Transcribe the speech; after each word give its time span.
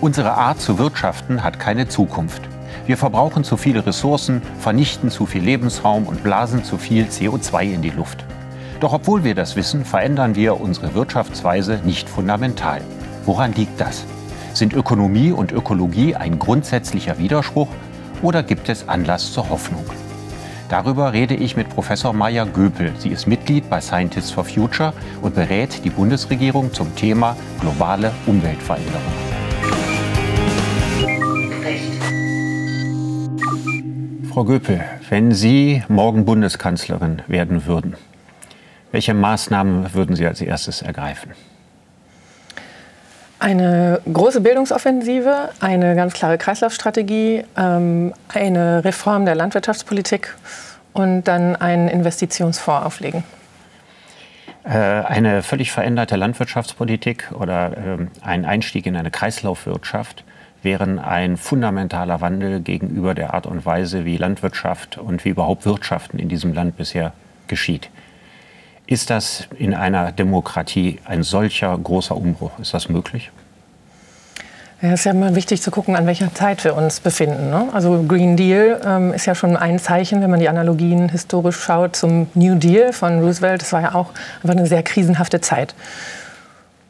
Unsere 0.00 0.32
Art 0.32 0.60
zu 0.60 0.78
wirtschaften 0.78 1.42
hat 1.42 1.58
keine 1.58 1.88
Zukunft. 1.88 2.42
Wir 2.86 2.96
verbrauchen 2.96 3.44
zu 3.44 3.58
viele 3.58 3.84
Ressourcen, 3.84 4.40
vernichten 4.58 5.10
zu 5.10 5.26
viel 5.26 5.42
Lebensraum 5.42 6.06
und 6.06 6.22
blasen 6.22 6.64
zu 6.64 6.78
viel 6.78 7.04
CO2 7.04 7.74
in 7.74 7.82
die 7.82 7.90
Luft. 7.90 8.24
Doch 8.80 8.94
obwohl 8.94 9.24
wir 9.24 9.34
das 9.34 9.56
wissen, 9.56 9.84
verändern 9.84 10.36
wir 10.36 10.58
unsere 10.58 10.94
Wirtschaftsweise 10.94 11.80
nicht 11.84 12.08
fundamental. 12.08 12.80
Woran 13.26 13.52
liegt 13.52 13.78
das? 13.78 14.06
Sind 14.56 14.72
Ökonomie 14.72 15.32
und 15.32 15.52
Ökologie 15.52 16.14
ein 16.14 16.38
grundsätzlicher 16.38 17.18
Widerspruch 17.18 17.68
oder 18.22 18.42
gibt 18.42 18.70
es 18.70 18.88
Anlass 18.88 19.30
zur 19.34 19.50
Hoffnung? 19.50 19.84
Darüber 20.70 21.12
rede 21.12 21.34
ich 21.34 21.58
mit 21.58 21.68
Professor 21.68 22.14
Maya 22.14 22.44
Göpel. 22.44 22.94
Sie 22.98 23.10
ist 23.10 23.26
Mitglied 23.26 23.68
bei 23.68 23.82
Scientists 23.82 24.30
for 24.30 24.46
Future 24.46 24.94
und 25.20 25.34
berät 25.34 25.84
die 25.84 25.90
Bundesregierung 25.90 26.72
zum 26.72 26.96
Thema 26.96 27.36
globale 27.60 28.12
Umweltveränderung. 28.24 29.02
Frau 34.32 34.44
Göpel, 34.44 34.82
wenn 35.10 35.32
Sie 35.32 35.82
morgen 35.88 36.24
Bundeskanzlerin 36.24 37.20
werden 37.26 37.66
würden, 37.66 37.94
welche 38.90 39.12
Maßnahmen 39.12 39.92
würden 39.92 40.16
Sie 40.16 40.26
als 40.26 40.40
erstes 40.40 40.80
ergreifen? 40.80 41.32
Eine 43.38 44.00
große 44.10 44.40
Bildungsoffensive, 44.40 45.50
eine 45.60 45.94
ganz 45.94 46.14
klare 46.14 46.38
Kreislaufstrategie, 46.38 47.44
ähm, 47.56 48.14
eine 48.32 48.84
Reform 48.84 49.26
der 49.26 49.34
Landwirtschaftspolitik 49.34 50.34
und 50.94 51.24
dann 51.24 51.54
einen 51.56 51.88
Investitionsfonds 51.88 52.86
auflegen. 52.86 53.24
Äh, 54.64 54.70
Eine 54.70 55.42
völlig 55.42 55.70
veränderte 55.70 56.16
Landwirtschaftspolitik 56.16 57.30
oder 57.38 57.76
ähm, 57.76 58.10
ein 58.22 58.44
Einstieg 58.44 58.86
in 58.86 58.96
eine 58.96 59.10
Kreislaufwirtschaft 59.10 60.24
wären 60.62 60.98
ein 60.98 61.36
fundamentaler 61.36 62.20
Wandel 62.20 62.60
gegenüber 62.60 63.14
der 63.14 63.34
Art 63.34 63.46
und 63.46 63.64
Weise, 63.64 64.04
wie 64.04 64.16
Landwirtschaft 64.16 64.98
und 64.98 65.24
wie 65.24 65.28
überhaupt 65.28 65.64
Wirtschaften 65.64 66.18
in 66.18 66.28
diesem 66.28 66.52
Land 66.52 66.76
bisher 66.76 67.12
geschieht. 67.46 67.90
Ist 68.86 69.10
das 69.10 69.48
in 69.58 69.74
einer 69.74 70.12
Demokratie 70.12 71.00
ein 71.04 71.24
solcher 71.24 71.76
großer 71.76 72.16
Umbruch? 72.16 72.56
Ist 72.60 72.72
das 72.72 72.88
möglich? 72.88 73.32
Ja, 74.80 74.90
es 74.90 75.00
ist 75.00 75.04
ja 75.06 75.12
immer 75.12 75.34
wichtig 75.34 75.62
zu 75.62 75.70
gucken, 75.70 75.96
an 75.96 76.06
welcher 76.06 76.32
Zeit 76.34 76.62
wir 76.62 76.76
uns 76.76 77.00
befinden. 77.00 77.50
Ne? 77.50 77.68
Also 77.72 78.04
Green 78.06 78.36
Deal 78.36 78.80
ähm, 78.84 79.12
ist 79.14 79.26
ja 79.26 79.34
schon 79.34 79.56
ein 79.56 79.78
Zeichen, 79.78 80.20
wenn 80.20 80.30
man 80.30 80.38
die 80.38 80.48
Analogien 80.48 81.08
historisch 81.08 81.58
schaut 81.58 81.96
zum 81.96 82.28
New 82.34 82.56
Deal 82.56 82.92
von 82.92 83.20
Roosevelt. 83.20 83.62
Das 83.62 83.72
war 83.72 83.80
ja 83.80 83.94
auch 83.94 84.10
einfach 84.42 84.56
eine 84.56 84.66
sehr 84.66 84.82
krisenhafte 84.82 85.40
Zeit. 85.40 85.74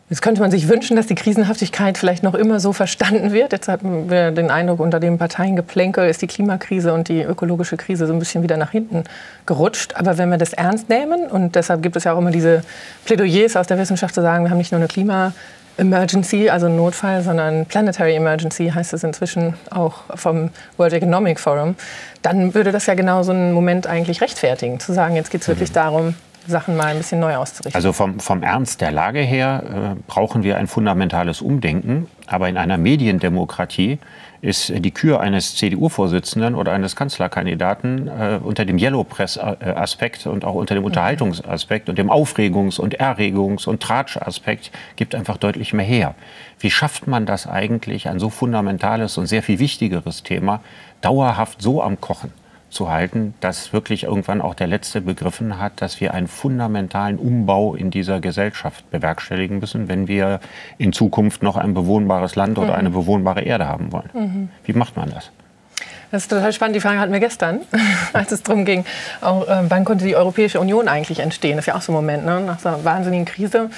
Jetzt 0.08 0.22
könnte 0.22 0.40
man 0.40 0.52
sich 0.52 0.68
wünschen, 0.68 0.94
dass 0.94 1.08
die 1.08 1.16
Krisenhaftigkeit 1.16 1.98
vielleicht 1.98 2.22
noch 2.22 2.34
immer 2.34 2.60
so 2.60 2.72
verstanden 2.72 3.32
wird. 3.32 3.52
Jetzt 3.52 3.66
haben 3.66 4.08
wir 4.08 4.30
den 4.30 4.52
Eindruck, 4.52 4.78
unter 4.78 5.00
dem 5.00 5.18
Parteiengeplänkel 5.18 6.08
ist 6.08 6.22
die 6.22 6.28
Klimakrise 6.28 6.94
und 6.94 7.08
die 7.08 7.22
ökologische 7.22 7.76
Krise 7.76 8.06
so 8.06 8.12
ein 8.12 8.20
bisschen 8.20 8.44
wieder 8.44 8.56
nach 8.56 8.70
hinten 8.70 9.02
gerutscht. 9.46 9.94
Aber 9.96 10.16
wenn 10.16 10.30
wir 10.30 10.38
das 10.38 10.52
ernst 10.52 10.88
nehmen, 10.88 11.26
und 11.26 11.56
deshalb 11.56 11.82
gibt 11.82 11.96
es 11.96 12.04
ja 12.04 12.12
auch 12.12 12.18
immer 12.18 12.30
diese 12.30 12.62
Plädoyers 13.04 13.56
aus 13.56 13.66
der 13.66 13.78
Wissenschaft 13.78 14.14
zu 14.14 14.22
sagen, 14.22 14.44
wir 14.44 14.50
haben 14.50 14.58
nicht 14.58 14.70
nur 14.70 14.78
eine 14.78 14.86
Klima 14.86 15.32
Emergency, 15.76 16.48
also 16.48 16.66
einen 16.66 16.76
Notfall, 16.76 17.22
sondern 17.22 17.66
Planetary 17.66 18.14
Emergency 18.14 18.70
heißt 18.72 18.94
es 18.94 19.02
inzwischen 19.02 19.54
auch 19.70 20.04
vom 20.14 20.50
World 20.76 20.92
Economic 20.92 21.40
Forum, 21.40 21.74
dann 22.22 22.54
würde 22.54 22.70
das 22.70 22.86
ja 22.86 22.94
genau 22.94 23.24
so 23.24 23.32
einen 23.32 23.52
Moment 23.52 23.86
eigentlich 23.86 24.20
rechtfertigen, 24.20 24.78
zu 24.78 24.92
sagen, 24.92 25.16
jetzt 25.16 25.30
geht 25.30 25.42
es 25.42 25.48
wirklich 25.48 25.72
darum, 25.72 26.14
Sachen 26.46 26.76
mal 26.76 26.86
ein 26.86 26.98
bisschen 26.98 27.20
neu 27.20 27.36
auszurichten. 27.36 27.76
Also 27.76 27.92
vom, 27.92 28.20
vom 28.20 28.42
Ernst 28.42 28.80
der 28.80 28.92
Lage 28.92 29.20
her 29.20 29.94
äh, 29.96 30.00
brauchen 30.06 30.42
wir 30.42 30.56
ein 30.56 30.66
fundamentales 30.66 31.40
Umdenken. 31.40 32.08
Aber 32.26 32.48
in 32.48 32.56
einer 32.56 32.76
Mediendemokratie 32.78 33.98
ist 34.42 34.72
die 34.74 34.90
Kür 34.90 35.20
eines 35.20 35.56
CDU-Vorsitzenden 35.56 36.54
oder 36.54 36.72
eines 36.72 36.94
Kanzlerkandidaten 36.96 38.08
äh, 38.08 38.38
unter 38.42 38.64
dem 38.64 38.78
Yellow 38.78 39.04
Press-Aspekt 39.04 40.26
und 40.26 40.44
auch 40.44 40.54
unter 40.54 40.74
dem 40.74 40.84
Unterhaltungsaspekt 40.84 41.88
und 41.88 41.98
dem 41.98 42.10
Aufregungs- 42.10 42.78
und 42.78 43.00
Erregungs- 43.00 43.66
und 43.66 43.82
Tratsch-Aspekt 43.82 44.70
gibt 44.96 45.14
einfach 45.14 45.36
deutlich 45.36 45.72
mehr 45.72 45.86
her. 45.86 46.14
Wie 46.58 46.70
schafft 46.70 47.06
man 47.06 47.26
das 47.26 47.46
eigentlich, 47.46 48.08
ein 48.08 48.18
so 48.18 48.30
fundamentales 48.30 49.18
und 49.18 49.26
sehr 49.26 49.42
viel 49.42 49.58
wichtigeres 49.58 50.22
Thema 50.22 50.60
dauerhaft 51.00 51.62
so 51.62 51.82
am 51.82 52.00
Kochen 52.00 52.32
zu 52.70 52.90
halten, 52.90 53.34
dass 53.40 53.72
wirklich 53.72 54.04
irgendwann 54.04 54.40
auch 54.40 54.54
der 54.54 54.66
Letzte 54.66 55.00
begriffen 55.00 55.58
hat, 55.58 55.80
dass 55.80 56.00
wir 56.00 56.14
einen 56.14 56.26
fundamentalen 56.26 57.18
Umbau 57.18 57.74
in 57.74 57.90
dieser 57.90 58.20
Gesellschaft 58.20 58.90
bewerkstelligen 58.90 59.60
müssen, 59.60 59.88
wenn 59.88 60.08
wir 60.08 60.40
in 60.78 60.92
Zukunft 60.92 61.42
noch 61.42 61.56
ein 61.56 61.74
bewohnbares 61.74 62.34
Land 62.36 62.58
oder 62.58 62.74
eine 62.74 62.90
bewohnbare 62.90 63.42
Erde 63.42 63.66
haben 63.66 63.92
wollen. 63.92 64.50
Wie 64.64 64.72
macht 64.72 64.96
man 64.96 65.10
das? 65.10 65.30
Das 66.10 66.22
ist 66.22 66.28
total 66.28 66.52
spannend. 66.52 66.76
Die 66.76 66.80
Frage 66.80 66.98
hatten 66.98 67.12
wir 67.12 67.20
gestern, 67.20 67.60
als 68.12 68.32
es 68.32 68.42
darum 68.42 68.64
ging, 68.64 68.84
auch, 69.20 69.46
äh, 69.46 69.62
wann 69.68 69.84
konnte 69.84 70.04
die 70.04 70.16
Europäische 70.16 70.60
Union 70.60 70.88
eigentlich 70.88 71.20
entstehen? 71.20 71.56
Das 71.56 71.64
ist 71.64 71.66
ja 71.66 71.76
auch 71.76 71.82
so 71.82 71.92
ein 71.92 71.96
Moment, 71.96 72.24
ne? 72.24 72.40
nach 72.40 72.58
so 72.58 72.68
einer 72.68 72.84
wahnsinnigen 72.84 73.26
Krise. 73.26 73.70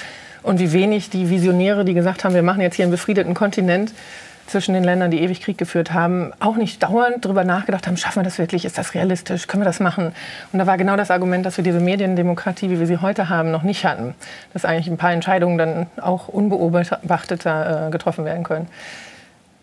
Und 0.43 0.61
wie 0.61 0.73
wenig 0.73 1.11
die 1.11 1.31
Visionäre, 1.31 1.85
die 1.85 1.95
gesagt 1.95 2.25
haben, 2.25 2.35
wir 2.35 2.43
machen 2.43 2.61
jetzt 2.61 2.77
hier 2.77 2.85
einen 2.85 2.93
befriedeten 2.93 3.35
Kontinent 3.35 3.93
zwischen 4.49 4.75
den 4.75 4.85
Ländern, 4.85 5.11
die 5.11 5.21
ewig 5.21 5.41
Krieg 5.41 5.59
geführt 5.59 5.93
haben, 5.93 6.33
auch 6.41 6.57
nicht 6.57 6.83
dauernd 6.83 7.25
darüber 7.25 7.45
nachgedacht 7.45 7.87
haben, 7.87 7.97
schaffen 7.97 8.21
wir 8.21 8.25
das 8.25 8.39
wirklich, 8.39 8.65
ist 8.65 8.79
das 8.79 8.95
realistisch, 8.95 9.47
können 9.47 9.63
wir 9.63 9.67
das 9.67 9.81
machen? 9.81 10.13
Und 10.53 10.59
da 10.59 10.67
war 10.67 10.77
genau 10.77 10.97
das 10.97 11.11
Argument, 11.11 11.45
dass 11.45 11.57
wir 11.57 11.65
diese 11.65 11.81
Mediendemokratie, 11.81 12.71
wie 12.71 12.79
wir 12.79 12.87
sie 12.87 12.99
heute 12.99 13.29
haben, 13.29 13.51
noch 13.51 13.63
nicht 13.63 13.85
hatten. 13.85 14.15
Dass 14.53 14.65
eigentlich 14.65 14.89
ein 14.89 14.97
paar 14.97 15.13
Entscheidungen 15.13 15.59
dann 15.59 15.87
auch 16.01 16.29
unbeobachteter 16.29 17.89
äh, 17.89 17.91
getroffen 17.91 18.25
werden 18.25 18.45
können. 18.45 18.69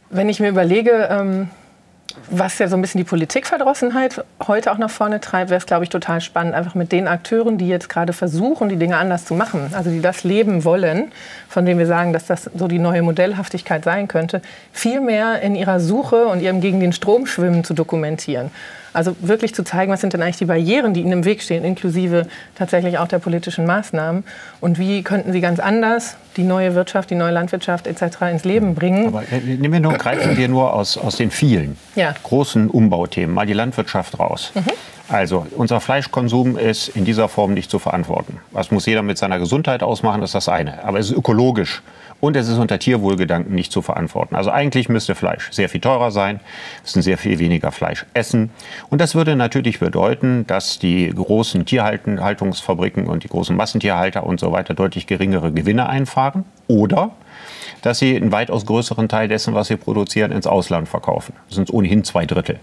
Wenn 0.09 0.29
ich 0.29 0.39
mir 0.39 0.49
überlege, 0.49 1.07
ähm, 1.09 1.49
was 2.29 2.57
ja 2.59 2.67
so 2.67 2.75
ein 2.75 2.81
bisschen 2.81 2.99
die 2.99 3.05
Politikverdrossenheit 3.05 4.23
heute 4.47 4.71
auch 4.71 4.77
nach 4.77 4.89
vorne 4.89 5.19
treibt, 5.19 5.49
wäre 5.49 5.59
es, 5.59 5.65
glaube 5.65 5.83
ich, 5.83 5.89
total 5.89 6.21
spannend, 6.21 6.53
einfach 6.53 6.75
mit 6.75 6.91
den 6.91 7.07
Akteuren, 7.07 7.57
die 7.57 7.67
jetzt 7.67 7.89
gerade 7.89 8.13
versuchen, 8.13 8.69
die 8.69 8.77
Dinge 8.77 8.97
anders 8.97 9.25
zu 9.25 9.33
machen, 9.33 9.71
also 9.73 9.89
die 9.89 10.01
das 10.01 10.23
leben 10.23 10.63
wollen, 10.63 11.11
von 11.49 11.65
denen 11.65 11.79
wir 11.79 11.87
sagen, 11.87 12.13
dass 12.13 12.25
das 12.25 12.49
so 12.55 12.67
die 12.67 12.79
neue 12.79 13.01
Modellhaftigkeit 13.01 13.83
sein 13.83 14.07
könnte, 14.07 14.41
viel 14.71 15.01
mehr 15.01 15.41
in 15.41 15.55
ihrer 15.55 15.79
Suche 15.79 16.25
und 16.27 16.41
ihrem 16.41 16.61
gegen 16.61 16.79
den 16.79 16.93
Strom 16.93 17.25
schwimmen 17.27 17.63
zu 17.63 17.73
dokumentieren. 17.73 18.51
Also 18.95 19.15
wirklich 19.19 19.53
zu 19.53 19.63
zeigen, 19.63 19.91
was 19.91 20.01
sind 20.01 20.13
denn 20.13 20.21
eigentlich 20.21 20.37
die 20.37 20.45
Barrieren, 20.45 20.93
die 20.93 21.01
ihnen 21.01 21.11
im 21.11 21.25
Weg 21.25 21.41
stehen, 21.41 21.63
inklusive 21.63 22.27
tatsächlich 22.55 22.97
auch 22.97 23.07
der 23.07 23.19
politischen 23.19 23.65
Maßnahmen. 23.65 24.23
Und 24.61 24.79
wie 24.79 25.03
könnten 25.03 25.31
sie 25.31 25.41
ganz 25.41 25.59
anders 25.59 26.17
die 26.37 26.43
neue 26.43 26.75
Wirtschaft, 26.75 27.09
die 27.09 27.15
neue 27.15 27.31
Landwirtschaft 27.31 27.87
etc. 27.87 28.21
ins 28.31 28.43
Leben 28.43 28.75
bringen. 28.75 29.07
Aber 29.07 29.23
äh, 29.31 29.39
nehmen 29.39 29.73
wir 29.73 29.79
nur, 29.79 29.93
greifen 29.93 30.37
wir 30.37 30.47
nur 30.47 30.73
aus, 30.73 30.97
aus 30.97 31.15
den 31.17 31.31
vielen 31.31 31.77
Ja. 31.95 32.13
großen 32.23 32.69
Umbauthemen 32.69 33.33
mal 33.33 33.45
die 33.45 33.53
Landwirtschaft 33.53 34.19
raus. 34.19 34.51
Also 35.07 35.45
unser 35.55 35.79
Fleischkonsum 35.81 36.57
ist 36.57 36.87
in 36.89 37.05
dieser 37.05 37.29
Form 37.29 37.53
nicht 37.53 37.69
zu 37.69 37.77
verantworten. 37.79 38.39
Das 38.53 38.71
muss 38.71 38.85
jeder 38.85 39.03
mit 39.03 39.17
seiner 39.17 39.37
Gesundheit 39.39 39.83
ausmachen, 39.83 40.21
das 40.21 40.29
ist 40.31 40.35
das 40.35 40.49
eine. 40.49 40.83
Aber 40.83 40.99
es 40.99 41.11
ist 41.11 41.17
ökologisch 41.17 41.83
und 42.21 42.35
es 42.35 42.47
ist 42.47 42.57
unter 42.57 42.79
Tierwohlgedanken 42.79 43.53
nicht 43.53 43.71
zu 43.71 43.81
verantworten. 43.81 44.35
Also 44.35 44.51
eigentlich 44.51 44.89
müsste 44.89 45.15
Fleisch 45.15 45.51
sehr 45.51 45.69
viel 45.69 45.81
teurer 45.81 46.11
sein, 46.11 46.39
müssen 46.81 47.01
sehr 47.01 47.17
viel 47.17 47.39
weniger 47.39 47.71
Fleisch 47.71 48.05
essen. 48.13 48.49
Und 48.89 49.01
das 49.01 49.15
würde 49.15 49.35
natürlich 49.35 49.79
bedeuten, 49.79 50.47
dass 50.47 50.79
die 50.79 51.09
großen 51.09 51.65
Tierhaltungsfabriken 51.65 53.07
und 53.07 53.23
die 53.23 53.29
großen 53.29 53.55
Massentierhalter 53.55 54.25
und 54.25 54.39
so 54.39 54.51
weiter 54.51 54.73
deutlich 54.73 55.07
geringere 55.07 55.51
Gewinne 55.51 55.87
einfahren. 55.87 56.45
Oder 56.67 57.11
dass 57.81 57.99
sie 57.99 58.15
einen 58.15 58.31
weitaus 58.31 58.65
größeren 58.65 59.07
Teil 59.07 59.27
dessen, 59.27 59.53
was 59.53 59.67
sie 59.67 59.77
produzieren, 59.77 60.31
ins 60.31 60.47
Ausland 60.47 60.89
verkaufen. 60.89 61.33
Das 61.47 61.55
sind 61.55 61.71
ohnehin 61.71 62.03
zwei 62.03 62.25
Drittel. 62.25 62.59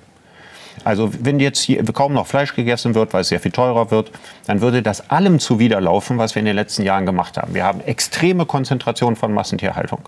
Also 0.85 1.11
wenn 1.21 1.41
jetzt 1.41 1.69
kaum 1.95 2.13
noch 2.13 2.27
Fleisch 2.27 2.55
gegessen 2.55 2.95
wird, 2.95 3.13
weil 3.13 3.23
es 3.23 3.29
sehr 3.29 3.41
viel 3.41 3.53
teurer 3.53 3.91
wird, 3.91 4.11
dann 4.47 4.61
würde 4.61 4.83
das 4.83 5.11
allem 5.11 5.39
zuwiderlaufen, 5.39 6.19
was 6.19 6.35
wir 6.35 6.41
in 6.41 6.47
den 6.47 6.57
letzten 6.57 6.83
Jahren 6.83 7.07
gemacht 7.07 7.37
haben. 7.37 7.55
Wir 7.55 7.65
haben 7.65 7.81
extreme 7.81 8.47
Konzentration 8.47 9.17
von 9.17 9.33
Massentierhaltung. 9.33 10.01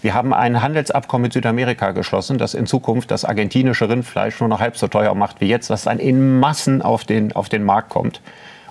Wir 0.00 0.14
haben 0.14 0.32
ein 0.32 0.62
Handelsabkommen 0.62 1.22
mit 1.22 1.32
Südamerika 1.32 1.92
geschlossen, 1.92 2.38
das 2.38 2.54
in 2.54 2.66
Zukunft 2.66 3.10
das 3.10 3.24
argentinische 3.24 3.88
Rindfleisch 3.88 4.40
nur 4.40 4.48
noch 4.48 4.60
halb 4.60 4.76
so 4.76 4.88
teuer 4.88 5.14
macht 5.14 5.40
wie 5.40 5.46
jetzt, 5.46 5.70
das 5.70 5.84
dann 5.84 5.98
in 5.98 6.38
Massen 6.38 6.82
auf 6.82 7.04
den, 7.04 7.32
auf 7.32 7.48
den 7.48 7.64
Markt 7.64 7.88
kommt. 7.88 8.20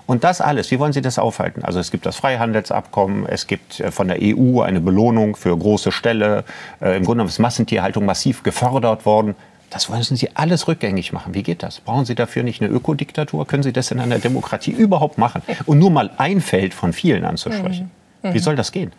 Und 0.06 0.24
das 0.24 0.40
alles, 0.40 0.70
wie 0.70 0.78
wollen 0.78 0.92
Sie 0.92 1.00
das 1.00 1.18
aufhalten? 1.18 1.64
Also 1.64 1.78
es 1.78 1.90
gibt 1.90 2.06
das 2.06 2.16
Freihandelsabkommen, 2.16 3.26
es 3.26 3.46
gibt 3.46 3.80
äh, 3.80 3.90
von 3.90 4.08
der 4.08 4.18
EU 4.20 4.60
eine 4.60 4.80
Belohnung 4.80 5.36
für 5.36 5.56
große 5.56 5.92
Ställe. 5.92 6.44
Äh, 6.80 6.96
Im 6.96 7.04
Grunde 7.04 7.24
ist 7.24 7.38
Massentierhaltung 7.38 8.04
massiv 8.04 8.42
gefördert 8.42 9.06
worden. 9.06 9.36
Das 9.72 9.88
wollen 9.88 10.02
Sie 10.02 10.28
alles 10.34 10.68
rückgängig 10.68 11.12
machen. 11.12 11.34
Wie 11.34 11.42
geht 11.42 11.62
das? 11.62 11.80
Brauchen 11.80 12.04
Sie 12.04 12.14
dafür 12.14 12.42
nicht 12.42 12.60
eine 12.60 12.70
Ökodiktatur? 12.70 13.46
Können 13.46 13.62
Sie 13.62 13.72
das 13.72 13.90
in 13.90 14.00
einer 14.00 14.18
Demokratie 14.18 14.70
überhaupt 14.70 15.16
machen? 15.16 15.42
Mhm. 15.46 15.52
Mhm. 15.54 15.58
Und 15.66 15.78
nur 15.78 15.90
mal 15.90 16.10
ein 16.18 16.40
Feld 16.40 16.74
von 16.74 16.92
vielen 16.92 17.24
anzusprechen. 17.24 17.90
Wie 18.22 18.38
soll 18.38 18.54
das 18.54 18.70
gehen? 18.70 18.92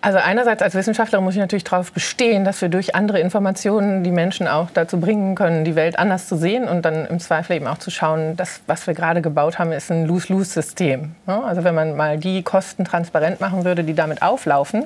Also 0.00 0.18
einerseits 0.18 0.62
als 0.62 0.74
Wissenschaftler 0.74 1.20
muss 1.20 1.34
ich 1.34 1.40
natürlich 1.40 1.64
darauf 1.64 1.90
bestehen, 1.90 2.44
dass 2.44 2.62
wir 2.62 2.68
durch 2.68 2.94
andere 2.94 3.18
Informationen 3.18 4.04
die 4.04 4.12
Menschen 4.12 4.46
auch 4.46 4.70
dazu 4.72 5.00
bringen 5.00 5.34
können, 5.34 5.64
die 5.64 5.74
Welt 5.74 5.98
anders 5.98 6.28
zu 6.28 6.36
sehen 6.36 6.68
und 6.68 6.84
dann 6.84 7.04
im 7.06 7.18
Zweifel 7.18 7.56
eben 7.56 7.66
auch 7.66 7.78
zu 7.78 7.90
schauen, 7.90 8.36
dass 8.36 8.60
was 8.68 8.86
wir 8.86 8.94
gerade 8.94 9.22
gebaut 9.22 9.58
haben, 9.58 9.72
ist 9.72 9.90
ein 9.90 10.06
Lose-Lose-System. 10.06 11.16
Also 11.26 11.64
wenn 11.64 11.74
man 11.74 11.96
mal 11.96 12.16
die 12.16 12.44
Kosten 12.44 12.84
transparent 12.84 13.40
machen 13.40 13.64
würde, 13.64 13.82
die 13.82 13.94
damit 13.94 14.22
auflaufen, 14.22 14.84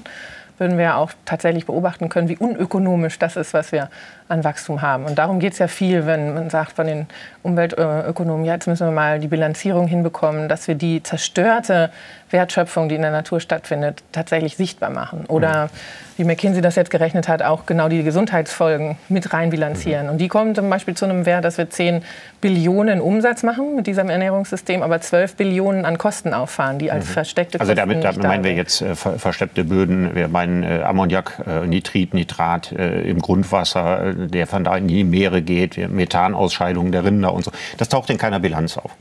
würden 0.62 0.78
wir 0.78 0.96
auch 0.96 1.10
tatsächlich 1.24 1.66
beobachten 1.66 2.08
können, 2.08 2.28
wie 2.28 2.36
unökonomisch 2.36 3.18
das 3.18 3.36
ist, 3.36 3.52
was 3.52 3.72
wir 3.72 3.90
an 4.32 4.44
Wachstum 4.44 4.82
haben. 4.82 5.04
Und 5.04 5.18
darum 5.18 5.38
geht 5.38 5.52
es 5.52 5.58
ja 5.58 5.68
viel, 5.68 6.06
wenn 6.06 6.34
man 6.34 6.50
sagt 6.50 6.72
von 6.72 6.86
den 6.86 7.06
Umweltökonomen, 7.42 8.44
ja, 8.44 8.54
jetzt 8.54 8.66
müssen 8.66 8.86
wir 8.86 8.92
mal 8.92 9.20
die 9.20 9.28
Bilanzierung 9.28 9.86
hinbekommen, 9.86 10.48
dass 10.48 10.66
wir 10.66 10.74
die 10.74 11.02
zerstörte 11.02 11.90
Wertschöpfung, 12.30 12.88
die 12.88 12.94
in 12.94 13.02
der 13.02 13.10
Natur 13.10 13.40
stattfindet, 13.40 14.02
tatsächlich 14.10 14.56
sichtbar 14.56 14.90
machen. 14.90 15.26
Oder 15.28 15.68
wie 16.16 16.24
McKinsey 16.24 16.62
das 16.62 16.76
jetzt 16.76 16.90
gerechnet 16.90 17.28
hat, 17.28 17.42
auch 17.42 17.66
genau 17.66 17.88
die 17.88 18.02
Gesundheitsfolgen 18.02 18.96
mit 19.08 19.32
reinbilanzieren. 19.32 20.08
Und 20.08 20.18
die 20.18 20.28
kommen 20.28 20.54
zum 20.54 20.68
Beispiel 20.68 20.94
zu 20.94 21.04
einem 21.04 21.26
Wert, 21.26 21.44
dass 21.44 21.58
wir 21.58 21.68
10 21.68 22.02
Billionen 22.40 23.00
Umsatz 23.00 23.42
machen 23.42 23.76
mit 23.76 23.86
diesem 23.86 24.10
Ernährungssystem, 24.10 24.82
aber 24.82 25.00
12 25.00 25.36
Billionen 25.36 25.84
an 25.84 25.98
Kosten 25.98 26.34
auffahren, 26.34 26.78
die 26.78 26.90
als 26.90 27.08
versteckte 27.08 27.60
Also 27.60 27.72
Kosten 27.72 27.88
damit, 27.88 28.04
damit 28.04 28.16
nicht 28.16 28.24
da 28.24 28.28
meinen 28.28 28.44
wir 28.44 28.54
jetzt 28.54 28.82
äh, 28.82 28.94
ver 28.94 29.18
versteppte 29.18 29.64
Böden, 29.64 30.14
wir 30.14 30.28
meinen 30.28 30.62
äh, 30.62 30.82
Ammoniak, 30.82 31.42
äh, 31.46 31.66
Nitrit, 31.66 32.14
Nitrat 32.14 32.72
äh, 32.72 33.02
im 33.02 33.20
Grundwasser, 33.20 34.08
äh, 34.08 34.21
der 34.28 34.46
von 34.46 34.64
da 34.64 34.76
in 34.76 34.88
die 34.88 35.04
Meere 35.04 35.42
geht, 35.42 35.76
Methanausscheidungen 35.90 36.92
der 36.92 37.04
Rinder 37.04 37.32
und 37.32 37.44
so. 37.44 37.50
Das 37.78 37.88
taucht 37.88 38.10
in 38.10 38.18
keiner 38.18 38.40
Bilanz 38.40 38.78
auf. 38.78 38.92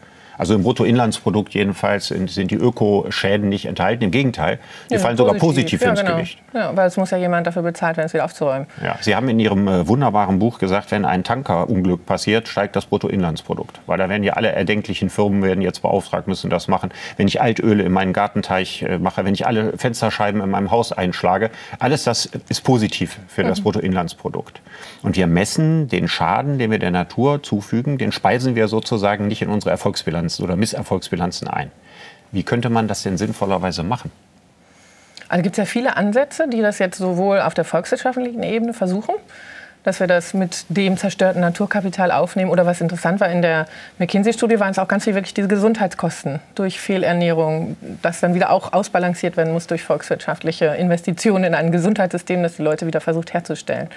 Also 0.42 0.56
im 0.56 0.64
Bruttoinlandsprodukt 0.64 1.54
jedenfalls 1.54 2.08
sind, 2.08 2.32
sind 2.32 2.50
die 2.50 2.56
Ökoschäden 2.56 3.48
nicht 3.48 3.68
enthalten. 3.68 4.06
Im 4.06 4.10
Gegenteil, 4.10 4.58
die 4.90 4.96
Ja, 4.96 5.00
fallen 5.00 5.16
sogar 5.16 5.36
positiv 5.36 5.84
ja, 5.84 5.92
ins 5.92 6.00
genau. 6.00 6.16
Gewicht. 6.16 6.40
Ja, 6.52 6.76
weil 6.76 6.88
es 6.88 6.98
muss 6.98 7.12
ja 7.12 7.20
jemand 7.20 7.46
dafür 7.46 7.62
bezahlt 7.62 7.98
werden, 7.98 8.08
es 8.08 8.14
wieder 8.16 8.26
aufzuräumen. 8.26 8.66
Ja, 8.84 8.98
Sie 9.02 9.16
haben 9.16 9.30
in 9.30 9.40
Ihrem 9.40 9.68
äh, 9.68 9.88
wunderbaren 9.88 10.40
Buch 10.40 10.58
gesagt, 10.58 10.90
wenn 10.90 11.06
ein 11.06 11.24
Tankerunglück 11.24 12.08
passiert, 12.08 12.48
steigt 12.48 12.76
das 12.76 12.88
Bruttoinlandsprodukt. 12.88 13.82
Weil 13.86 14.00
da 14.00 14.10
werden 14.10 14.24
ja 14.24 14.34
alle 14.34 14.52
erdenklichen 14.52 15.12
Firmen 15.12 15.44
werden 15.44 15.62
jetzt 15.62 15.84
beauftragt, 15.84 16.28
müssen 16.28 16.50
das 16.50 16.68
machen. 16.68 16.90
Wenn 17.18 17.28
ich 17.28 17.40
Altöle 17.40 17.84
in 17.84 17.92
meinen 17.92 18.12
Gartenteich 18.12 18.82
äh, 18.82 18.98
mache, 18.98 19.24
wenn 19.24 19.36
ich 19.36 19.46
alle 19.46 19.78
Fensterscheiben 19.78 20.42
in 20.42 20.50
meinem 20.50 20.72
Haus 20.72 20.92
einschlage, 20.92 21.52
alles 21.78 22.04
das 22.04 22.28
ist 22.50 22.64
positiv 22.64 23.20
für 23.28 23.44
das 23.44 23.62
Bruttoinlandsprodukt. 23.62 24.60
Und 25.04 25.16
wir 25.16 25.28
messen 25.28 25.88
den 25.88 26.08
Schaden, 26.08 26.60
den 26.60 26.70
wir 26.70 26.80
der 26.80 26.92
Natur 26.92 27.42
zufügen, 27.42 27.98
den 27.98 28.12
speisen 28.12 28.56
wir 28.56 28.68
sozusagen 28.68 29.28
nicht 29.28 29.42
in 29.42 29.50
unsere 29.50 29.72
Erfolgsbilanzen 29.72 30.46
oder 30.46 30.56
Misserfolgsbilanzen 30.56 31.48
ein. 31.48 31.72
Wie 32.32 32.44
könnte 32.44 32.70
man 32.70 32.88
das 32.88 33.04
denn 33.04 33.18
sinnvollerweise 33.18 33.84
machen? 33.84 34.12
Also 35.28 35.44
gibt 35.44 35.54
es 35.54 35.58
ja 35.58 35.66
viele 35.66 35.98
Ansätze, 35.98 36.48
die 36.48 36.62
das 36.62 36.80
jetzt 36.80 36.98
sowohl 36.98 37.40
auf 37.40 37.54
der 37.54 37.64
volkswirtschaftlichen 37.64 38.44
Ebene 38.44 38.74
versuchen, 38.74 39.16
dass 39.84 40.00
wir 40.00 40.08
das 40.08 40.34
mit 40.34 40.66
dem 40.70 40.98
zerstörten 40.98 41.42
Naturkapital 41.42 42.12
aufnehmen. 42.12 42.52
Oder 42.52 42.66
was 42.66 42.82
interessant 42.82 43.20
war, 43.20 43.30
in 43.30 43.42
der 43.42 43.66
McKinsey-Studie 43.98 44.60
waren 44.60 44.72
es 44.72 44.78
auch 44.78 44.88
ganz 44.88 45.06
viel 45.06 45.16
wirklich 45.16 45.34
diese 45.34 45.48
Gesundheitskosten 45.48 46.40
durch 46.54 46.80
Fehlernährung, 46.80 47.76
das 48.02 48.20
dann 48.20 48.36
wieder 48.36 48.52
auch 48.52 48.74
ausbalanciert 48.74 49.38
werden 49.38 49.54
muss 49.54 49.68
durch 49.68 49.84
volkswirtschaftliche 49.84 50.66
Investitionen 50.66 51.46
in 51.46 51.56
ein 51.56 51.72
Gesundheitssystem, 51.72 52.44
das 52.44 52.58
die 52.58 52.64
Leute 52.64 52.86
wieder 52.86 53.02
versucht 53.02 53.34
herzustellen. 53.34 53.90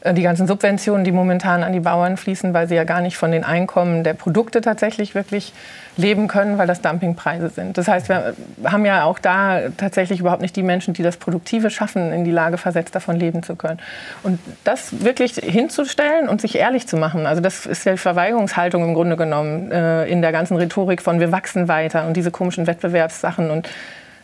Äh, 0.00 0.14
Die 0.14 0.22
ganzen 0.22 0.46
Subventionen, 0.46 1.04
die 1.04 1.12
momentan 1.12 1.62
an 1.62 1.72
die 1.72 1.80
Bauern 1.80 2.16
fließen, 2.16 2.54
weil 2.54 2.68
sie 2.68 2.74
ja 2.74 2.84
gar 2.84 3.00
nicht 3.00 3.16
von 3.16 3.30
den 3.32 3.44
Einkommen 3.44 4.04
der 4.04 4.14
Produkte 4.14 4.60
tatsächlich 4.60 5.14
wirklich 5.14 5.52
leben 5.96 6.28
können, 6.28 6.58
weil 6.58 6.66
das 6.66 6.80
Dumpingpreise 6.80 7.50
sind. 7.50 7.76
Das 7.76 7.88
heißt, 7.88 8.08
wir 8.08 8.34
haben 8.64 8.86
ja 8.86 9.04
auch 9.04 9.18
da 9.18 9.68
tatsächlich 9.76 10.20
überhaupt 10.20 10.40
nicht 10.40 10.56
die 10.56 10.62
Menschen, 10.62 10.94
die 10.94 11.02
das 11.02 11.16
Produktive 11.16 11.70
schaffen, 11.70 12.12
in 12.12 12.24
die 12.24 12.30
Lage 12.30 12.58
versetzt, 12.58 12.94
davon 12.94 13.16
leben 13.16 13.42
zu 13.42 13.56
können. 13.56 13.78
Und 14.22 14.38
das 14.64 15.04
wirklich 15.04 15.34
hinzustellen 15.34 16.28
und 16.28 16.40
sich 16.40 16.56
ehrlich 16.56 16.86
zu 16.86 16.96
machen, 16.96 17.26
also 17.26 17.42
das 17.42 17.66
ist 17.66 17.84
ja 17.84 17.92
die 17.92 17.98
Verweigerungshaltung 17.98 18.84
im 18.84 18.94
Grunde 18.94 19.16
genommen 19.16 19.70
äh, 19.70 20.06
in 20.06 20.22
der 20.22 20.32
ganzen 20.32 20.56
Rhetorik 20.56 21.02
von 21.02 21.20
wir 21.20 21.32
wachsen 21.32 21.68
weiter 21.68 22.06
und 22.06 22.16
diese 22.16 22.30
komischen 22.30 22.66
Wettbewerbssachen 22.66 23.50
und 23.50 23.68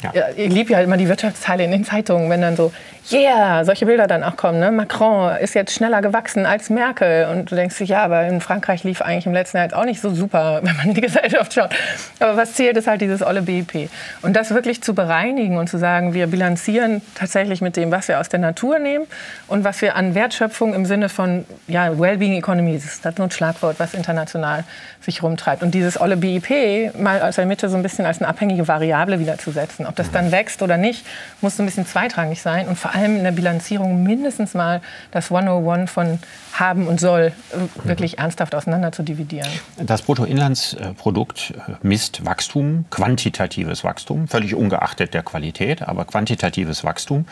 Ja. 0.02 0.12
ja, 0.14 0.24
ich 0.36 0.52
liebe 0.52 0.72
ja 0.72 0.80
immer 0.80 0.96
die 0.96 1.08
Wirtschaftsteile 1.08 1.64
in 1.64 1.70
den 1.70 1.84
Zeitungen, 1.84 2.28
wenn 2.28 2.42
dann 2.42 2.54
so, 2.54 2.70
yeah, 3.12 3.64
solche 3.64 3.86
Bilder 3.86 4.06
dann 4.06 4.24
auch 4.24 4.36
kommen. 4.36 4.58
Ne? 4.58 4.70
Macron 4.70 5.36
ist 5.36 5.54
jetzt 5.54 5.72
schneller 5.72 6.02
gewachsen 6.02 6.44
als 6.44 6.70
Merkel. 6.70 7.28
Und 7.30 7.50
du 7.50 7.54
denkst 7.54 7.80
ja, 7.80 8.02
aber 8.02 8.26
in 8.26 8.40
Frankreich 8.40 8.84
lief 8.84 9.00
eigentlich 9.00 9.26
im 9.26 9.32
letzten 9.32 9.58
Jahr 9.58 9.66
jetzt 9.66 9.74
auch 9.74 9.84
nicht 9.84 10.00
so 10.00 10.10
super, 10.10 10.60
wenn 10.62 10.76
man 10.76 10.88
in 10.88 10.94
die 10.94 11.00
Gesellschaft 11.00 11.54
schaut. 11.54 11.70
Aber 12.18 12.36
was 12.36 12.54
zählt, 12.54 12.76
ist 12.76 12.86
halt 12.86 13.00
dieses 13.00 13.22
olle 13.22 13.42
BIP. 13.42 13.88
Und 14.22 14.34
das 14.34 14.50
wirklich 14.50 14.82
zu 14.82 14.94
bereinigen 14.94 15.56
und 15.56 15.68
zu 15.68 15.78
sagen, 15.78 16.14
wir 16.14 16.26
bilanzieren 16.26 17.00
tatsächlich 17.14 17.60
mit 17.60 17.76
dem, 17.76 17.90
was 17.90 18.08
wir 18.08 18.20
aus 18.20 18.28
der 18.28 18.40
Natur 18.40 18.78
nehmen 18.78 19.06
und 19.46 19.64
was 19.64 19.80
wir 19.82 19.96
an 19.96 20.14
Wertschöpfung 20.14 20.74
im 20.74 20.84
Sinne 20.84 21.08
von 21.08 21.44
ja, 21.68 21.98
Wellbeing 21.98 22.34
Economy, 22.34 22.74
das 22.74 22.84
ist 22.84 23.02
so 23.02 23.22
ein 23.22 23.30
Schlagwort, 23.30 23.76
was 23.78 23.94
international 23.94 24.64
sich 25.00 25.22
rumtreibt. 25.22 25.62
Und 25.62 25.72
dieses 25.72 26.00
olle 26.00 26.16
BIP 26.16 26.98
mal 26.98 27.22
aus 27.22 27.36
der 27.36 27.46
Mitte 27.46 27.68
so 27.68 27.76
ein 27.76 27.82
bisschen 27.82 28.04
als 28.04 28.18
eine 28.18 28.28
abhängige 28.28 28.66
Variable 28.66 29.18
wiederzusetzen. 29.20 29.85
Ob 29.86 29.96
das 29.96 30.10
dann 30.10 30.32
wächst 30.32 30.62
oder 30.62 30.76
nicht, 30.76 31.06
muss 31.40 31.56
so 31.56 31.62
ein 31.62 31.66
bisschen 31.66 31.86
zweitrangig 31.86 32.42
sein. 32.42 32.68
Und 32.68 32.76
vor 32.76 32.94
allem 32.94 33.16
in 33.16 33.24
der 33.24 33.32
Bilanzierung 33.32 34.02
mindestens 34.02 34.54
mal 34.54 34.80
das 35.10 35.30
101 35.30 35.90
von 35.90 36.18
haben 36.60 36.86
und 36.86 37.00
soll 37.00 37.32
äh, 37.52 37.86
wirklich 37.88 38.18
ernsthaft 38.18 38.54
auseinander 38.54 38.92
zu 38.92 39.02
dividieren. 39.02 39.48
Das 39.78 40.02
Bruttoinlandsprodukt 40.02 41.54
äh, 41.56 41.72
misst 41.82 42.24
Wachstum, 42.24 42.86
quantitatives 42.90 43.84
Wachstum, 43.84 44.28
völlig 44.28 44.54
ungeachtet 44.54 45.14
der 45.14 45.22
Qualität, 45.22 45.82
aber 45.82 46.04
quantitatives 46.04 46.84
Wachstum. 46.84 47.26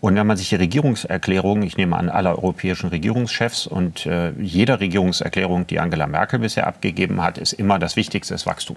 Und 0.00 0.14
wenn 0.16 0.26
man 0.26 0.36
sich 0.36 0.48
die 0.48 0.56
Regierungserklärung, 0.56 1.62
ich 1.62 1.76
nehme 1.76 1.96
an, 1.96 2.08
aller 2.08 2.36
europäischen 2.36 2.88
Regierungschefs 2.88 3.66
und 3.66 4.06
äh, 4.06 4.30
jeder 4.38 4.80
Regierungserklärung, 4.80 5.66
die 5.66 5.80
Angela 5.80 6.06
Merkel 6.06 6.40
bisher 6.40 6.66
abgegeben 6.66 7.22
hat, 7.22 7.38
ist 7.38 7.52
immer 7.52 7.78
das 7.78 7.96
Wichtigste 7.96 8.34
ist 8.34 8.46
Wachstum. 8.46 8.76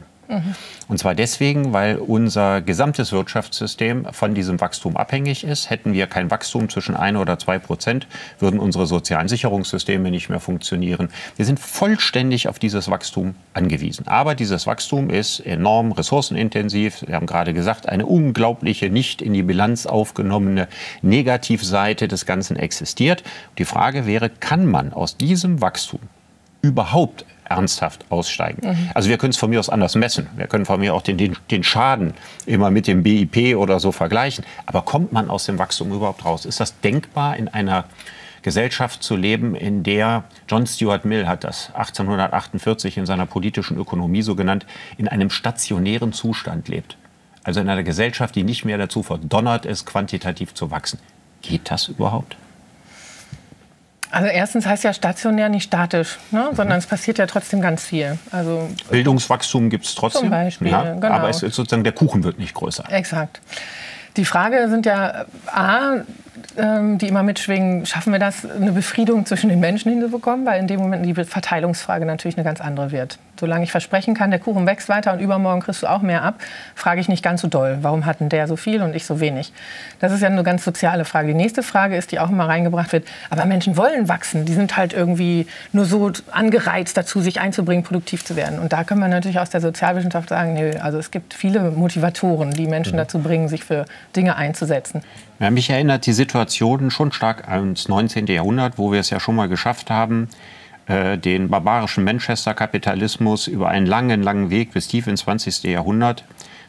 Und 0.88 1.00
zwar 1.00 1.16
deswegen, 1.16 1.74
weil 1.74 1.96
unser 1.98 2.62
gesamtes 2.62 3.12
Wirtschaftssystem 3.12 4.06
von 4.12 4.36
diesem 4.36 4.62
Wachstum 4.62 4.96
abhängig 4.96 5.44
ist. 5.44 5.72
Hätten 5.72 5.94
wir 5.94 6.06
kein 6.06 6.30
Wachstum 6.30 6.70
zwischen 6.70 6.96
1 6.96 7.18
oder 7.18 7.40
2 7.40 7.58
Prozent, 7.58 8.06
würden 8.38 8.60
unsere 8.60 8.86
sozialen 8.86 9.28
Sicherungssysteme 9.28 9.89
nicht 9.98 10.30
mehr 10.30 10.40
funktionieren. 10.40 11.10
Wir 11.36 11.46
sind 11.46 11.60
vollständig 11.60 12.48
auf 12.48 12.60
dieses 12.60 12.90
Wachstum 12.90 13.36
angewiesen. 13.54 14.08
Aber 14.08 14.36
dieses 14.36 14.68
Wachstum 14.68 15.10
ist 15.10 15.40
enorm 15.40 15.92
ressourcenintensiv. 15.92 17.04
Wir 17.08 17.16
haben 17.16 17.26
gerade 17.26 17.54
gesagt, 17.54 17.90
eine 17.90 18.06
unglaubliche, 18.06 18.90
nicht 18.90 19.22
in 19.22 19.34
die 19.34 19.44
Bilanz 19.44 19.86
aufgenommene 19.86 20.68
Negativseite 21.02 22.08
des 22.08 22.26
Ganzen 22.26 22.58
existiert. 22.58 23.24
Die 23.58 23.66
Frage 23.66 24.06
wäre, 24.06 24.30
kann 24.30 24.66
man 24.66 24.94
aus 24.94 25.18
diesem 25.18 25.62
Wachstum 25.62 26.02
überhaupt 26.62 27.26
ernsthaft 27.46 28.06
aussteigen. 28.10 28.62
Also 28.94 29.10
wir 29.10 29.18
können 29.18 29.32
es 29.32 29.38
von 29.38 29.50
mir 29.50 29.60
aus 29.60 29.70
anders 29.70 29.96
messen. 29.96 30.28
Wir 30.36 30.48
können 30.48 30.66
von 30.66 30.80
mir 30.80 30.94
auch 30.94 31.02
den, 31.02 31.18
den, 31.18 31.36
den 31.50 31.64
Schaden 31.64 32.14
immer 32.46 32.70
mit 32.70 32.88
dem 32.88 33.04
BIP 33.04 33.58
oder 33.58 33.80
so 33.80 33.92
vergleichen. 33.92 34.46
Aber 34.66 34.84
kommt 34.84 35.12
man 35.12 35.30
aus 35.30 35.46
dem 35.46 35.58
Wachstum 35.58 35.92
überhaupt 35.92 36.24
raus? 36.26 36.46
Ist 36.46 36.60
das 36.60 36.80
denkbar 36.82 37.38
in 37.38 37.48
einer 37.48 37.86
Gesellschaft 38.42 39.04
zu 39.04 39.16
leben, 39.16 39.56
in 39.56 39.84
der 39.84 40.24
John 40.48 40.66
Stuart 40.66 41.06
Mill 41.06 41.28
hat 41.28 41.44
das 41.44 41.68
1848 41.74 42.98
in 42.98 43.06
seiner 43.06 43.26
politischen 43.26 43.78
Ökonomie 43.78 44.22
so 44.22 44.36
genannt, 44.36 44.66
in 44.98 45.08
einem 45.08 45.30
stationären 45.30 46.14
Zustand 46.14 46.68
lebt. 46.68 46.98
Also 47.44 47.62
in 47.62 47.70
einer 47.70 47.84
Gesellschaft, 47.84 48.36
die 48.36 48.44
nicht 48.44 48.66
mehr 48.66 48.78
dazu 48.78 49.04
verdonnert 49.04 49.66
ist, 49.66 49.86
quantitativ 49.86 50.54
zu 50.54 50.72
wachsen. 50.72 51.00
Geht 51.42 51.72
das 51.72 51.88
überhaupt? 51.88 52.36
Also 54.12 54.28
erstens 54.28 54.66
heißt 54.66 54.84
ja 54.84 54.94
stationär 54.94 55.50
nicht 55.50 55.64
statisch, 55.64 56.18
ne? 56.32 56.50
sondern 56.54 56.80
es 56.80 56.88
passiert 56.88 57.20
ja 57.20 57.28
trotzdem 57.28 57.62
ganz 57.62 57.84
viel. 57.84 58.18
Also 58.32 58.68
Bildungswachstum 58.90 59.70
gibt 59.70 59.86
es 59.86 59.94
trotzdem. 59.94 60.22
Zum 60.22 60.30
Beispiel, 60.32 60.70
ja, 60.70 60.94
genau. 60.94 61.08
Aber 61.10 61.30
es 61.30 61.44
ist 61.44 61.56
sozusagen 61.56 61.84
der 61.84 61.94
Kuchen 61.94 62.24
wird 62.24 62.40
nicht 62.40 62.56
größer. 62.56 62.92
Exakt. 62.92 63.40
Die 64.18 64.26
Frage 64.26 64.68
sind 64.70 64.88
ja 64.88 65.26
A, 65.46 65.98
die 66.56 67.08
immer 67.08 67.24
mitschwingen, 67.24 67.86
schaffen 67.86 68.12
wir 68.14 68.20
das, 68.20 68.46
eine 68.46 68.72
Befriedung 68.72 69.26
zwischen 69.26 69.50
den 69.50 69.60
Menschen 69.60 69.92
hinzubekommen, 69.92 70.46
weil 70.46 70.60
in 70.60 70.68
dem 70.68 70.80
Moment 70.80 71.06
die 71.06 71.14
Verteilungsfrage 71.14 72.06
natürlich 72.06 72.38
eine 72.38 72.44
ganz 72.44 72.62
andere 72.62 72.92
wird. 72.92 73.20
Solange 73.40 73.64
ich 73.64 73.72
versprechen 73.72 74.16
kann, 74.16 74.32
der 74.32 74.40
Kuchen 74.40 74.68
wächst 74.68 74.90
weiter 74.90 75.14
und 75.14 75.20
übermorgen 75.20 75.62
kriegst 75.62 75.82
du 75.82 75.88
auch 75.88 76.02
mehr 76.02 76.24
ab, 76.24 76.36
frage 76.76 77.00
ich 77.00 77.08
nicht 77.08 77.24
ganz 77.24 77.42
so 77.42 77.48
doll, 77.48 77.78
warum 77.82 78.06
hat 78.06 78.20
denn 78.20 78.28
der 78.28 78.48
so 78.48 78.58
viel 78.58 78.82
und 78.82 78.94
ich 78.96 79.06
so 79.06 79.22
wenig? 79.22 79.54
Das 80.00 80.12
ist 80.12 80.22
ja 80.22 80.28
eine 80.28 80.44
ganz 80.44 80.66
soziale 80.66 81.06
Frage. 81.06 81.30
Die 81.30 81.34
nächste 81.34 81.64
Frage 81.64 81.96
ist, 81.96 82.12
die 82.12 82.20
auch 82.20 82.30
immer 82.30 82.48
reingebracht 82.48 82.92
wird, 82.92 83.08
aber 83.30 83.46
Menschen 83.46 83.78
wollen 83.78 84.10
wachsen, 84.10 84.44
die 84.44 84.54
sind 84.54 84.76
halt 84.76 84.92
irgendwie 84.92 85.48
nur 85.72 85.86
so 85.86 86.12
angereizt 86.32 86.98
dazu, 86.98 87.22
sich 87.22 87.40
einzubringen, 87.40 87.84
produktiv 87.84 88.26
zu 88.26 88.36
werden. 88.36 88.60
Und 88.60 88.74
da 88.74 88.84
können 88.84 89.00
wir 89.00 89.08
natürlich 89.08 89.40
aus 89.40 89.50
der 89.50 89.62
Sozialwissenschaft 89.62 90.28
sagen, 90.30 90.56
nö, 90.56 90.72
also 90.82 90.98
es 90.98 91.10
gibt 91.10 91.34
viele 91.34 91.72
Motivatoren, 91.72 92.52
die 92.52 92.68
Menschen 92.68 92.98
dazu 92.98 93.20
bringen, 93.20 93.48
sich 93.48 93.64
für 93.64 93.86
Dinge 94.16 94.36
einzusetzen. 94.36 95.02
Ja, 95.40 95.50
mich 95.50 95.70
erinnert 95.70 96.06
die 96.06 96.12
Situation 96.12 96.29
schon 96.90 97.12
stark 97.12 97.48
ans 97.48 97.88
19. 97.88 98.28
Jahrhundert, 98.28 98.78
wo 98.78 98.92
wir 98.92 99.00
es 99.00 99.10
ja 99.10 99.20
schon 99.20 99.36
mal 99.36 99.50
geschafft 99.50 99.90
haben, 99.90 100.30
äh, 100.88 101.18
den 101.18 101.50
barbarischen 101.50 102.04
Manchester-Kapitalismus 102.04 103.48
über 103.48 103.70
einen 103.70 103.86
langen, 103.86 104.24
langen 104.24 104.50
Weg 104.50 104.72
bis 104.72 104.88
tief 104.88 105.08
ins 105.08 105.22
20. 105.22 105.64
Jahrhundert 105.64 106.24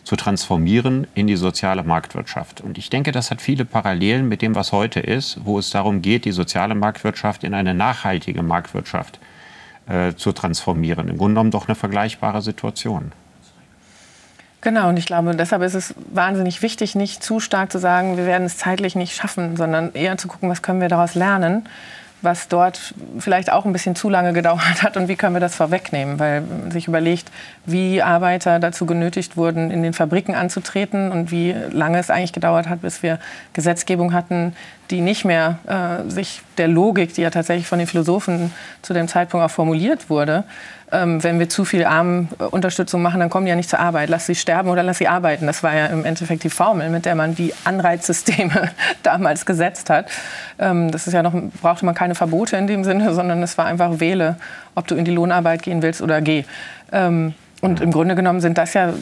zu 0.04 0.16
transformieren 0.16 1.06
in 1.14 1.26
die 1.26 1.36
soziale 1.36 1.82
Marktwirtschaft. 1.82 2.60
Und 2.60 2.78
ich 2.78 2.90
denke, 2.90 3.12
das 3.12 3.30
hat 3.30 3.40
viele 3.40 3.64
Parallelen 3.64 4.28
mit 4.28 4.42
dem, 4.42 4.54
was 4.54 4.72
heute 4.72 5.00
ist, 5.00 5.40
wo 5.44 5.58
es 5.58 5.70
darum 5.70 6.02
geht, 6.02 6.24
die 6.24 6.32
soziale 6.32 6.74
Marktwirtschaft 6.74 7.44
in 7.44 7.54
eine 7.54 7.74
nachhaltige 7.74 8.42
Marktwirtschaft 8.42 9.20
äh, 9.86 10.14
zu 10.14 10.32
transformieren. 10.32 11.08
Im 11.08 11.18
Grunde 11.18 11.34
genommen 11.34 11.50
doch 11.50 11.68
eine 11.68 11.74
vergleichbare 11.74 12.42
Situation. 12.42 13.12
Genau, 14.62 14.90
und 14.90 14.98
ich 14.98 15.06
glaube, 15.06 15.34
deshalb 15.34 15.62
ist 15.62 15.74
es 15.74 15.94
wahnsinnig 16.12 16.60
wichtig, 16.60 16.94
nicht 16.94 17.22
zu 17.22 17.40
stark 17.40 17.72
zu 17.72 17.78
sagen, 17.78 18.18
wir 18.18 18.26
werden 18.26 18.44
es 18.44 18.58
zeitlich 18.58 18.94
nicht 18.94 19.14
schaffen, 19.16 19.56
sondern 19.56 19.94
eher 19.94 20.18
zu 20.18 20.28
gucken, 20.28 20.50
was 20.50 20.60
können 20.60 20.80
wir 20.80 20.88
daraus 20.88 21.14
lernen 21.14 21.66
was 22.22 22.48
dort 22.48 22.94
vielleicht 23.18 23.50
auch 23.50 23.64
ein 23.64 23.72
bisschen 23.72 23.96
zu 23.96 24.08
lange 24.10 24.32
gedauert 24.32 24.82
hat 24.82 24.96
und 24.96 25.08
wie 25.08 25.16
können 25.16 25.34
wir 25.34 25.40
das 25.40 25.54
vorwegnehmen, 25.54 26.18
weil 26.18 26.42
man 26.42 26.70
sich 26.70 26.88
überlegt, 26.88 27.30
wie 27.64 28.02
Arbeiter 28.02 28.58
dazu 28.58 28.86
genötigt 28.86 29.36
wurden, 29.36 29.70
in 29.70 29.82
den 29.82 29.92
Fabriken 29.92 30.34
anzutreten 30.34 31.12
und 31.12 31.30
wie 31.30 31.54
lange 31.70 31.98
es 31.98 32.10
eigentlich 32.10 32.32
gedauert 32.32 32.68
hat, 32.68 32.82
bis 32.82 33.02
wir 33.02 33.18
Gesetzgebung 33.52 34.12
hatten, 34.12 34.54
die 34.90 35.00
nicht 35.00 35.24
mehr 35.24 35.58
äh, 35.66 36.10
sich 36.10 36.42
der 36.58 36.68
Logik, 36.68 37.14
die 37.14 37.22
ja 37.22 37.30
tatsächlich 37.30 37.66
von 37.66 37.78
den 37.78 37.86
Philosophen 37.86 38.52
zu 38.82 38.92
dem 38.92 39.08
Zeitpunkt 39.08 39.46
auch 39.46 39.50
formuliert 39.50 40.10
wurde, 40.10 40.44
ähm, 40.92 41.22
wenn 41.22 41.38
wir 41.38 41.48
zu 41.48 41.64
viel 41.64 41.84
Armunterstützung 41.84 43.02
machen, 43.02 43.20
dann 43.20 43.30
kommen 43.30 43.46
die 43.46 43.50
ja 43.50 43.56
nicht 43.56 43.70
zur 43.70 43.78
Arbeit. 43.78 44.08
Lass 44.08 44.26
sie 44.26 44.34
sterben 44.34 44.68
oder 44.68 44.82
lass 44.82 44.98
sie 44.98 45.08
arbeiten. 45.08 45.46
Das 45.46 45.62
war 45.62 45.74
ja 45.74 45.86
im 45.86 46.04
Endeffekt 46.04 46.44
die 46.44 46.50
Formel, 46.50 46.90
mit 46.90 47.06
der 47.06 47.14
man 47.14 47.34
die 47.34 47.52
Anreizsysteme 47.64 48.70
damals 49.02 49.46
gesetzt 49.46 49.90
hat. 49.90 50.06
Ähm, 50.58 50.90
das 50.90 51.06
ist 51.06 51.12
ja 51.12 51.22
noch, 51.22 51.34
brauchte 51.62 51.84
man 51.84 51.94
keine 51.94 52.14
Verbote 52.14 52.56
in 52.56 52.66
dem 52.66 52.84
Sinne, 52.84 53.14
sondern 53.14 53.42
es 53.42 53.56
war 53.58 53.66
einfach 53.66 54.00
wähle, 54.00 54.36
ob 54.74 54.86
du 54.86 54.94
in 54.94 55.04
die 55.04 55.12
Lohnarbeit 55.12 55.62
gehen 55.62 55.82
willst 55.82 56.02
oder 56.02 56.20
geh. 56.20 56.44
Ähm, 56.92 57.34
und 57.60 57.80
im 57.80 57.92
Grunde 57.92 58.14
genommen 58.14 58.40
sind 58.40 58.58
das 58.58 58.74
ja 58.74 58.94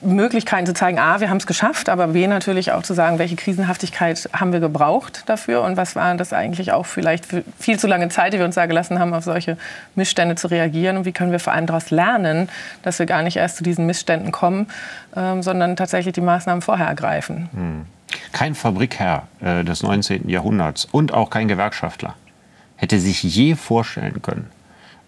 Möglichkeiten 0.00 0.66
zu 0.66 0.74
zeigen, 0.74 0.98
A, 0.98 1.20
wir 1.20 1.30
haben 1.30 1.38
es 1.38 1.46
geschafft, 1.46 1.88
aber 1.88 2.08
B, 2.08 2.26
natürlich 2.26 2.72
auch 2.72 2.82
zu 2.82 2.94
sagen, 2.94 3.18
welche 3.18 3.36
Krisenhaftigkeit 3.36 4.28
haben 4.32 4.52
wir 4.52 4.60
gebraucht 4.60 5.24
dafür 5.26 5.62
und 5.62 5.76
was 5.76 5.96
war 5.96 6.14
das 6.14 6.32
eigentlich 6.32 6.72
auch 6.72 6.86
vielleicht 6.86 7.26
für 7.26 7.42
viel 7.58 7.78
zu 7.78 7.86
lange 7.86 8.08
Zeit, 8.08 8.32
die 8.32 8.38
wir 8.38 8.44
uns 8.44 8.54
da 8.54 8.66
gelassen 8.66 8.98
haben, 8.98 9.12
auf 9.14 9.24
solche 9.24 9.56
Missstände 9.94 10.36
zu 10.36 10.48
reagieren 10.48 10.96
und 10.96 11.04
wie 11.04 11.12
können 11.12 11.32
wir 11.32 11.40
vor 11.40 11.52
allem 11.52 11.66
daraus 11.66 11.90
lernen, 11.90 12.48
dass 12.82 12.98
wir 12.98 13.06
gar 13.06 13.22
nicht 13.22 13.36
erst 13.36 13.56
zu 13.56 13.62
diesen 13.62 13.86
Missständen 13.86 14.32
kommen, 14.32 14.68
ähm, 15.16 15.42
sondern 15.42 15.76
tatsächlich 15.76 16.14
die 16.14 16.20
Maßnahmen 16.20 16.62
vorher 16.62 16.86
ergreifen. 16.86 17.48
Hm. 17.52 17.86
Kein 18.32 18.54
Fabrikherr 18.54 19.26
äh, 19.40 19.64
des 19.64 19.82
19. 19.82 20.28
Jahrhunderts 20.28 20.86
und 20.86 21.12
auch 21.12 21.30
kein 21.30 21.48
Gewerkschaftler 21.48 22.14
hätte 22.76 23.00
sich 23.00 23.22
je 23.22 23.56
vorstellen 23.56 24.22
können, 24.22 24.48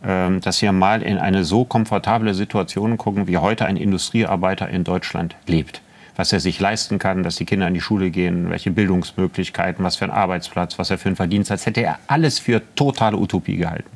dass 0.03 0.63
wir 0.63 0.73
mal 0.73 1.03
in 1.03 1.19
eine 1.19 1.45
so 1.45 1.65
komfortable 1.65 2.33
Situation 2.35 2.97
gucken, 2.97 3.27
wie 3.27 3.37
heute 3.37 3.67
ein 3.67 3.77
Industriearbeiter 3.77 4.69
in 4.69 4.83
Deutschland 4.83 5.37
lebt. 5.47 5.83
Was 6.17 6.33
er 6.33 6.41
sich 6.41 6.59
leisten 6.59 6.99
kann, 6.99 7.23
dass 7.23 7.37
die 7.37 7.45
Kinder 7.45 7.69
in 7.69 7.75
die 7.75 7.81
Schule 7.81 8.11
gehen, 8.11 8.51
welche 8.51 8.71
Bildungsmöglichkeiten, 8.71 9.85
was 9.85 9.97
für 9.97 10.05
ein 10.05 10.11
Arbeitsplatz, 10.11 10.79
was 10.79 10.91
er 10.91 10.99
für 10.99 11.09
einen 11.09 11.17
Verdienst 11.17 11.51
hat, 11.51 11.59
das 11.59 11.67
hätte 11.67 11.83
er 11.83 11.99
alles 12.07 12.39
für 12.39 12.63
totale 12.75 13.17
Utopie 13.17 13.57
gehalten. 13.57 13.91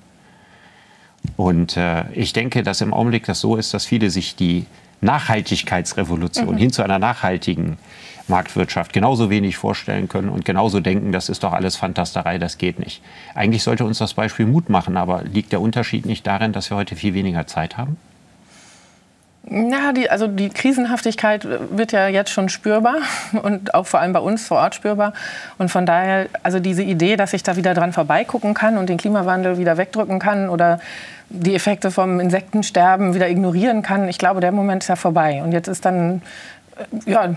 Und 1.36 1.76
äh, 1.76 2.04
ich 2.12 2.32
denke, 2.32 2.62
dass 2.62 2.80
im 2.80 2.92
Augenblick 2.92 3.24
das 3.24 3.40
so 3.40 3.56
ist, 3.56 3.74
dass 3.74 3.86
viele 3.86 4.10
sich 4.10 4.36
die 4.36 4.66
Nachhaltigkeitsrevolution 5.00 6.54
mhm. 6.54 6.58
hin 6.58 6.70
zu 6.70 6.82
einer 6.82 6.98
nachhaltigen 6.98 7.78
Marktwirtschaft 8.28 8.92
genauso 8.92 9.30
wenig 9.30 9.56
vorstellen 9.56 10.08
können 10.08 10.28
und 10.28 10.44
genauso 10.44 10.80
denken, 10.80 11.12
das 11.12 11.28
ist 11.28 11.44
doch 11.44 11.52
alles 11.52 11.76
Fantasterei, 11.76 12.38
das 12.38 12.58
geht 12.58 12.78
nicht. 12.78 13.02
Eigentlich 13.34 13.62
sollte 13.62 13.84
uns 13.84 13.98
das 13.98 14.14
Beispiel 14.14 14.46
Mut 14.46 14.70
machen, 14.70 14.96
aber 14.96 15.22
liegt 15.22 15.52
der 15.52 15.60
Unterschied 15.60 16.06
nicht 16.06 16.26
darin, 16.26 16.52
dass 16.52 16.70
wir 16.70 16.76
heute 16.76 16.96
viel 16.96 17.14
weniger 17.14 17.46
Zeit 17.46 17.76
haben? 17.76 17.96
Ja, 19.50 19.92
die, 19.92 20.08
also 20.08 20.26
die 20.26 20.48
Krisenhaftigkeit 20.48 21.46
wird 21.70 21.92
ja 21.92 22.08
jetzt 22.08 22.30
schon 22.30 22.48
spürbar 22.48 22.96
und 23.42 23.74
auch 23.74 23.86
vor 23.86 24.00
allem 24.00 24.14
bei 24.14 24.20
uns 24.20 24.46
vor 24.46 24.56
Ort 24.56 24.74
spürbar. 24.74 25.12
Und 25.58 25.70
von 25.70 25.84
daher, 25.84 26.28
also 26.42 26.60
diese 26.60 26.82
Idee, 26.82 27.16
dass 27.16 27.34
ich 27.34 27.42
da 27.42 27.54
wieder 27.56 27.74
dran 27.74 27.92
vorbeigucken 27.92 28.54
kann 28.54 28.78
und 28.78 28.88
den 28.88 28.96
Klimawandel 28.96 29.58
wieder 29.58 29.76
wegdrücken 29.76 30.18
kann 30.18 30.48
oder 30.48 30.80
die 31.28 31.54
Effekte 31.54 31.90
vom 31.90 32.20
Insektensterben 32.20 33.14
wieder 33.14 33.28
ignorieren 33.28 33.82
kann, 33.82 34.08
ich 34.08 34.18
glaube, 34.18 34.40
der 34.40 34.52
Moment 34.52 34.82
ist 34.82 34.88
ja 34.88 34.96
vorbei. 34.96 35.42
Und 35.42 35.52
jetzt 35.52 35.68
ist 35.68 35.84
dann 35.84 36.22
ja, 37.06 37.34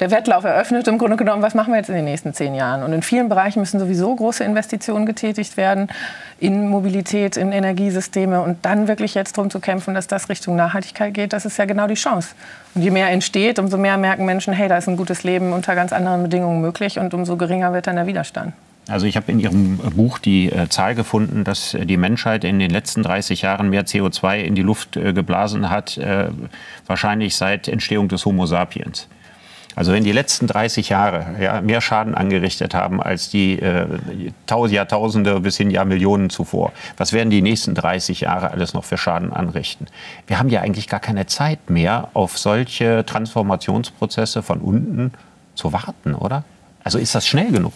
der 0.00 0.10
Wettlauf 0.10 0.44
eröffnet 0.44 0.86
im 0.88 0.98
Grunde 0.98 1.16
genommen, 1.16 1.42
was 1.42 1.54
machen 1.54 1.72
wir 1.72 1.78
jetzt 1.78 1.88
in 1.88 1.94
den 1.94 2.04
nächsten 2.04 2.32
zehn 2.32 2.54
Jahren? 2.54 2.82
Und 2.82 2.92
in 2.92 3.02
vielen 3.02 3.28
Bereichen 3.28 3.60
müssen 3.60 3.80
sowieso 3.80 4.14
große 4.14 4.44
Investitionen 4.44 5.06
getätigt 5.06 5.56
werden 5.56 5.88
in 6.38 6.68
Mobilität, 6.68 7.36
in 7.36 7.52
Energiesysteme 7.52 8.40
und 8.40 8.64
dann 8.64 8.86
wirklich 8.86 9.14
jetzt 9.14 9.36
darum 9.36 9.50
zu 9.50 9.58
kämpfen, 9.60 9.94
dass 9.94 10.06
das 10.06 10.28
Richtung 10.28 10.56
Nachhaltigkeit 10.56 11.14
geht, 11.14 11.32
das 11.32 11.44
ist 11.44 11.58
ja 11.58 11.64
genau 11.64 11.86
die 11.86 11.94
Chance. 11.94 12.30
Und 12.74 12.82
je 12.82 12.90
mehr 12.90 13.08
entsteht, 13.10 13.58
umso 13.58 13.76
mehr 13.76 13.96
merken 13.96 14.24
Menschen, 14.24 14.52
hey, 14.52 14.68
da 14.68 14.78
ist 14.78 14.88
ein 14.88 14.96
gutes 14.96 15.24
Leben 15.24 15.52
unter 15.52 15.74
ganz 15.74 15.92
anderen 15.92 16.22
Bedingungen 16.22 16.60
möglich 16.60 16.98
und 16.98 17.12
umso 17.14 17.36
geringer 17.36 17.72
wird 17.72 17.86
dann 17.86 17.96
der 17.96 18.06
Widerstand. 18.06 18.52
Also 18.88 19.06
ich 19.06 19.16
habe 19.16 19.30
in 19.30 19.38
Ihrem 19.38 19.76
Buch 19.76 20.18
die 20.18 20.50
äh, 20.50 20.68
Zahl 20.68 20.94
gefunden, 20.94 21.44
dass 21.44 21.76
die 21.78 21.96
Menschheit 21.98 22.42
in 22.42 22.58
den 22.58 22.70
letzten 22.70 23.02
30 23.02 23.42
Jahren 23.42 23.68
mehr 23.68 23.84
CO2 23.86 24.38
in 24.38 24.54
die 24.54 24.62
Luft 24.62 24.96
äh, 24.96 25.12
geblasen 25.12 25.68
hat, 25.68 25.98
äh, 25.98 26.28
wahrscheinlich 26.86 27.36
seit 27.36 27.68
Entstehung 27.68 28.08
des 28.08 28.24
Homo 28.24 28.46
sapiens. 28.46 29.08
Also 29.78 29.92
wenn 29.92 30.02
die 30.02 30.10
letzten 30.10 30.48
30 30.48 30.88
Jahre 30.88 31.36
ja, 31.40 31.60
mehr 31.60 31.80
Schaden 31.80 32.16
angerichtet 32.16 32.74
haben 32.74 33.00
als 33.00 33.28
die 33.30 33.60
äh, 33.60 33.86
Jahrtausende 34.48 35.38
bis 35.38 35.56
hin 35.56 35.70
Jahrmillionen 35.70 36.30
zuvor, 36.30 36.72
was 36.96 37.12
werden 37.12 37.30
die 37.30 37.42
nächsten 37.42 37.76
30 37.76 38.22
Jahre 38.22 38.50
alles 38.50 38.74
noch 38.74 38.84
für 38.84 38.98
Schaden 38.98 39.32
anrichten? 39.32 39.86
Wir 40.26 40.40
haben 40.40 40.48
ja 40.48 40.62
eigentlich 40.62 40.88
gar 40.88 40.98
keine 40.98 41.26
Zeit 41.26 41.70
mehr, 41.70 42.08
auf 42.14 42.38
solche 42.38 43.06
Transformationsprozesse 43.06 44.42
von 44.42 44.58
unten 44.58 45.12
zu 45.54 45.72
warten, 45.72 46.14
oder? 46.14 46.42
Also 46.82 46.98
ist 46.98 47.14
das 47.14 47.28
schnell 47.28 47.52
genug? 47.52 47.74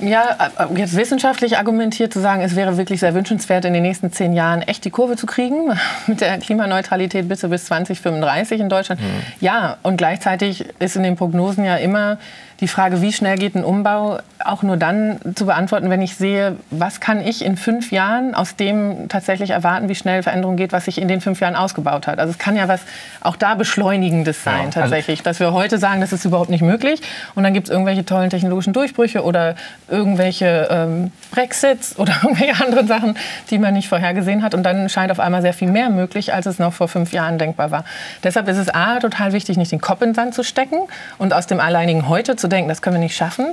Ja, 0.00 0.50
äh, 0.58 0.78
jetzt 0.78 0.96
wissenschaftlich 0.96 1.58
argumentiert 1.58 2.12
zu 2.12 2.20
sagen, 2.20 2.42
es 2.42 2.56
wäre 2.56 2.76
wirklich 2.76 3.00
sehr 3.00 3.14
wünschenswert, 3.14 3.64
in 3.64 3.72
den 3.72 3.82
nächsten 3.82 4.12
zehn 4.12 4.32
Jahren 4.32 4.62
echt 4.62 4.84
die 4.84 4.90
Kurve 4.90 5.16
zu 5.16 5.26
kriegen 5.26 5.72
mit 6.06 6.20
der 6.20 6.38
Klimaneutralität 6.38 7.28
bitte 7.28 7.48
bis 7.48 7.66
2035 7.66 8.60
in 8.60 8.68
Deutschland. 8.68 9.00
Mhm. 9.00 9.06
Ja, 9.40 9.76
und 9.82 9.96
gleichzeitig 9.96 10.66
ist 10.78 10.96
in 10.96 11.02
den 11.02 11.16
Prognosen 11.16 11.64
ja 11.64 11.76
immer 11.76 12.18
die 12.60 12.68
Frage, 12.68 13.02
wie 13.02 13.12
schnell 13.12 13.38
geht 13.38 13.54
ein 13.54 13.62
Umbau, 13.62 14.18
auch 14.44 14.64
nur 14.64 14.76
dann 14.76 15.20
zu 15.36 15.46
beantworten, 15.46 15.90
wenn 15.90 16.02
ich 16.02 16.16
sehe, 16.16 16.56
was 16.70 16.98
kann 16.98 17.24
ich 17.24 17.44
in 17.44 17.56
fünf 17.56 17.92
Jahren 17.92 18.34
aus 18.34 18.56
dem 18.56 19.08
tatsächlich 19.08 19.50
erwarten, 19.50 19.88
wie 19.88 19.94
schnell 19.94 20.24
Veränderung 20.24 20.56
geht, 20.56 20.72
was 20.72 20.86
sich 20.86 21.00
in 21.00 21.06
den 21.06 21.20
fünf 21.20 21.40
Jahren 21.40 21.54
ausgebaut 21.54 22.08
hat. 22.08 22.18
Also 22.18 22.32
es 22.32 22.38
kann 22.38 22.56
ja 22.56 22.66
was 22.66 22.80
auch 23.20 23.36
da 23.36 23.54
Beschleunigendes 23.54 24.42
sein 24.42 24.54
ja, 24.54 24.64
also 24.64 24.80
tatsächlich, 24.80 25.22
dass 25.22 25.38
wir 25.38 25.52
heute 25.52 25.78
sagen, 25.78 26.00
das 26.00 26.12
ist 26.12 26.24
überhaupt 26.24 26.50
nicht 26.50 26.62
möglich 26.62 27.00
und 27.36 27.44
dann 27.44 27.54
gibt 27.54 27.68
es 27.68 27.72
irgendwelche 27.72 28.04
tollen 28.04 28.30
technologischen 28.30 28.72
Durchbrüche 28.72 29.22
oder 29.22 29.54
irgendwelche 29.90 30.68
ähm, 30.70 31.12
Brexits 31.30 31.98
oder 31.98 32.12
irgendwelche 32.22 32.64
anderen 32.64 32.86
Sachen, 32.86 33.16
die 33.50 33.58
man 33.58 33.74
nicht 33.74 33.88
vorhergesehen 33.88 34.42
hat 34.42 34.54
und 34.54 34.62
dann 34.62 34.88
scheint 34.88 35.10
auf 35.10 35.20
einmal 35.20 35.42
sehr 35.42 35.52
viel 35.52 35.68
mehr 35.68 35.90
möglich, 35.90 36.34
als 36.34 36.46
es 36.46 36.58
noch 36.58 36.72
vor 36.72 36.88
fünf 36.88 37.12
Jahren 37.12 37.38
denkbar 37.38 37.70
war. 37.70 37.84
Deshalb 38.22 38.48
ist 38.48 38.58
es 38.58 38.68
A, 38.68 38.98
total 38.98 39.32
wichtig, 39.32 39.56
nicht 39.56 39.72
den 39.72 39.80
Kopf 39.80 40.02
in 40.02 40.10
den 40.10 40.14
Sand 40.14 40.34
zu 40.34 40.42
stecken 40.42 40.78
und 41.18 41.32
aus 41.32 41.46
dem 41.46 41.60
alleinigen 41.60 42.08
Heute 42.08 42.36
zu 42.36 42.48
denken, 42.48 42.68
das 42.68 42.82
können 42.82 42.96
wir 42.96 43.02
nicht 43.02 43.16
schaffen. 43.16 43.46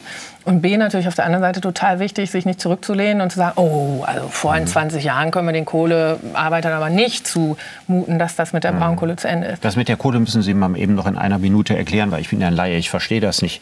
Und 0.45 0.61
B, 0.61 0.77
natürlich 0.77 1.07
auf 1.07 1.15
der 1.15 1.25
anderen 1.25 1.43
Seite 1.43 1.59
total 1.59 1.99
wichtig, 1.99 2.29
sich 2.29 2.45
nicht 2.45 2.61
zurückzulehnen 2.61 3.21
und 3.21 3.31
zu 3.31 3.37
sagen, 3.37 3.53
oh, 3.55 4.03
also 4.05 4.27
vor 4.27 4.55
mhm. 4.55 4.67
20 4.67 5.03
Jahren 5.03 5.31
können 5.31 5.47
wir 5.47 5.53
den 5.53 5.65
Kohlearbeitern 5.65 6.71
aber 6.71 6.91
nicht 6.91 7.25
zumuten, 7.25 8.19
dass 8.19 8.35
das 8.35 8.53
mit 8.53 8.63
der 8.63 8.73
mhm. 8.73 8.79
Braunkohle 8.79 9.15
zu 9.15 9.27
Ende 9.27 9.47
ist. 9.47 9.65
Das 9.65 9.75
mit 9.75 9.87
der 9.87 9.97
Kohle 9.97 10.19
müssen 10.19 10.43
Sie 10.43 10.53
mal 10.53 10.77
eben 10.77 10.93
noch 10.93 11.07
in 11.07 11.17
einer 11.17 11.39
Minute 11.39 11.75
erklären, 11.75 12.11
weil 12.11 12.21
ich 12.21 12.29
bin 12.29 12.41
ja 12.41 12.47
ein 12.47 12.53
Laie, 12.53 12.77
ich 12.77 12.91
verstehe 12.91 13.21
das 13.21 13.41
nicht. 13.41 13.61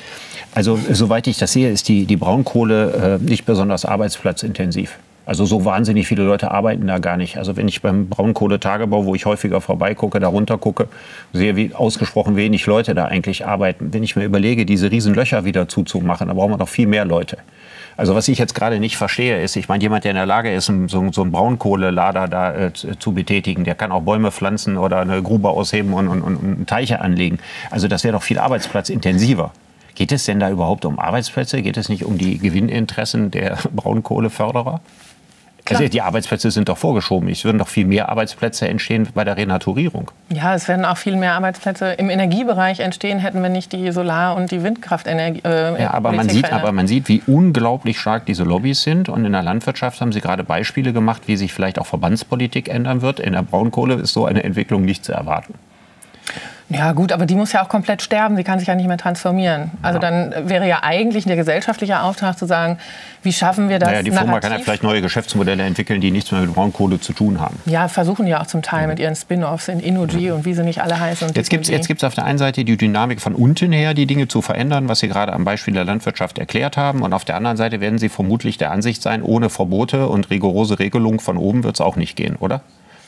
Also 0.53 0.77
soweit 0.91 1.27
ich 1.27 1.37
das 1.37 1.53
sehe, 1.53 1.71
ist 1.71 1.87
die, 1.87 2.05
die 2.05 2.17
Braunkohle 2.17 2.62
äh, 2.71 3.17
nicht 3.23 3.45
besonders 3.45 3.85
arbeitsplatzintensiv. 3.85 4.97
Also 5.25 5.45
so 5.45 5.63
wahnsinnig 5.63 6.07
viele 6.07 6.23
Leute 6.23 6.51
arbeiten 6.51 6.85
da 6.85 6.99
gar 6.99 7.15
nicht. 7.15 7.37
Also 7.37 7.55
wenn 7.55 7.67
ich 7.69 7.81
beim 7.81 8.09
Braunkohletagebau, 8.09 9.05
wo 9.05 9.15
ich 9.15 9.25
häufiger 9.25 9.61
vorbeigucke, 9.61 10.19
da 10.19 10.27
runter 10.27 10.57
gucke, 10.57 10.89
sehe, 11.31 11.55
wie 11.55 11.73
ausgesprochen 11.73 12.35
wenig 12.35 12.65
Leute 12.65 12.93
da 12.93 13.05
eigentlich 13.05 13.45
arbeiten. 13.45 13.93
Wenn 13.93 14.03
ich 14.03 14.17
mir 14.17 14.25
überlege, 14.25 14.65
diese 14.65 14.91
riesen 14.91 15.13
Löcher 15.13 15.45
wieder 15.45 15.69
zuzumachen, 15.69 16.27
da 16.27 16.33
brauchen 16.33 16.51
wir 16.51 16.57
noch 16.57 16.67
viel 16.67 16.87
mehr 16.87 17.05
Leute. 17.05 17.37
Also 17.95 18.15
was 18.15 18.27
ich 18.27 18.37
jetzt 18.37 18.55
gerade 18.55 18.79
nicht 18.79 18.97
verstehe, 18.97 19.41
ist, 19.41 19.55
ich 19.55 19.69
meine, 19.69 19.81
jemand, 19.81 20.03
der 20.03 20.11
in 20.11 20.17
der 20.17 20.25
Lage 20.25 20.53
ist, 20.53 20.65
so, 20.65 21.11
so 21.11 21.21
einen 21.21 21.31
Braunkohlelader 21.31 22.27
da 22.27 22.53
äh, 22.53 22.71
zu 22.73 23.13
betätigen, 23.13 23.63
der 23.63 23.75
kann 23.75 23.91
auch 23.91 24.01
Bäume 24.01 24.31
pflanzen 24.31 24.77
oder 24.77 24.99
eine 24.99 25.21
Grube 25.21 25.49
ausheben 25.49 25.93
und, 25.93 26.07
und, 26.07 26.21
und 26.21 26.67
Teiche 26.67 27.01
anlegen. 27.01 27.39
Also 27.69 27.87
das 27.87 28.03
wäre 28.03 28.13
doch 28.13 28.23
viel 28.23 28.39
arbeitsplatzintensiver. 28.39 29.51
Geht 29.95 30.11
es 30.11 30.25
denn 30.25 30.39
da 30.39 30.49
überhaupt 30.49 30.85
um 30.85 30.99
Arbeitsplätze? 30.99 31.61
Geht 31.61 31.77
es 31.77 31.89
nicht 31.89 32.03
um 32.05 32.17
die 32.17 32.39
Gewinninteressen 32.39 33.31
der 33.31 33.57
Braunkohleförderer? 33.71 34.81
Also 35.69 35.87
die 35.87 36.01
Arbeitsplätze 36.01 36.51
sind 36.51 36.69
doch 36.69 36.77
vorgeschoben. 36.77 37.29
Es 37.29 37.45
würden 37.45 37.57
doch 37.57 37.67
viel 37.67 37.85
mehr 37.85 38.09
Arbeitsplätze 38.09 38.67
entstehen 38.67 39.07
bei 39.13 39.23
der 39.23 39.37
Renaturierung. 39.37 40.11
Ja, 40.29 40.53
es 40.55 40.67
werden 40.67 40.83
auch 40.85 40.97
viel 40.97 41.15
mehr 41.15 41.33
Arbeitsplätze 41.33 41.93
im 41.93 42.09
Energiebereich 42.09 42.79
entstehen, 42.81 43.19
hätten 43.19 43.41
wir 43.41 43.49
nicht 43.49 43.71
die 43.71 43.91
Solar- 43.91 44.35
und 44.35 44.51
die 44.51 44.63
Windkraftenergie. 44.63 45.41
Äh, 45.45 45.81
ja, 45.81 45.93
aber 45.93 46.11
man, 46.11 46.27
sieht, 46.29 46.51
aber 46.51 46.71
man 46.71 46.87
sieht, 46.87 47.07
wie 47.07 47.23
unglaublich 47.27 47.99
stark 47.99 48.25
diese 48.25 48.43
Lobbys 48.43 48.83
sind. 48.83 49.09
Und 49.09 49.25
in 49.25 49.31
der 49.31 49.43
Landwirtschaft 49.43 50.01
haben 50.01 50.11
Sie 50.11 50.21
gerade 50.21 50.43
Beispiele 50.43 50.91
gemacht, 50.91 51.23
wie 51.27 51.37
sich 51.37 51.53
vielleicht 51.53 51.79
auch 51.79 51.85
Verbandspolitik 51.85 52.67
ändern 52.67 53.01
wird. 53.01 53.19
In 53.19 53.33
der 53.33 53.43
Braunkohle 53.43 53.95
ist 53.95 54.13
so 54.13 54.25
eine 54.25 54.43
Entwicklung 54.43 54.83
nicht 54.83 55.05
zu 55.05 55.13
erwarten. 55.13 55.53
Ja 56.69 56.93
gut, 56.93 57.11
aber 57.11 57.25
die 57.25 57.35
muss 57.35 57.51
ja 57.51 57.63
auch 57.63 57.69
komplett 57.69 58.01
sterben. 58.01 58.35
Sie 58.35 58.43
kann 58.43 58.57
sich 58.57 58.67
ja 58.67 58.75
nicht 58.75 58.87
mehr 58.87 58.97
transformieren. 58.97 59.71
Also 59.81 59.99
dann 59.99 60.33
wäre 60.49 60.67
ja 60.67 60.79
eigentlich 60.81 61.25
der 61.25 61.35
gesellschaftliche 61.35 62.01
Auftrag 62.01 62.37
zu 62.37 62.45
sagen, 62.45 62.77
wie 63.21 63.31
schaffen 63.33 63.69
wir 63.69 63.79
das 63.79 63.89
Naja, 63.89 64.01
die 64.01 64.11
Firma 64.11 64.25
Narrativ? 64.27 64.49
kann 64.49 64.57
ja 64.59 64.63
vielleicht 64.63 64.83
neue 64.83 65.01
Geschäftsmodelle 65.01 65.63
entwickeln, 65.63 66.01
die 66.01 66.09
nichts 66.09 66.31
mehr 66.31 66.41
mit 66.41 66.53
Braunkohle 66.53 66.99
zu 66.99 67.13
tun 67.13 67.39
haben. 67.39 67.59
Ja, 67.65 67.87
versuchen 67.89 68.27
ja 68.27 68.41
auch 68.41 68.47
zum 68.47 68.61
Teil 68.61 68.87
mit 68.87 68.99
ihren 68.99 69.15
Spin-offs 69.15 69.67
in 69.67 69.79
Innogy 69.79 70.31
und 70.31 70.45
wie 70.45 70.53
sie 70.53 70.63
nicht 70.63 70.81
alle 70.81 70.99
heißen. 70.99 71.27
Und 71.27 71.37
Jetzt 71.37 71.49
gibt 71.49 71.63
es 71.63 71.67
Disney. 71.67 71.77
jetzt 71.77 71.87
gibt's 71.87 72.03
auf 72.03 72.15
der 72.15 72.25
einen 72.25 72.37
Seite 72.39 72.63
die 72.65 72.77
Dynamik 72.77 73.21
von 73.21 73.35
unten 73.35 73.71
her, 73.71 73.93
die 73.93 74.05
Dinge 74.05 74.27
zu 74.27 74.41
verändern, 74.41 74.89
was 74.89 74.99
Sie 74.99 75.07
gerade 75.09 75.33
am 75.33 75.43
Beispiel 75.45 75.73
der 75.73 75.85
Landwirtschaft 75.85 76.37
erklärt 76.39 76.75
haben. 76.77 77.01
Und 77.01 77.13
auf 77.13 77.23
der 77.25 77.35
anderen 77.35 77.57
Seite 77.57 77.81
werden 77.81 77.99
Sie 77.99 78.09
vermutlich 78.09 78.57
der 78.57 78.71
Ansicht 78.71 79.01
sein, 79.01 79.21
ohne 79.21 79.49
Verbote 79.49 80.07
und 80.07 80.29
rigorose 80.29 80.79
Regelung 80.79 81.19
von 81.19 81.37
oben 81.37 81.63
wird 81.63 81.75
es 81.75 81.81
auch 81.81 81.97
nicht 81.97 82.15
gehen, 82.15 82.35
oder? 82.39 82.61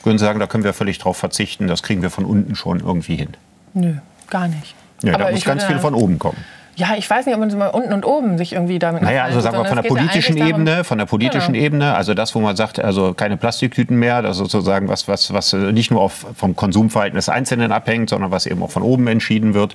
Würden 0.06 0.18
Sie 0.18 0.24
sagen, 0.24 0.38
da 0.38 0.46
können 0.46 0.62
wir 0.62 0.72
völlig 0.72 0.98
drauf 0.98 1.16
verzichten, 1.16 1.66
das 1.66 1.82
kriegen 1.82 2.00
wir 2.00 2.10
von 2.10 2.24
unten 2.24 2.54
schon 2.54 2.78
irgendwie 2.78 3.16
hin? 3.16 3.30
Nö, 3.74 3.94
gar 4.30 4.46
nicht. 4.46 4.74
Ja, 5.02 5.14
Aber 5.14 5.24
da 5.24 5.30
muss 5.32 5.44
ganz 5.44 5.64
viel 5.64 5.80
von 5.80 5.94
oben 5.94 6.20
kommen. 6.20 6.38
Ja, 6.76 6.94
ich 6.96 7.08
weiß 7.08 7.24
nicht, 7.26 7.34
ob 7.34 7.40
man 7.40 7.50
so 7.50 7.56
mal 7.56 7.68
unten 7.68 7.92
und 7.92 8.04
oben 8.04 8.36
sich 8.38 8.52
irgendwie 8.52 8.78
damit 8.78 9.02
Naja, 9.02 9.24
also 9.24 9.40
sagen 9.40 9.56
wir 9.56 9.64
von 9.64 9.76
der 9.76 9.84
ja 9.84 9.88
politischen 9.88 10.36
darum- 10.36 10.50
Ebene, 10.52 10.84
von 10.84 10.98
der 10.98 11.06
politischen 11.06 11.54
Genau. 11.54 11.64
Ebene, 11.64 11.94
also 11.96 12.14
das, 12.14 12.34
wo 12.34 12.40
man 12.40 12.54
sagt, 12.54 12.78
also 12.78 13.14
keine 13.14 13.36
Plastiktüten 13.38 13.98
mehr, 13.98 14.20
das 14.22 14.32
ist 14.36 14.50
sozusagen 14.52 14.86
was, 14.88 15.08
was, 15.08 15.32
was 15.32 15.54
nicht 15.54 15.90
nur 15.90 16.02
auf, 16.02 16.26
vom 16.36 16.54
Konsumverhalten 16.54 17.16
des 17.16 17.28
Einzelnen 17.30 17.72
abhängt, 17.72 18.10
sondern 18.10 18.30
was 18.30 18.44
eben 18.46 18.62
auch 18.62 18.70
von 18.70 18.82
oben 18.82 19.06
entschieden 19.08 19.54
wird. 19.54 19.74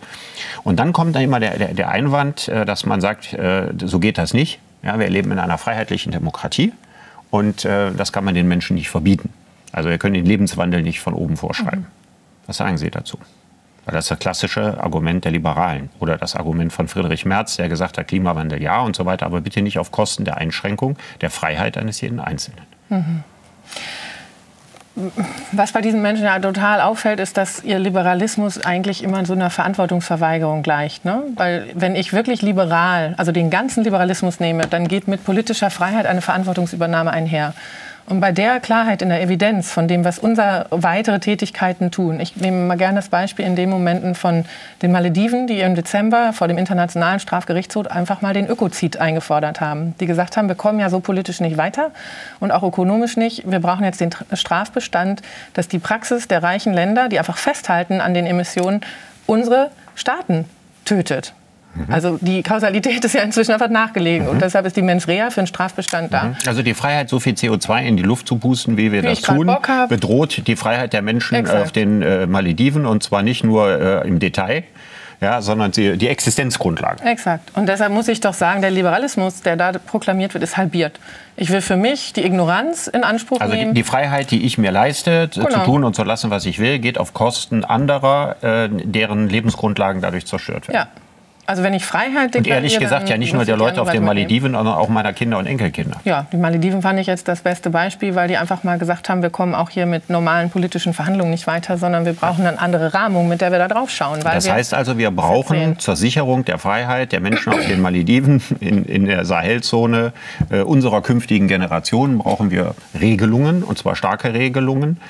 Und 0.63 0.79
dann 0.79 0.93
kommt 0.93 1.15
dann 1.15 1.23
immer 1.23 1.39
der, 1.39 1.57
der, 1.57 1.73
der 1.73 1.89
Einwand, 1.89 2.47
äh, 2.47 2.65
dass 2.65 2.85
man 2.85 3.01
sagt, 3.01 3.33
äh, 3.33 3.73
so 3.83 3.99
geht 3.99 4.17
das 4.19 4.33
nicht. 4.35 4.59
Ja, 4.83 4.97
wir 4.97 5.09
leben 5.09 5.31
in 5.31 5.39
einer 5.39 5.57
freiheitlichen 5.57 6.11
Demokratie 6.11 6.71
und 7.31 7.65
äh, 7.65 7.91
das 7.97 8.13
kann 8.13 8.23
man 8.23 8.35
den 8.35 8.47
Menschen 8.47 8.75
nicht 8.75 8.89
verbieten. 8.89 9.33
Also 9.71 9.89
wir 9.89 9.97
können 9.97 10.13
den 10.13 10.25
Lebenswandel 10.25 10.81
nicht 10.81 10.99
von 10.99 11.13
oben 11.13 11.37
vorschreiben. 11.37 11.87
Was 12.47 12.57
sagen 12.57 12.77
Sie 12.77 12.89
dazu? 12.89 13.17
Weil 13.85 13.95
das 13.95 14.05
ist 14.05 14.11
das 14.11 14.19
klassische 14.19 14.81
Argument 14.81 15.25
der 15.25 15.31
Liberalen 15.31 15.89
oder 15.99 16.17
das 16.17 16.35
Argument 16.35 16.71
von 16.71 16.87
Friedrich 16.87 17.25
Merz, 17.25 17.57
der 17.57 17.67
gesagt 17.67 17.97
hat, 17.97 18.07
Klimawandel 18.07 18.61
ja 18.61 18.81
und 18.81 18.95
so 18.95 19.05
weiter, 19.05 19.25
aber 19.25 19.41
bitte 19.41 19.61
nicht 19.61 19.79
auf 19.79 19.91
Kosten 19.91 20.25
der 20.25 20.37
Einschränkung 20.37 20.97
der 21.21 21.31
Freiheit 21.31 21.77
eines 21.77 21.99
jeden 22.01 22.19
Einzelnen. 22.19 22.63
Was 25.53 25.71
bei 25.71 25.81
diesen 25.81 26.01
Menschen 26.01 26.25
ja 26.25 26.37
total 26.37 26.81
auffällt, 26.81 27.21
ist, 27.21 27.37
dass 27.37 27.63
ihr 27.63 27.79
Liberalismus 27.79 28.63
eigentlich 28.63 29.03
immer 29.03 29.25
so 29.25 29.33
einer 29.33 29.49
Verantwortungsverweigerung 29.49 30.63
gleicht. 30.63 31.05
Ne? 31.05 31.23
Weil 31.37 31.67
wenn 31.73 31.95
ich 31.95 32.11
wirklich 32.11 32.41
liberal, 32.41 33.15
also 33.17 33.31
den 33.31 33.49
ganzen 33.49 33.85
Liberalismus 33.85 34.41
nehme, 34.41 34.67
dann 34.67 34.87
geht 34.89 35.07
mit 35.07 35.23
politischer 35.23 35.69
Freiheit 35.69 36.05
eine 36.05 36.21
Verantwortungsübernahme 36.21 37.09
einher. 37.09 37.53
Und 38.11 38.19
bei 38.19 38.33
der 38.33 38.59
Klarheit 38.59 39.01
in 39.01 39.07
der 39.07 39.21
Evidenz 39.21 39.71
von 39.71 39.87
dem, 39.87 40.03
was 40.03 40.19
unsere 40.19 40.65
weitere 40.69 41.21
Tätigkeiten 41.21 41.91
tun, 41.91 42.19
ich 42.19 42.35
nehme 42.35 42.57
mal 42.57 42.75
gerne 42.75 42.97
das 42.97 43.07
Beispiel 43.07 43.45
in 43.45 43.55
den 43.55 43.69
Momenten 43.69 44.15
von 44.15 44.43
den 44.81 44.91
Malediven, 44.91 45.47
die 45.47 45.61
im 45.61 45.75
Dezember 45.75 46.33
vor 46.33 46.49
dem 46.49 46.57
Internationalen 46.57 47.21
Strafgerichtshof 47.21 47.87
einfach 47.87 48.21
mal 48.21 48.33
den 48.33 48.47
Ökozid 48.47 48.97
eingefordert 48.97 49.61
haben. 49.61 49.95
Die 50.01 50.07
gesagt 50.07 50.35
haben, 50.35 50.49
wir 50.49 50.55
kommen 50.55 50.81
ja 50.81 50.89
so 50.89 50.99
politisch 50.99 51.39
nicht 51.39 51.55
weiter 51.55 51.91
und 52.41 52.51
auch 52.51 52.63
ökonomisch 52.63 53.15
nicht. 53.15 53.49
Wir 53.49 53.61
brauchen 53.61 53.85
jetzt 53.85 54.01
den 54.01 54.09
Tr- 54.09 54.35
Strafbestand, 54.35 55.21
dass 55.53 55.69
die 55.69 55.79
Praxis 55.79 56.27
der 56.27 56.43
reichen 56.43 56.73
Länder, 56.73 57.07
die 57.07 57.17
einfach 57.17 57.37
festhalten 57.37 58.01
an 58.01 58.13
den 58.13 58.25
Emissionen, 58.25 58.81
unsere 59.25 59.71
Staaten 59.95 60.43
tötet. 60.83 61.33
Also 61.89 62.17
die 62.21 62.43
Kausalität 62.43 63.03
ist 63.05 63.13
ja 63.13 63.21
inzwischen 63.21 63.51
einfach 63.53 63.69
nachgelegen. 63.69 64.27
Und 64.27 64.41
deshalb 64.41 64.65
ist 64.65 64.75
die 64.75 64.81
Mens 64.81 65.07
Rea 65.07 65.29
für 65.29 65.39
einen 65.41 65.47
Strafbestand 65.47 66.13
da. 66.13 66.35
Also 66.45 66.63
die 66.63 66.73
Freiheit, 66.73 67.09
so 67.09 67.19
viel 67.19 67.33
CO2 67.33 67.83
in 67.83 67.97
die 67.97 68.03
Luft 68.03 68.27
zu 68.27 68.35
pusten, 68.37 68.77
wie 68.77 68.91
wir 68.91 69.01
Wie 69.03 69.07
das 69.07 69.21
tun, 69.21 69.49
bedroht 69.89 70.47
die 70.47 70.55
Freiheit 70.55 70.93
der 70.93 71.01
Menschen 71.01 71.35
Exakt. 71.35 71.61
auf 71.63 71.71
den 71.71 72.01
äh, 72.01 72.27
Malediven 72.27 72.85
und 72.85 73.03
zwar 73.03 73.21
nicht 73.23 73.43
nur 73.43 73.69
äh, 74.03 74.07
im 74.07 74.19
Detail, 74.19 74.63
ja, 75.21 75.41
sondern 75.41 75.71
die, 75.71 75.97
die 75.97 76.07
Existenzgrundlage. 76.07 77.03
Exakt. 77.05 77.55
Und 77.55 77.67
deshalb 77.69 77.91
muss 77.93 78.07
ich 78.07 78.19
doch 78.21 78.33
sagen, 78.33 78.61
der 78.61 78.71
Liberalismus, 78.71 79.41
der 79.41 79.55
da 79.55 79.71
proklamiert 79.71 80.33
wird, 80.33 80.43
ist 80.43 80.57
halbiert. 80.57 80.99
Ich 81.37 81.51
will 81.51 81.61
für 81.61 81.77
mich 81.77 82.11
die 82.13 82.25
Ignoranz 82.25 82.87
in 82.87 83.03
Anspruch 83.03 83.39
Also 83.39 83.53
die, 83.53 83.59
nehmen. 83.59 83.73
die 83.75 83.83
Freiheit, 83.83 84.31
die 84.31 84.43
ich 84.45 84.57
mir 84.57 84.71
leiste, 84.71 85.29
zu 85.31 85.41
Genau. 85.45 85.63
tun 85.63 85.83
und 85.83 85.95
zu 85.95 86.03
lassen, 86.03 86.31
was 86.31 86.45
ich 86.47 86.57
will, 86.59 86.79
geht 86.79 86.97
auf 86.97 87.13
Kosten 87.13 87.63
anderer, 87.63 88.35
äh, 88.41 88.67
deren 88.71 89.29
Lebensgrundlagen 89.29 90.01
dadurch 90.01 90.25
zerstört 90.25 90.67
werden. 90.67 90.75
ja. 90.77 90.87
Also 91.51 91.63
wenn 91.63 91.73
ich 91.73 91.83
Freiheit 91.83 92.33
Und 92.33 92.47
ehrlich 92.47 92.79
gesagt, 92.79 93.09
ja 93.09 93.17
nicht 93.17 93.33
nur 93.33 93.43
der 93.43 93.57
Leute 93.57 93.81
auf 93.81 93.91
den. 93.91 94.05
Malediven, 94.05 94.53
sondern 94.53 94.73
auch 94.73 94.87
meiner 94.87 95.11
Kinder 95.11 95.37
und 95.37 95.47
Enkelkinder. 95.47 95.97
Ja, 96.05 96.25
die 96.31 96.37
Malediven 96.37 96.81
fand 96.81 96.97
ich 96.97 97.07
jetzt 97.07 97.27
das 97.27 97.41
beste 97.41 97.69
Beispiel, 97.69 98.15
weil 98.15 98.29
die 98.29 98.37
einfach 98.37 98.63
mal 98.63 98.77
gesagt 98.79 99.09
haben, 99.09 99.21
wir 99.21 99.29
kommen 99.29 99.53
auch 99.53 99.69
hier 99.69 99.85
mit 99.85 100.09
normalen 100.09 100.49
politischen 100.49 100.93
Verhandlungen 100.93 101.29
nicht 101.31 101.47
weiter, 101.47 101.77
sondern 101.77 102.05
wir 102.05 102.13
brauchen 102.13 102.47
eine 102.47 102.57
andere 102.57 102.93
Rahmung, 102.93 103.27
mit 103.27 103.41
der 103.41 103.51
wir 103.51 103.59
da 103.59 103.67
drauf 103.67 103.89
schauen. 103.89 104.21
Das 104.21 104.49
heißt 104.49 104.73
also, 104.73 104.97
wir 104.97 105.11
brauchen 105.11 105.57
erzählen. 105.57 105.79
zur 105.79 105.97
Sicherung 105.97 106.45
der 106.45 106.57
Freiheit 106.57 107.11
der 107.11 107.19
Menschen 107.19 107.51
auf 107.51 107.65
den 107.67 107.81
Malediven, 107.81 108.41
in, 108.61 108.85
in 108.85 109.05
der 109.05 109.25
Sahelzone, 109.25 110.13
äh, 110.49 110.61
unserer 110.61 111.01
künftigen 111.01 111.49
Generationen, 111.49 112.17
brauchen 112.17 112.49
wir 112.49 112.75
Regelungen, 112.97 113.63
und 113.63 113.77
zwar 113.77 113.97
starke 113.97 114.33
Regelungen. 114.33 115.01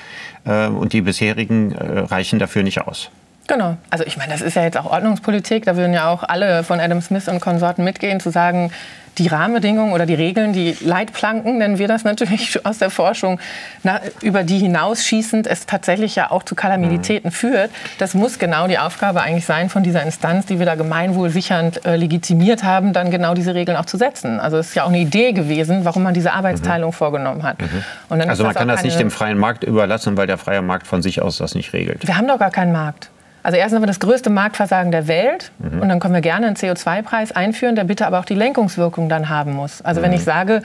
Äh, 0.44 0.66
und 0.66 0.92
die 0.92 1.02
bisherigen 1.02 1.72
äh, 1.72 2.00
reichen 2.00 2.40
dafür 2.40 2.64
nicht 2.64 2.80
aus. 2.80 3.10
Genau. 3.46 3.76
Also 3.90 4.04
ich 4.04 4.16
meine, 4.16 4.32
das 4.32 4.40
ist 4.40 4.54
ja 4.54 4.62
jetzt 4.62 4.76
auch 4.76 4.86
Ordnungspolitik. 4.86 5.64
Da 5.64 5.76
würden 5.76 5.92
ja 5.92 6.08
auch 6.08 6.22
alle 6.22 6.64
von 6.64 6.80
Adam 6.80 7.00
Smith 7.00 7.28
und 7.28 7.40
Konsorten 7.40 7.84
mitgehen, 7.84 8.20
zu 8.20 8.30
sagen, 8.30 8.70
die 9.18 9.26
Rahmenbedingungen 9.26 9.92
oder 9.92 10.06
die 10.06 10.14
Regeln, 10.14 10.52
die 10.52 10.76
Leitplanken, 10.80 11.58
nennen 11.58 11.78
wir 11.78 11.88
das 11.88 12.04
natürlich 12.04 12.64
aus 12.66 12.78
der 12.78 12.90
Forschung, 12.90 13.38
na, 13.82 14.00
über 14.22 14.42
die 14.42 14.58
hinausschießend 14.58 15.46
es 15.46 15.66
tatsächlich 15.66 16.16
ja 16.16 16.30
auch 16.30 16.42
zu 16.44 16.54
Kalamititäten 16.54 17.30
führt. 17.30 17.70
Das 17.98 18.14
muss 18.14 18.38
genau 18.38 18.66
die 18.68 18.78
Aufgabe 18.78 19.20
eigentlich 19.20 19.44
sein 19.44 19.68
von 19.68 19.82
dieser 19.82 20.02
Instanz, 20.02 20.46
die 20.46 20.58
wir 20.58 20.66
da 20.66 20.74
gemeinwohlsichernd 20.74 21.84
äh, 21.84 21.96
legitimiert 21.96 22.64
haben, 22.64 22.92
dann 22.92 23.10
genau 23.10 23.34
diese 23.34 23.54
Regeln 23.54 23.76
auch 23.76 23.84
zu 23.84 23.98
setzen. 23.98 24.40
Also 24.40 24.56
es 24.56 24.68
ist 24.68 24.74
ja 24.74 24.84
auch 24.84 24.88
eine 24.88 24.98
Idee 24.98 25.32
gewesen, 25.32 25.84
warum 25.84 26.02
man 26.02 26.14
diese 26.14 26.32
Arbeitsteilung 26.32 26.92
vorgenommen 26.92 27.42
hat. 27.42 27.58
Dann 28.08 28.28
Also 28.28 28.44
man 28.44 28.54
kann 28.54 28.68
das 28.68 28.82
nicht 28.82 28.98
dem 28.98 29.10
freien 29.10 29.38
Markt 29.38 29.64
überlassen, 29.64 30.16
weil 30.16 30.26
der 30.26 30.38
freie 30.38 30.62
Markt 30.62 30.86
von 30.86 31.02
sich 31.02 31.20
aus 31.20 31.38
das 31.38 31.54
nicht 31.54 31.72
regelt. 31.72 32.06
wir 32.06 32.16
haben 32.16 32.28
doch 32.28 32.38
gar 32.38 32.50
keinen 32.50 32.72
Markt. 32.72 33.11
Also 33.42 33.58
erstens 33.58 33.76
haben 33.76 33.82
wir 33.82 33.86
das 33.88 34.00
größte 34.00 34.30
Marktversagen 34.30 34.92
der 34.92 35.08
Welt 35.08 35.50
Mhm. 35.58 35.80
und 35.80 35.88
dann 35.88 35.98
können 36.00 36.14
wir 36.14 36.20
gerne 36.20 36.46
einen 36.46 36.56
CO2-Preis 36.56 37.32
einführen, 37.32 37.74
der 37.74 37.84
bitte 37.84 38.06
aber 38.06 38.20
auch 38.20 38.24
die 38.24 38.34
Lenkungswirkung 38.34 39.08
dann 39.08 39.28
haben 39.28 39.52
muss. 39.52 39.82
Also 39.82 40.00
Mhm. 40.00 40.04
wenn 40.04 40.12
ich 40.12 40.24
sage, 40.24 40.62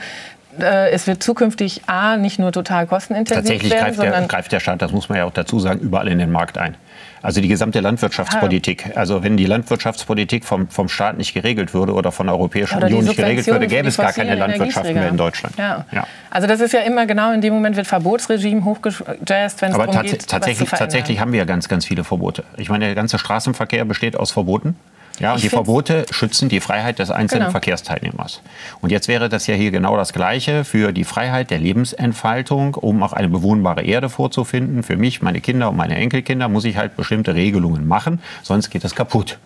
äh, 0.60 0.90
es 0.90 1.06
wird 1.06 1.22
zukünftig 1.22 1.82
A, 1.86 2.16
nicht 2.16 2.38
nur 2.38 2.52
total 2.52 2.86
kostenintensiv 2.86 3.36
Tatsächlich 3.36 3.72
werden, 3.72 3.84
greift 3.84 3.98
der, 3.98 4.04
sondern 4.12 4.28
greift 4.28 4.52
der 4.52 4.60
Staat, 4.60 4.82
das 4.82 4.92
muss 4.92 5.08
man 5.08 5.18
ja 5.18 5.24
auch 5.24 5.32
dazu 5.32 5.58
sagen, 5.60 5.80
überall 5.80 6.08
in 6.08 6.18
den 6.18 6.30
Markt 6.30 6.56
ein. 6.58 6.76
Also 7.22 7.40
die 7.40 7.48
gesamte 7.48 7.80
Landwirtschaftspolitik. 7.80 8.96
Also 8.96 9.22
wenn 9.22 9.36
die 9.36 9.46
Landwirtschaftspolitik 9.46 10.44
vom, 10.44 10.68
vom 10.68 10.88
Staat 10.88 11.18
nicht 11.18 11.34
geregelt 11.34 11.74
würde 11.74 11.92
oder 11.92 12.12
von 12.12 12.26
der 12.26 12.34
Europäischen 12.34 12.76
oder 12.76 12.86
Union 12.86 13.04
nicht 13.04 13.16
geregelt 13.16 13.46
würde, 13.46 13.66
gäbe 13.66 13.88
es 13.88 13.96
gar 13.96 14.12
keine 14.12 14.34
Landwirtschaft 14.34 14.92
mehr 14.92 15.08
in. 15.08 15.16
Deutschland. 15.16 15.56
Ja. 15.58 15.84
Ja. 15.90 16.06
Also 16.30 16.46
das 16.46 16.60
ist 16.60 16.72
ja 16.72 16.80
immer 16.80 17.06
genau 17.06 17.32
in 17.32 17.40
dem 17.40 17.52
Moment 17.52 17.76
wird 17.76 17.86
Verbotsregime 17.86 18.64
hochgejazzt, 18.64 19.62
wenn 19.62 19.70
es 19.70 19.74
Aber 19.74 19.86
darum 19.86 19.94
tats 19.94 20.10
geht, 20.10 20.28
tatsächlich, 20.28 20.70
tatsächlich 20.70 21.20
haben 21.20 21.32
wir 21.32 21.40
ja 21.40 21.44
ganz, 21.44 21.68
ganz 21.68 21.84
viele 21.84 22.04
Verbote. 22.04 22.44
Ich 22.56 22.68
meine, 22.68 22.86
der 22.86 22.94
ganze 22.94 23.18
Straßenverkehr 23.18 23.84
besteht 23.84 24.16
aus 24.16 24.30
Verboten. 24.30 24.76
Ja, 25.20 25.32
und 25.32 25.38
Ich 25.38 25.42
die 25.44 25.48
Verbote 25.48 26.06
schützen 26.10 26.48
die 26.48 26.60
Freiheit 26.60 26.98
des 26.98 27.10
einzelnen 27.10 27.44
Genau. 27.44 27.50
Verkehrsteilnehmers. 27.52 28.40
Und 28.80 28.90
jetzt 28.90 29.08
wäre 29.08 29.28
das 29.28 29.46
ja 29.46 29.54
hier 29.54 29.70
genau 29.70 29.96
das 29.96 30.12
Gleiche 30.12 30.64
für 30.64 30.92
die 30.92 31.04
Freiheit 31.04 31.50
der 31.50 31.58
Lebensentfaltung, 31.58 32.74
um 32.74 33.02
auch 33.02 33.12
eine 33.12 33.28
bewohnbare 33.28 33.82
Erde 33.82 34.08
vorzufinden. 34.08 34.82
Für 34.82 34.96
mich, 34.96 35.22
meine 35.22 35.40
Kinder 35.40 35.70
und 35.70 35.76
meine 35.76 35.96
Enkelkinder 35.96 36.48
muss 36.48 36.64
ich 36.64 36.76
halt 36.76 36.96
bestimmte 36.96 37.34
Regelungen 37.34 37.86
machen, 37.88 38.20
sonst 38.42 38.70
geht 38.70 38.84
es 38.84 38.94
kaputt. 38.94 39.38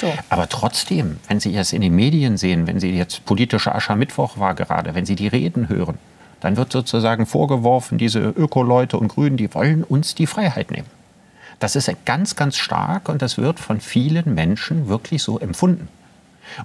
So. 0.00 0.12
Aber 0.28 0.48
trotzdem, 0.48 1.18
wenn 1.28 1.40
Sie 1.40 1.56
es 1.56 1.72
in 1.72 1.80
den 1.80 1.94
Medien 1.94 2.36
sehen, 2.36 2.66
wenn 2.66 2.78
Sie 2.80 2.90
jetzt 2.90 3.24
politische 3.24 3.74
Aschermittwoch 3.74 4.38
war 4.38 4.54
gerade, 4.54 4.94
wenn 4.94 5.06
Sie 5.06 5.16
die 5.16 5.28
Reden 5.28 5.68
hören, 5.68 5.98
dann 6.40 6.56
wird 6.56 6.70
sozusagen 6.70 7.24
vorgeworfen, 7.26 7.96
diese 7.96 8.20
Öko-Leute 8.20 8.98
und 8.98 9.08
Grünen, 9.08 9.36
die 9.36 9.52
wollen 9.54 9.82
uns 9.82 10.14
die 10.14 10.26
Freiheit 10.26 10.70
nehmen. 10.70 10.86
Das 11.58 11.76
ist 11.76 11.90
ganz, 12.04 12.36
ganz 12.36 12.56
stark 12.56 13.08
und 13.08 13.22
das 13.22 13.38
wird 13.38 13.60
von 13.60 13.80
vielen 13.80 14.34
Menschen 14.34 14.88
wirklich 14.88 15.22
so 15.22 15.38
empfunden. 15.38 15.88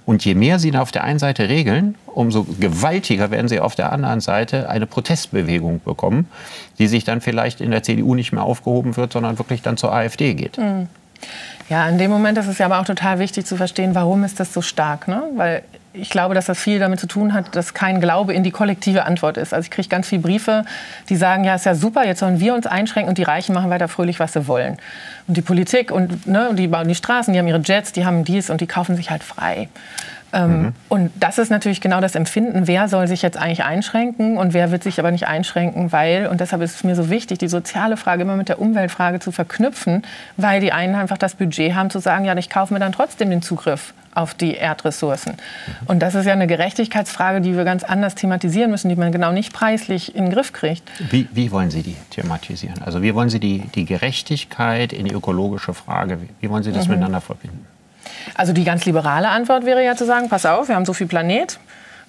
Und 0.06 0.24
je 0.24 0.34
mehr 0.34 0.58
sie 0.58 0.76
auf 0.76 0.92
der 0.92 1.04
einen 1.04 1.18
Seite 1.18 1.48
regeln, 1.48 1.96
umso 2.06 2.44
gewaltiger 2.44 3.30
werden 3.30 3.48
sie 3.48 3.60
auf 3.60 3.74
der 3.74 3.92
anderen 3.92 4.20
Seite 4.20 4.68
eine 4.68 4.86
Protestbewegung 4.86 5.80
bekommen, 5.84 6.28
die 6.78 6.86
sich 6.86 7.04
dann 7.04 7.20
vielleicht 7.20 7.60
in 7.60 7.70
der 7.70 7.82
CDU 7.82 8.14
nicht 8.14 8.32
mehr 8.32 8.44
aufgehoben 8.44 8.96
wird, 8.96 9.12
sondern 9.12 9.38
wirklich 9.38 9.62
dann 9.62 9.76
zur 9.76 9.92
AfD 9.92 10.34
geht. 10.34 10.58
Ja, 11.68 11.88
in 11.88 11.98
dem 11.98 12.10
Moment 12.10 12.38
ist 12.38 12.46
es 12.46 12.58
ja 12.58 12.66
aber 12.66 12.80
auch 12.80 12.84
total 12.84 13.18
wichtig 13.18 13.46
zu 13.46 13.56
verstehen, 13.56 13.94
warum 13.94 14.24
ist 14.24 14.40
das 14.40 14.52
so 14.52 14.62
stark. 14.62 15.08
Ne? 15.08 15.22
Weil 15.36 15.62
ich 15.94 16.10
glaube, 16.10 16.34
dass 16.34 16.46
das 16.46 16.58
viel 16.58 16.78
damit 16.78 17.00
zu 17.00 17.06
tun 17.06 17.34
hat, 17.34 17.54
dass 17.54 17.74
kein 17.74 18.00
Glaube 18.00 18.32
in 18.32 18.42
die 18.42 18.50
kollektive 18.50 19.04
Antwort 19.04 19.36
ist. 19.36 19.52
Also 19.52 19.66
ich 19.66 19.70
kriege 19.70 19.88
ganz 19.88 20.08
viele 20.08 20.22
Briefe, 20.22 20.64
die 21.08 21.16
sagen, 21.16 21.44
ja, 21.44 21.54
ist 21.54 21.66
ja 21.66 21.74
super, 21.74 22.06
jetzt 22.06 22.20
sollen 22.20 22.40
wir 22.40 22.54
uns 22.54 22.66
einschränken 22.66 23.10
und 23.10 23.18
die 23.18 23.22
Reichen 23.22 23.54
machen 23.54 23.70
weiter 23.70 23.88
fröhlich, 23.88 24.18
was 24.18 24.32
sie 24.32 24.46
wollen. 24.48 24.78
Und 25.28 25.36
die 25.36 25.42
Politik 25.42 25.90
und 25.90 26.26
ne, 26.26 26.50
die 26.54 26.66
bauen 26.66 26.88
die 26.88 26.94
Straßen, 26.94 27.32
die 27.32 27.38
haben 27.38 27.48
ihre 27.48 27.60
Jets, 27.60 27.92
die 27.92 28.06
haben 28.06 28.24
dies 28.24 28.48
und 28.48 28.60
die 28.60 28.66
kaufen 28.66 28.96
sich 28.96 29.10
halt 29.10 29.22
frei. 29.22 29.68
Ähm, 30.32 30.72
Und 30.88 31.10
das 31.20 31.38
ist 31.38 31.50
natürlich 31.50 31.80
genau 31.80 32.00
das 32.00 32.14
Empfinden, 32.14 32.66
wer 32.66 32.88
soll 32.88 33.06
sich 33.06 33.22
jetzt 33.22 33.36
eigentlich 33.36 33.64
einschränken 33.64 34.38
und 34.38 34.54
wer 34.54 34.70
wird 34.70 34.82
sich 34.82 34.98
aber 34.98 35.10
nicht 35.10 35.26
einschränken, 35.26 35.92
weil, 35.92 36.26
und 36.26 36.40
deshalb 36.40 36.62
ist 36.62 36.76
es 36.76 36.84
mir 36.84 36.94
so 36.94 37.10
wichtig, 37.10 37.38
die 37.38 37.48
soziale 37.48 37.96
Frage 37.96 38.22
immer 38.22 38.36
mit 38.36 38.48
der 38.48 38.60
Umweltfrage 38.60 39.20
zu 39.20 39.32
verknüpfen, 39.32 40.02
weil 40.36 40.60
die 40.60 40.72
einen 40.72 40.94
einfach 40.94 41.18
das 41.18 41.34
Budget 41.34 41.74
haben 41.74 41.90
zu 41.90 41.98
sagen, 41.98 42.24
ja, 42.24 42.36
ich 42.36 42.48
kaufe 42.48 42.72
mir 42.72 42.80
dann 42.80 42.92
trotzdem 42.92 43.30
den 43.30 43.42
Zugriff 43.42 43.92
auf 44.14 44.34
die 44.34 44.54
Erdressourcen. 44.54 45.34
Und 45.86 46.00
das 46.00 46.14
ist 46.14 46.26
ja 46.26 46.32
eine 46.32 46.46
Gerechtigkeitsfrage, 46.46 47.40
die 47.40 47.56
wir 47.56 47.64
ganz 47.64 47.82
anders 47.82 48.14
thematisieren 48.14 48.70
müssen, 48.70 48.88
die 48.90 48.96
man 48.96 49.10
genau 49.10 49.32
nicht 49.32 49.52
preislich 49.52 50.14
in 50.14 50.26
den 50.26 50.34
Griff 50.34 50.52
kriegt. 50.52 50.82
Wie, 51.10 51.28
wie 51.32 51.50
wollen 51.50 51.70
Sie 51.70 51.82
die 51.82 51.96
thematisieren? 52.10 52.82
Also 52.82 53.02
wie 53.02 53.14
wollen 53.14 53.30
Sie 53.30 53.40
die, 53.40 53.60
die 53.74 53.86
Gerechtigkeit 53.86 54.92
in 54.92 55.06
die 55.06 55.14
ökologische 55.14 55.72
Frage, 55.72 56.20
wie, 56.20 56.28
wie 56.40 56.50
wollen 56.50 56.62
Sie 56.62 56.72
das 56.72 56.88
miteinander 56.88 57.22
verbinden? 57.22 57.66
Also 58.34 58.52
die 58.52 58.64
ganz 58.64 58.84
liberale 58.84 59.28
Antwort 59.28 59.64
wäre 59.64 59.84
ja 59.84 59.96
zu 59.96 60.04
sagen, 60.04 60.28
pass 60.28 60.46
auf, 60.46 60.68
wir 60.68 60.74
haben 60.74 60.84
so 60.84 60.92
viel 60.92 61.06
Planet. 61.06 61.58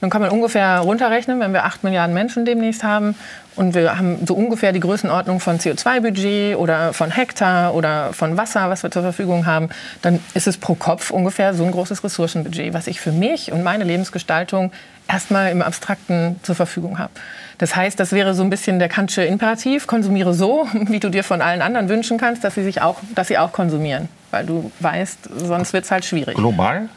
Dann 0.04 0.10
kann 0.10 0.22
man 0.22 0.32
ungefähr 0.32 0.80
runterrechnen, 0.80 1.40
wenn 1.40 1.54
wir 1.54 1.64
8 1.64 1.86
Milliarden 1.86 2.14
Menschen 2.14 2.44
demnächst 2.44 2.84
haben 2.84 3.16
und 3.56 3.74
wir 3.74 3.98
haben 3.98 4.18
so 4.28 4.34
ungefähr 4.34 4.74
die 4.74 4.82
Größenordnung 4.82 5.40
von 5.40 5.60
CO2-Budget 5.60 6.58
oder 6.58 6.92
von 6.92 7.10
Hektar 7.10 7.74
oder 7.74 8.12
von 8.12 8.36
Wasser, 8.36 8.70
was 8.70 8.84
wir 8.84 8.92
zur 8.92 9.02
Verfügung 9.02 9.46
haben, 9.46 9.70
dann 10.02 10.20
ist 10.34 10.46
es 10.46 10.58
pro 10.58 10.76
Kopf 10.76 11.10
ungefähr 11.10 11.54
so 11.54 11.64
ein 11.64 11.72
großes 11.72 12.04
Ressourcenbudget, 12.04 12.74
was 12.74 12.88
ich 12.88 13.00
für 13.00 13.14
mich 13.14 13.54
und 13.54 13.64
meine 13.64 13.86
Lebensgestaltung 13.86 14.74
erstmal 15.08 15.50
im 15.54 15.62
Abstrakten 15.62 16.36
zur 16.44 16.56
Verfügung 16.56 17.00
habe. 17.00 17.12
Das 17.58 17.74
heißt, 17.74 17.98
das 17.98 18.12
wäre 18.12 18.34
so 18.34 18.44
ein 18.44 18.50
bisschen 18.50 18.80
der 18.80 18.90
Kantsche 18.90 19.24
Imperativ, 19.24 19.88
konsumiere 19.88 20.34
so, 20.34 20.68
wie 20.74 21.00
du 21.00 21.08
dir 21.08 21.24
von 21.24 21.42
allen 21.42 21.62
anderen 21.62 21.88
wünschen 21.88 22.18
kannst, 22.18 22.44
dass 22.44 22.56
sie, 22.56 22.64
sich 22.64 22.82
auch, 22.82 22.98
dass 23.16 23.30
sie 23.30 23.38
auch 23.38 23.54
konsumieren. 23.54 24.10
Weil 24.32 24.46
du 24.46 24.70
weißt, 24.82 25.30
sonst 25.34 25.72
wird 25.72 25.86
es 25.86 25.92
halt 25.92 26.04
schwierig. 26.04 26.36
Global? 26.36 26.90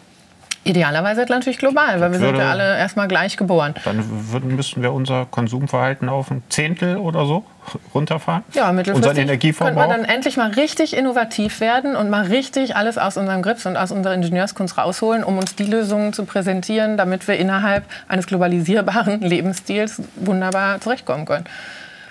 Idealerweise 0.67 1.25
natürlich 1.29 1.59
global, 1.59 2.01
weil 2.01 2.11
wir 2.13 2.19
sind 2.19 2.29
würde- 2.29 2.39
ja 2.41 2.51
alle 2.51 2.77
erstmal 2.77 3.07
gleich 3.09 3.37
geboren. 3.37 3.75
Dann 3.85 4.05
würden, 4.33 4.57
müssten 4.57 4.83
wir 4.83 4.93
unser 4.93 5.27
Konsumverhalten 5.27 6.09
auf 6.09 6.31
ein 6.31 6.43
Zehntel 6.49 6.97
oder 6.97 7.25
so 7.27 7.45
runterfahren. 7.95 8.43
Ja, 8.53 8.63
Unseren 8.63 8.77
mittelfristig 8.77 9.07
könnte 9.09 9.23
Energieverbrauch. 9.23 9.75
man 9.77 9.91
dann 9.91 10.05
endlich 10.05 10.37
mal 10.37 10.51
richtig 10.51 10.97
innovativ 10.97 11.61
werden 11.61 11.95
und 11.97 12.11
mal 12.11 12.25
richtig 12.27 12.77
alles 12.77 12.99
aus 12.99 13.17
unserem 13.17 13.43
Grips 13.43 13.65
und 13.67 13.77
aus 13.77 13.93
unserer 13.93 14.15
Ingenieurskunst 14.15 14.77
rausholen, 14.79 15.23
um 15.25 15.39
uns 15.39 15.55
die 15.57 15.65
Lösungen 15.65 16.13
zu 16.13 16.25
präsentieren, 16.25 16.97
damit 16.97 17.27
wir 17.29 17.37
innerhalb 17.37 17.85
eines 18.09 18.27
globalisierbaren 18.27 19.21
Lebensstils 19.23 20.03
wunderbar 20.17 20.81
zurechtkommen 20.81 21.27
können. 21.27 21.45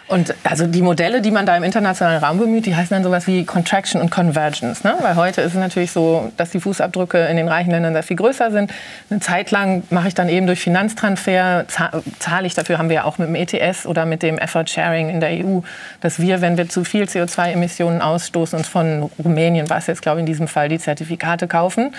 Und 0.07 0.35
also 0.43 0.67
die 0.67 0.83
Modelle, 0.83 1.19
die 1.19 1.31
man 1.31 1.47
da 1.47 1.57
im 1.57 1.63
internationalen 1.63 2.23
Raum 2.23 2.37
bemüht, 2.37 2.67
die 2.67 2.75
heißen 2.75 2.93
dann 2.95 3.03
sowas 3.03 3.25
wie 3.25 3.43
Contraction 3.43 3.99
und 3.99 4.11
Convergence. 4.11 4.83
Ne? 4.83 4.95
Weil 5.01 5.15
heute 5.15 5.41
ist 5.41 5.53
es 5.53 5.59
natürlich 5.59 5.91
so, 5.91 6.31
dass 6.37 6.51
die 6.51 6.59
Fußabdrücke 6.59 7.17
in 7.25 7.37
den 7.37 7.47
reichen 7.47 7.71
Ländern 7.71 7.93
sehr 7.93 8.03
viel 8.03 8.17
größer 8.17 8.51
sind. 8.51 8.71
Eine 9.09 9.19
Zeit 9.19 9.49
lang 9.49 9.81
mache 9.89 10.07
ich 10.07 10.13
dann 10.13 10.29
eben 10.29 10.45
durch 10.45 10.59
Finanztransfer, 10.59 11.65
za- 11.67 11.91
zahle 12.19 12.45
ich 12.45 12.53
dafür, 12.53 12.77
haben 12.77 12.89
wir 12.89 12.97
ja 12.97 13.03
auch 13.05 13.17
mit 13.17 13.29
dem 13.29 13.35
ETS 13.35 13.87
oder 13.87 14.05
mit 14.05 14.21
dem 14.21 14.37
Effort 14.37 14.67
Sharing 14.67 15.09
in 15.09 15.19
der 15.21 15.43
EU, 15.43 15.61
dass 16.01 16.19
wir, 16.19 16.39
wenn 16.39 16.55
wir 16.57 16.69
zu 16.69 16.83
viel 16.83 17.05
CO2-Emissionen 17.05 18.01
ausstoßen, 18.01 18.59
uns 18.59 18.67
von 18.67 19.09
Rumänien, 19.23 19.71
was 19.71 19.87
jetzt 19.87 20.03
glaube 20.03 20.19
ich 20.19 20.21
in 20.21 20.27
diesem 20.27 20.47
Fall, 20.47 20.69
die 20.69 20.77
Zertifikate 20.77 21.47
kaufen 21.47 21.95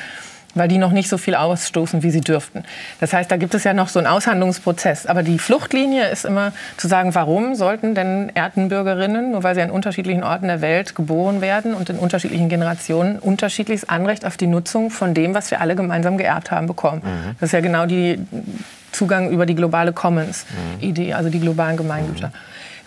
weil 0.56 0.68
die 0.68 0.78
noch 0.78 0.90
nicht 0.90 1.08
so 1.08 1.18
viel 1.18 1.34
ausstoßen, 1.34 2.02
wie 2.02 2.10
sie 2.10 2.20
dürften. 2.20 2.64
Das 2.98 3.12
heißt, 3.12 3.30
da 3.30 3.36
gibt 3.36 3.54
es 3.54 3.64
ja 3.64 3.74
noch 3.74 3.88
so 3.88 3.98
einen 3.98 4.08
Aushandlungsprozess. 4.08 5.06
Aber 5.06 5.22
die 5.22 5.38
Fluchtlinie 5.38 6.08
ist 6.08 6.24
immer 6.24 6.52
zu 6.76 6.88
sagen, 6.88 7.14
warum 7.14 7.54
sollten 7.54 7.94
denn 7.94 8.32
Erdenbürgerinnen, 8.34 9.30
nur 9.30 9.44
weil 9.44 9.54
sie 9.54 9.62
an 9.62 9.70
unterschiedlichen 9.70 10.24
Orten 10.24 10.48
der 10.48 10.60
Welt 10.60 10.94
geboren 10.94 11.40
werden 11.40 11.74
und 11.74 11.90
in 11.90 11.98
unterschiedlichen 11.98 12.48
Generationen, 12.48 13.18
unterschiedliches 13.18 13.88
Anrecht 13.88 14.24
auf 14.24 14.36
die 14.36 14.46
Nutzung 14.46 14.90
von 14.90 15.14
dem, 15.14 15.34
was 15.34 15.50
wir 15.50 15.60
alle 15.60 15.76
gemeinsam 15.76 16.18
geerbt 16.18 16.50
haben, 16.50 16.66
bekommen. 16.66 17.02
Das 17.38 17.48
ist 17.48 17.52
ja 17.52 17.60
genau 17.60 17.86
die 17.86 18.18
Zugang 18.92 19.30
über 19.30 19.44
die 19.44 19.54
globale 19.54 19.92
Commons-Idee, 19.92 21.12
also 21.12 21.28
die 21.28 21.40
globalen 21.40 21.76
Gemeingüter. 21.76 22.32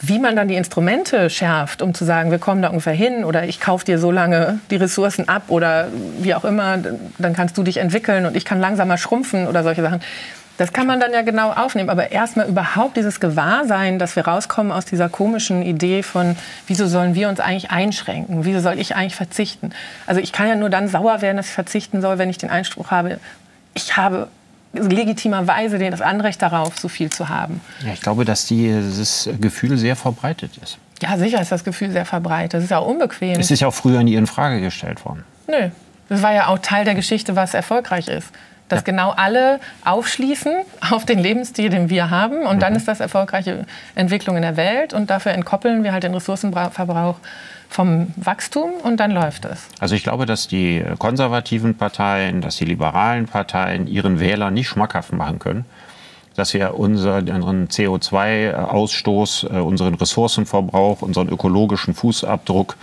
Wie 0.01 0.19
man 0.19 0.35
dann 0.35 0.47
die 0.47 0.55
Instrumente 0.55 1.29
schärft, 1.29 1.81
um 1.81 1.93
zu 1.93 2.05
sagen, 2.05 2.31
wir 2.31 2.39
kommen 2.39 2.61
da 2.61 2.69
ungefähr 2.69 2.93
hin 2.93 3.25
oder 3.25 3.43
ich 3.45 3.59
kaufe 3.59 3.83
dir 3.83 3.99
so 3.99 4.11
lange 4.11 4.59
die 4.69 4.77
Ressourcen 4.77 5.27
ab 5.27 5.43
oder 5.49 5.89
wie 6.19 6.33
auch 6.33 6.45
immer, 6.45 6.77
dann 7.17 7.33
kannst 7.33 7.57
du 7.57 7.63
dich 7.63 7.77
entwickeln 7.77 8.25
und 8.25 8.37
ich 8.37 8.45
kann 8.45 8.61
langsamer 8.61 8.97
schrumpfen 8.97 9.47
oder 9.47 9.63
solche 9.63 9.81
Sachen. 9.81 10.01
Das 10.59 10.73
kann 10.73 10.87
man 10.87 10.99
dann 10.99 11.13
ja 11.13 11.21
genau 11.21 11.51
aufnehmen. 11.51 11.89
Aber 11.89 12.11
erstmal 12.11 12.47
überhaupt 12.47 12.97
dieses 12.97 13.21
Gewahrsein, 13.21 13.97
dass 13.97 14.17
wir 14.17 14.27
rauskommen 14.27 14.73
aus 14.73 14.83
dieser 14.83 15.07
komischen 15.07 15.61
Idee 15.61 16.03
von, 16.03 16.35
wieso 16.67 16.85
sollen 16.85 17.15
wir 17.15 17.29
uns 17.29 17.39
eigentlich 17.39 17.71
einschränken? 17.71 18.43
Wieso 18.43 18.59
soll 18.59 18.77
ich 18.77 18.93
eigentlich 18.93 19.15
verzichten? 19.15 19.71
Also 20.05 20.19
ich 20.19 20.33
kann 20.33 20.49
ja 20.49 20.55
nur 20.55 20.69
dann 20.69 20.89
sauer 20.89 21.21
werden, 21.21 21.37
dass 21.37 21.47
ich 21.47 21.53
verzichten 21.53 22.01
soll, 22.01 22.17
wenn 22.17 22.29
ich 22.29 22.37
den 22.37 22.49
Einspruch 22.49 22.91
habe, 22.91 23.19
ich 23.73 23.95
habe 23.95 24.27
legitimerweise 24.73 25.79
das 25.79 26.01
Anrecht 26.01 26.41
darauf, 26.41 26.77
so 26.77 26.87
viel 26.87 27.09
zu 27.09 27.29
haben. 27.29 27.61
Ja, 27.85 27.93
ich 27.93 28.01
glaube, 28.01 28.25
dass 28.25 28.45
dieses 28.45 29.29
Gefühl 29.39 29.77
sehr 29.77 29.95
verbreitet 29.95 30.57
ist. 30.61 30.77
Ja, 31.01 31.17
sicher 31.17 31.41
ist 31.41 31.51
das 31.51 31.63
Gefühl 31.63 31.91
sehr 31.91 32.05
verbreitet. 32.05 32.55
Das 32.55 32.63
ist 32.63 32.73
auch 32.73 32.85
unbequem. 32.85 33.39
Es 33.39 33.51
ist 33.51 33.61
ja 33.61 33.67
auch 33.67 33.73
früher 33.73 34.03
nie 34.03 34.15
in 34.15 34.27
Frage 34.27 34.61
gestellt 34.61 35.05
worden. 35.05 35.23
Nö. 35.47 35.69
Das 36.09 36.21
war 36.21 36.33
ja 36.33 36.47
auch 36.47 36.59
Teil 36.59 36.85
der 36.85 36.95
Geschichte, 36.95 37.35
was 37.35 37.53
erfolgreich 37.53 38.07
ist. 38.07 38.27
Dass 38.69 38.79
Ja. 38.79 38.83
genau 38.85 39.11
alle 39.11 39.59
aufschließen 39.83 40.53
auf 40.91 41.05
den 41.05 41.19
Lebensstil, 41.19 41.69
den 41.69 41.89
wir 41.89 42.09
haben. 42.09 42.45
Und 42.45 42.61
dann 42.61 42.75
ist 42.75 42.87
das 42.87 42.99
erfolgreiche 43.01 43.65
Entwicklung 43.95 44.35
in 44.37 44.43
der 44.43 44.55
Welt. 44.57 44.93
Und 44.93 45.09
dafür 45.09 45.33
entkoppeln 45.33 45.83
wir 45.83 45.91
halt 45.91 46.03
den 46.03 46.13
Ressourcenverbrauch 46.13 47.15
vom 47.67 48.07
Wachstum 48.15 48.71
und 48.83 48.99
dann 48.99 49.11
läuft 49.11 49.45
es. 49.45 49.67
Also 49.79 49.93
ich 49.93 50.01
glaube, 50.03 50.25
dass 50.25 50.47
die 50.47 50.83
konservativen 50.97 51.75
Parteien, 51.75 52.41
dass 52.41 52.55
die 52.57 52.65
liberalen 52.65 53.27
Parteien 53.27 53.85
ihren 53.85 54.19
Wählern 54.19 54.55
nicht 54.55 54.67
schmackhaft 54.69 55.13
machen 55.13 55.37
können, 55.37 55.65
dass 56.35 56.53
wir 56.55 56.79
unseren 56.79 57.67
CO2-Ausstoß, 57.67 59.53
äh, 59.53 59.59
unseren 59.59 59.93
Ressourcenverbrauch, 59.95 61.01
unseren 61.01 61.29
ökologischen 61.29 61.93
Fußabdruck 61.93 62.75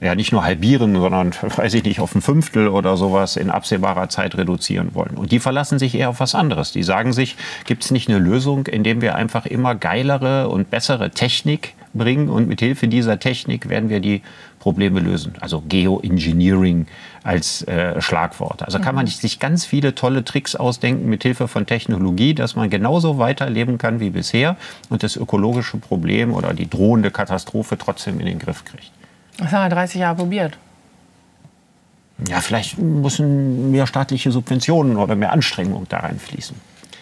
ja 0.00 0.14
nicht 0.14 0.32
nur 0.32 0.44
halbieren, 0.44 0.94
sondern, 0.94 1.32
weiß 1.56 1.74
ich 1.74 1.84
nicht, 1.84 2.00
auf 2.00 2.14
ein 2.14 2.22
Fünftel 2.22 2.68
oder 2.68 2.96
sowas 2.96 3.36
in 3.36 3.50
absehbarer 3.50 4.08
Zeit 4.08 4.36
reduzieren 4.36 4.94
wollen. 4.94 5.16
Und 5.16 5.32
die 5.32 5.40
verlassen 5.40 5.78
sich 5.78 5.94
eher 5.94 6.10
auf 6.10 6.20
was 6.20 6.34
anderes. 6.34 6.72
Die 6.72 6.82
sagen 6.82 7.12
sich, 7.12 7.36
gibt 7.64 7.84
es 7.84 7.90
nicht 7.90 8.08
eine 8.08 8.18
Lösung, 8.18 8.66
indem 8.66 9.00
wir 9.00 9.14
einfach 9.14 9.46
immer 9.46 9.74
geilere 9.74 10.48
und 10.48 10.70
bessere 10.70 11.10
Technik 11.10 11.74
bringen 11.94 12.28
und 12.28 12.48
mit 12.48 12.60
Hilfe 12.60 12.88
dieser 12.88 13.18
Technik 13.18 13.68
werden 13.68 13.88
wir 13.88 14.00
die 14.00 14.22
Probleme 14.58 15.00
lösen. 15.00 15.34
Also 15.40 15.62
Geoengineering 15.68 16.86
als 17.22 17.62
äh, 17.62 18.00
Schlagwort. 18.00 18.62
Also 18.62 18.78
kann 18.80 18.94
man 18.94 19.06
sich 19.06 19.38
ganz 19.38 19.64
viele 19.64 19.94
tolle 19.94 20.24
Tricks 20.24 20.56
ausdenken 20.56 21.08
mit 21.08 21.22
Hilfe 21.22 21.48
von 21.48 21.66
Technologie, 21.66 22.34
dass 22.34 22.56
man 22.56 22.70
genauso 22.70 23.18
weiterleben 23.18 23.78
kann 23.78 24.00
wie 24.00 24.10
bisher 24.10 24.56
und 24.88 25.02
das 25.02 25.16
ökologische 25.16 25.76
Problem 25.76 26.32
oder 26.32 26.52
die 26.52 26.68
drohende 26.68 27.10
Katastrophe 27.10 27.78
trotzdem 27.78 28.20
in 28.20 28.26
den 28.26 28.38
Griff 28.38 28.64
kriegt. 28.64 28.90
Das 29.38 29.52
haben 29.52 29.64
wir 29.70 29.74
30 29.74 30.00
Jahre 30.00 30.16
probiert. 30.16 30.58
Ja, 32.28 32.40
vielleicht 32.40 32.78
müssen 32.78 33.70
mehr 33.70 33.86
staatliche 33.86 34.30
Subventionen 34.30 34.96
oder 34.96 35.16
mehr 35.16 35.32
Anstrengungen 35.32 35.86
da 35.88 35.98
reinfließen. 35.98 36.56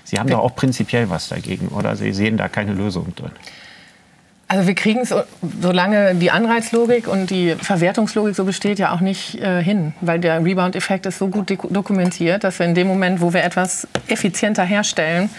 Sie 0.04 0.18
haben 0.18 0.28
doch 0.28 0.40
auch 0.40 0.54
prinzipiell 0.54 1.08
was 1.10 1.28
dagegen, 1.28 1.68
oder? 1.68 1.96
Sie 1.96 2.12
sehen 2.12 2.36
da 2.36 2.48
keine 2.48 2.72
Lösung 2.72 3.14
drin. 3.14 3.30
Also 4.48 4.66
wir 4.66 4.74
kriegen 4.74 5.00
es, 5.00 5.14
solange 5.62 6.14
die 6.14 6.30
Anreizlogik 6.30 7.08
und 7.08 7.30
die 7.30 7.54
Verwertungslogik 7.54 8.36
so 8.36 8.44
besteht, 8.44 8.78
ja 8.78 8.92
auch 8.92 9.00
nicht 9.00 9.40
äh, 9.40 9.62
hin. 9.62 9.94
Weil 10.02 10.20
der 10.20 10.44
Rebound-Effekt 10.44 11.06
ist 11.06 11.16
so 11.16 11.28
gut 11.28 11.56
dokumentiert, 11.70 12.44
dass 12.44 12.58
wir 12.58 12.66
in 12.66 12.74
dem 12.74 12.86
Moment, 12.86 13.22
wo 13.22 13.32
wir 13.32 13.44
etwas 13.44 13.88
effizienter 14.08 14.64
herstellen, 14.64 15.30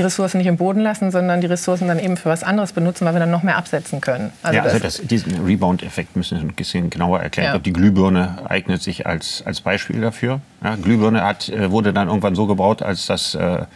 die 0.00 0.04
Ressourcen 0.04 0.38
nicht 0.38 0.46
im 0.46 0.56
Boden 0.56 0.80
lassen, 0.80 1.10
sondern 1.10 1.42
die 1.42 1.46
Ressourcen 1.46 1.86
dann 1.86 1.98
eben 1.98 2.16
für 2.16 2.30
was 2.30 2.42
anderes 2.42 2.72
benutzen, 2.72 3.04
weil 3.04 3.12
wir 3.14 3.20
dann 3.20 3.30
noch 3.30 3.42
mehr 3.42 3.58
absetzen 3.58 4.00
können. 4.00 4.32
ja, 4.50 4.62
also 4.62 4.78
das- 4.78 5.02
diesen 5.02 5.44
Rebound-Effekt 5.44 6.16
müssen 6.16 6.38
wir 6.38 6.44
ein 6.48 6.54
bisschen 6.54 6.88
genauer 6.88 7.20
erklären. 7.20 7.44
Ja. 7.48 7.50
Ich 7.56 7.62
glaube, 7.62 7.64
die 7.64 7.72
Glühbirne 7.74 8.38
eignet 8.48 8.82
sich 8.82 9.06
als, 9.06 9.42
als 9.44 9.60
Beispiel 9.60 10.00
dafür. 10.00 10.40
Ja, 10.64 10.76
Glühbirne 10.76 11.22
hat, 11.22 11.50
äh, 11.50 11.70
wurde 11.70 11.92
dann 11.92 12.08
irgendwann 12.08 12.34
so 12.34 12.46
gebaut, 12.46 12.80
als 12.82 13.04
das 13.06 13.34
äh, 13.34 13.66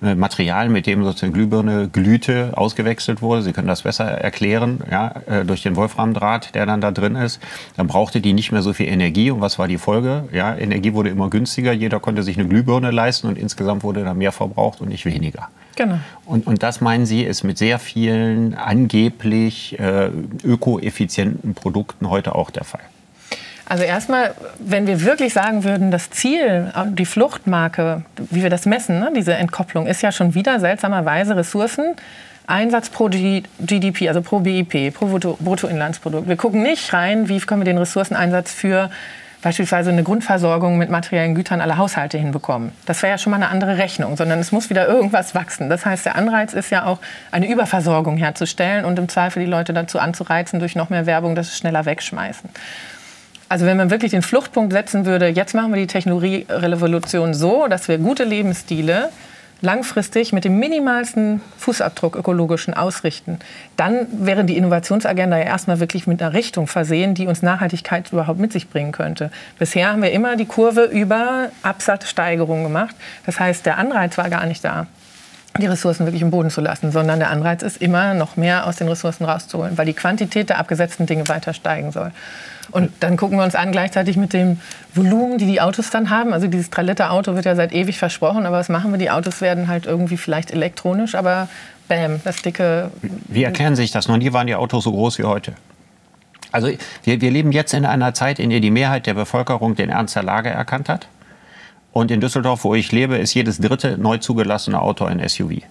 Material, 0.00 0.68
mit 0.68 0.86
dem 0.88 1.04
sozusagen 1.04 1.32
Glühbirne 1.32 1.88
glühte, 1.88 2.50
ausgewechselt 2.56 3.22
wurde. 3.22 3.42
Sie 3.42 3.52
können 3.52 3.68
das 3.68 3.82
besser 3.82 4.04
erklären, 4.06 4.80
ja, 4.90 5.14
äh, 5.26 5.44
durch 5.44 5.62
den 5.62 5.76
Wolframdraht, 5.76 6.56
der 6.56 6.66
dann 6.66 6.80
da 6.80 6.90
drin 6.90 7.14
ist. 7.14 7.40
Dann 7.76 7.86
brauchte 7.86 8.20
die 8.20 8.32
nicht 8.32 8.50
mehr 8.50 8.62
so 8.62 8.72
viel 8.72 8.88
Energie. 8.88 9.30
Und 9.30 9.40
was 9.40 9.60
war 9.60 9.68
die 9.68 9.78
Folge? 9.78 10.24
Ja, 10.32 10.56
Energie 10.56 10.92
wurde 10.92 11.08
immer 11.10 11.30
günstiger. 11.30 11.72
Jeder 11.72 12.00
konnte 12.00 12.24
sich 12.24 12.36
eine 12.36 12.48
Glühbirne 12.48 12.90
leisten 12.90 13.28
und 13.28 13.38
insgesamt 13.38 13.84
wurde 13.84 14.02
da 14.02 14.12
mehr 14.12 14.32
verbraucht 14.32 14.80
und 14.80 14.88
nicht 14.88 15.04
weniger. 15.06 15.48
Genau. 15.76 15.98
Und, 16.26 16.46
und 16.46 16.62
das 16.62 16.80
meinen 16.80 17.06
Sie, 17.06 17.22
ist 17.22 17.42
mit 17.44 17.58
sehr 17.58 17.78
vielen 17.78 18.54
angeblich 18.54 19.78
äh, 19.78 20.10
ökoeffizienten 20.44 21.54
Produkten 21.54 22.10
heute 22.10 22.34
auch 22.34 22.50
der 22.50 22.64
Fall. 22.64 22.82
Also 23.64 23.84
erstmal, 23.84 24.34
wenn 24.58 24.86
wir 24.86 25.02
wirklich 25.02 25.32
sagen 25.32 25.64
würden, 25.64 25.90
das 25.90 26.10
Ziel, 26.10 26.72
die 26.90 27.06
Fluchtmarke, 27.06 28.02
wie 28.30 28.42
wir 28.42 28.50
das 28.50 28.66
messen, 28.66 28.98
ne, 28.98 29.10
diese 29.16 29.34
Entkopplung, 29.34 29.86
ist 29.86 30.02
ja 30.02 30.12
schon 30.12 30.34
wieder 30.34 30.60
seltsamerweise 30.60 31.36
Ressourcen. 31.36 31.94
Einsatz 32.46 32.90
pro 32.90 33.08
GDP, 33.08 34.08
also 34.08 34.20
pro 34.20 34.40
BIP, 34.40 34.92
pro 34.92 35.06
Brutto- 35.06 35.38
Bruttoinlandsprodukt. 35.40 36.28
Wir 36.28 36.36
gucken 36.36 36.62
nicht 36.62 36.92
rein, 36.92 37.28
wie 37.28 37.38
können 37.38 37.60
wir 37.60 37.64
den 37.64 37.78
Ressourceneinsatz 37.78 38.52
für 38.52 38.90
beispielsweise 39.42 39.90
eine 39.90 40.04
Grundversorgung 40.04 40.78
mit 40.78 40.88
materiellen 40.88 41.34
Gütern 41.34 41.60
aller 41.60 41.76
Haushalte 41.76 42.16
hinbekommen. 42.16 42.72
Das 42.86 43.02
wäre 43.02 43.12
ja 43.12 43.18
schon 43.18 43.32
mal 43.32 43.36
eine 43.36 43.48
andere 43.48 43.76
Rechnung, 43.76 44.16
sondern 44.16 44.38
es 44.38 44.52
muss 44.52 44.70
wieder 44.70 44.88
irgendwas 44.88 45.34
wachsen. 45.34 45.68
Das 45.68 45.84
heißt, 45.84 46.06
der 46.06 46.16
Anreiz 46.16 46.54
ist 46.54 46.70
ja 46.70 46.86
auch, 46.86 46.98
eine 47.32 47.50
Überversorgung 47.50 48.16
herzustellen 48.16 48.84
und 48.84 48.98
im 48.98 49.08
Zweifel 49.08 49.44
die 49.44 49.50
Leute 49.50 49.72
dazu 49.72 49.98
anzureizen, 49.98 50.60
durch 50.60 50.76
noch 50.76 50.90
mehr 50.90 51.06
Werbung 51.06 51.34
das 51.34 51.56
schneller 51.56 51.84
wegschmeißen. 51.84 52.48
Also 53.48 53.66
wenn 53.66 53.76
man 53.76 53.90
wirklich 53.90 54.12
den 54.12 54.22
Fluchtpunkt 54.22 54.72
setzen 54.72 55.04
würde, 55.04 55.26
jetzt 55.26 55.54
machen 55.54 55.72
wir 55.74 55.80
die 55.80 55.86
Technologierevolution 55.86 57.34
so, 57.34 57.66
dass 57.66 57.86
wir 57.88 57.98
gute 57.98 58.24
Lebensstile 58.24 59.10
langfristig 59.62 60.32
mit 60.32 60.44
dem 60.44 60.58
minimalsten 60.58 61.40
Fußabdruck 61.56 62.16
ökologischen 62.16 62.74
ausrichten, 62.74 63.38
dann 63.76 64.06
wäre 64.12 64.44
die 64.44 64.56
Innovationsagenda 64.56 65.38
ja 65.38 65.44
erstmal 65.44 65.80
wirklich 65.80 66.06
mit 66.06 66.20
einer 66.20 66.34
Richtung 66.34 66.66
versehen, 66.66 67.14
die 67.14 67.26
uns 67.26 67.42
Nachhaltigkeit 67.42 68.12
überhaupt 68.12 68.38
mit 68.38 68.52
sich 68.52 68.68
bringen 68.68 68.92
könnte. 68.92 69.30
Bisher 69.58 69.90
haben 69.90 70.02
wir 70.02 70.12
immer 70.12 70.36
die 70.36 70.46
Kurve 70.46 70.84
über 70.84 71.48
Absatzsteigerung 71.62 72.64
gemacht. 72.64 72.94
Das 73.24 73.40
heißt, 73.40 73.64
der 73.64 73.78
Anreiz 73.78 74.18
war 74.18 74.28
gar 74.28 74.46
nicht 74.46 74.64
da 74.64 74.86
die 75.58 75.66
Ressourcen 75.66 76.06
wirklich 76.06 76.22
im 76.22 76.30
Boden 76.30 76.50
zu 76.50 76.60
lassen, 76.60 76.92
sondern 76.92 77.18
der 77.18 77.30
Anreiz 77.30 77.62
ist 77.62 77.82
immer 77.82 78.14
noch 78.14 78.36
mehr 78.36 78.66
aus 78.66 78.76
den 78.76 78.88
Ressourcen 78.88 79.24
rauszuholen, 79.24 79.76
weil 79.76 79.86
die 79.86 79.92
Quantität 79.92 80.48
der 80.48 80.58
abgesetzten 80.58 81.06
Dinge 81.06 81.28
weiter 81.28 81.52
steigen 81.52 81.92
soll. 81.92 82.10
Und 82.70 82.90
dann 83.00 83.16
gucken 83.16 83.36
wir 83.36 83.44
uns 83.44 83.54
an 83.54 83.70
gleichzeitig 83.70 84.16
mit 84.16 84.32
dem 84.32 84.60
Volumen, 84.94 85.36
die 85.36 85.46
die 85.46 85.60
Autos 85.60 85.90
dann 85.90 86.08
haben. 86.08 86.32
Also 86.32 86.46
dieses 86.46 86.72
3-Liter-Auto 86.72 87.34
wird 87.34 87.44
ja 87.44 87.54
seit 87.54 87.72
ewig 87.72 87.98
versprochen, 87.98 88.46
aber 88.46 88.56
was 88.56 88.68
machen 88.70 88.92
wir? 88.92 88.98
Die 88.98 89.10
Autos 89.10 89.40
werden 89.40 89.68
halt 89.68 89.84
irgendwie 89.84 90.16
vielleicht 90.16 90.50
elektronisch, 90.50 91.14
aber 91.14 91.48
bam, 91.88 92.20
das 92.24 92.40
dicke... 92.40 92.90
Wie 93.28 93.44
erklären 93.44 93.76
sich 93.76 93.90
das? 93.90 94.08
Noch 94.08 94.16
nie 94.16 94.32
waren 94.32 94.46
die 94.46 94.54
Autos 94.54 94.84
so 94.84 94.92
groß 94.92 95.18
wie 95.18 95.24
heute. 95.24 95.52
Also 96.50 96.70
wir, 97.02 97.20
wir 97.20 97.30
leben 97.30 97.52
jetzt 97.52 97.74
in 97.74 97.84
einer 97.84 98.14
Zeit, 98.14 98.38
in 98.38 98.50
der 98.50 98.60
die 98.60 98.70
Mehrheit 98.70 99.06
der 99.06 99.14
Bevölkerung 99.14 99.74
den 99.74 99.90
Ernst 99.90 100.16
der 100.16 100.22
Lage 100.22 100.48
erkannt 100.48 100.88
hat. 100.88 101.08
Und 101.92 102.10
in 102.10 102.20
Düsseldorf, 102.20 102.64
wo 102.64 102.74
ich 102.74 102.90
lebe, 102.90 103.18
ist 103.18 103.34
jedes 103.34 103.58
dritte 103.58 103.98
neu 103.98 104.18
zugelassene 104.18 104.80
Auto 104.80 105.04
ein 105.04 105.26
SUV. 105.26 105.62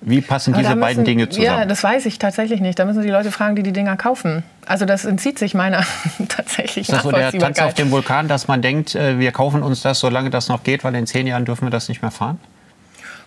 Wie 0.00 0.20
passen 0.20 0.54
diese 0.54 0.70
müssen, 0.70 0.80
beiden 0.80 1.04
Dinge 1.04 1.28
zusammen? 1.28 1.46
Ja, 1.46 1.64
das 1.64 1.82
weiß 1.82 2.06
ich 2.06 2.18
tatsächlich 2.18 2.60
nicht. 2.60 2.78
Da 2.78 2.84
müssen 2.84 3.02
die 3.02 3.10
Leute 3.10 3.32
fragen, 3.32 3.56
die 3.56 3.64
die 3.64 3.72
Dinger 3.72 3.96
kaufen. 3.96 4.44
Also 4.66 4.84
das 4.84 5.04
entzieht 5.04 5.38
sich 5.38 5.54
meiner 5.54 5.84
tatsächlich 6.28 6.88
Ist 6.88 6.92
das 6.92 7.02
so 7.02 7.10
der 7.10 7.32
Tanz 7.32 7.58
auf 7.58 7.74
dem 7.74 7.90
Vulkan, 7.90 8.28
dass 8.28 8.46
man 8.46 8.62
denkt, 8.62 8.94
äh, 8.94 9.18
wir 9.18 9.32
kaufen 9.32 9.62
uns 9.62 9.82
das, 9.82 9.98
solange 9.98 10.30
das 10.30 10.48
noch 10.48 10.62
geht, 10.62 10.84
weil 10.84 10.94
in 10.94 11.06
zehn 11.06 11.26
Jahren 11.26 11.44
dürfen 11.44 11.66
wir 11.66 11.70
das 11.70 11.88
nicht 11.88 12.00
mehr 12.00 12.12
fahren? 12.12 12.38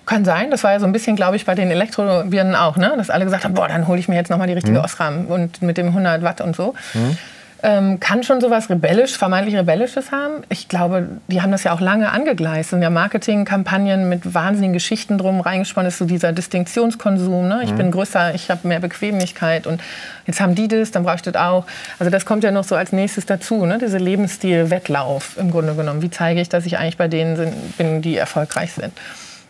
Kann 0.05 0.23
sein. 0.23 0.49
Das 0.49 0.63
war 0.63 0.71
ja 0.71 0.79
so 0.79 0.85
ein 0.85 0.93
bisschen, 0.93 1.15
glaube 1.15 1.35
ich, 1.35 1.45
bei 1.45 1.55
den 1.55 1.71
Elektrobirnen 1.71 2.55
auch, 2.55 2.77
ne? 2.77 2.93
dass 2.95 3.09
alle 3.09 3.25
gesagt 3.25 3.43
haben, 3.43 3.53
boah, 3.53 3.67
dann 3.67 3.87
hole 3.87 3.99
ich 3.99 4.07
mir 4.07 4.15
jetzt 4.15 4.29
noch 4.29 4.37
mal 4.37 4.47
die 4.47 4.53
richtige 4.53 4.77
mhm. 4.77 4.83
Osram 4.83 5.25
und 5.27 5.61
mit 5.61 5.77
dem 5.77 5.87
100 5.87 6.23
Watt 6.23 6.41
und 6.41 6.55
so. 6.55 6.73
Mhm 6.93 7.17
ähm, 7.63 7.99
kann 7.99 8.23
schon 8.23 8.41
sowas 8.41 8.69
rebellisch, 8.69 9.17
vermeintlich 9.17 9.55
rebellisches 9.55 10.11
haben. 10.11 10.43
Ich 10.49 10.67
glaube, 10.67 11.07
die 11.27 11.41
haben 11.41 11.51
das 11.51 11.63
ja 11.63 11.73
auch 11.73 11.79
lange 11.79 12.11
angegleist. 12.11 12.73
Und 12.73 12.81
ja 12.81 12.89
Marketingkampagnen 12.89 14.09
mit 14.09 14.33
wahnsinnigen 14.33 14.73
Geschichten 14.73 15.17
drum 15.17 15.41
reingesponnen 15.41 15.87
ist 15.87 15.99
so 15.99 16.05
dieser 16.05 16.31
Distinktionskonsum. 16.31 17.47
Ne? 17.47 17.61
Ich 17.63 17.71
mhm. 17.71 17.77
bin 17.77 17.91
größer, 17.91 18.33
ich 18.33 18.49
habe 18.49 18.67
mehr 18.67 18.79
Bequemlichkeit 18.79 19.67
und 19.67 19.81
jetzt 20.25 20.41
haben 20.41 20.55
die 20.55 20.67
das, 20.67 20.91
dann 20.91 21.03
brauche 21.03 21.17
ich 21.17 21.21
das 21.21 21.35
auch. 21.35 21.65
Also 21.99 22.09
das 22.09 22.25
kommt 22.25 22.43
ja 22.43 22.51
noch 22.51 22.63
so 22.63 22.75
als 22.75 22.91
nächstes 22.91 23.25
dazu, 23.25 23.65
ne? 23.65 23.77
diese 23.77 23.97
Lebensstil-Wettlauf 23.97 25.37
im 25.37 25.51
Grunde 25.51 25.75
genommen. 25.75 26.01
Wie 26.01 26.09
zeige 26.09 26.41
ich, 26.41 26.49
dass 26.49 26.65
ich 26.65 26.77
eigentlich 26.77 26.97
bei 26.97 27.07
denen 27.07 27.53
bin, 27.77 28.01
die 28.01 28.17
erfolgreich 28.17 28.73
sind? 28.73 28.93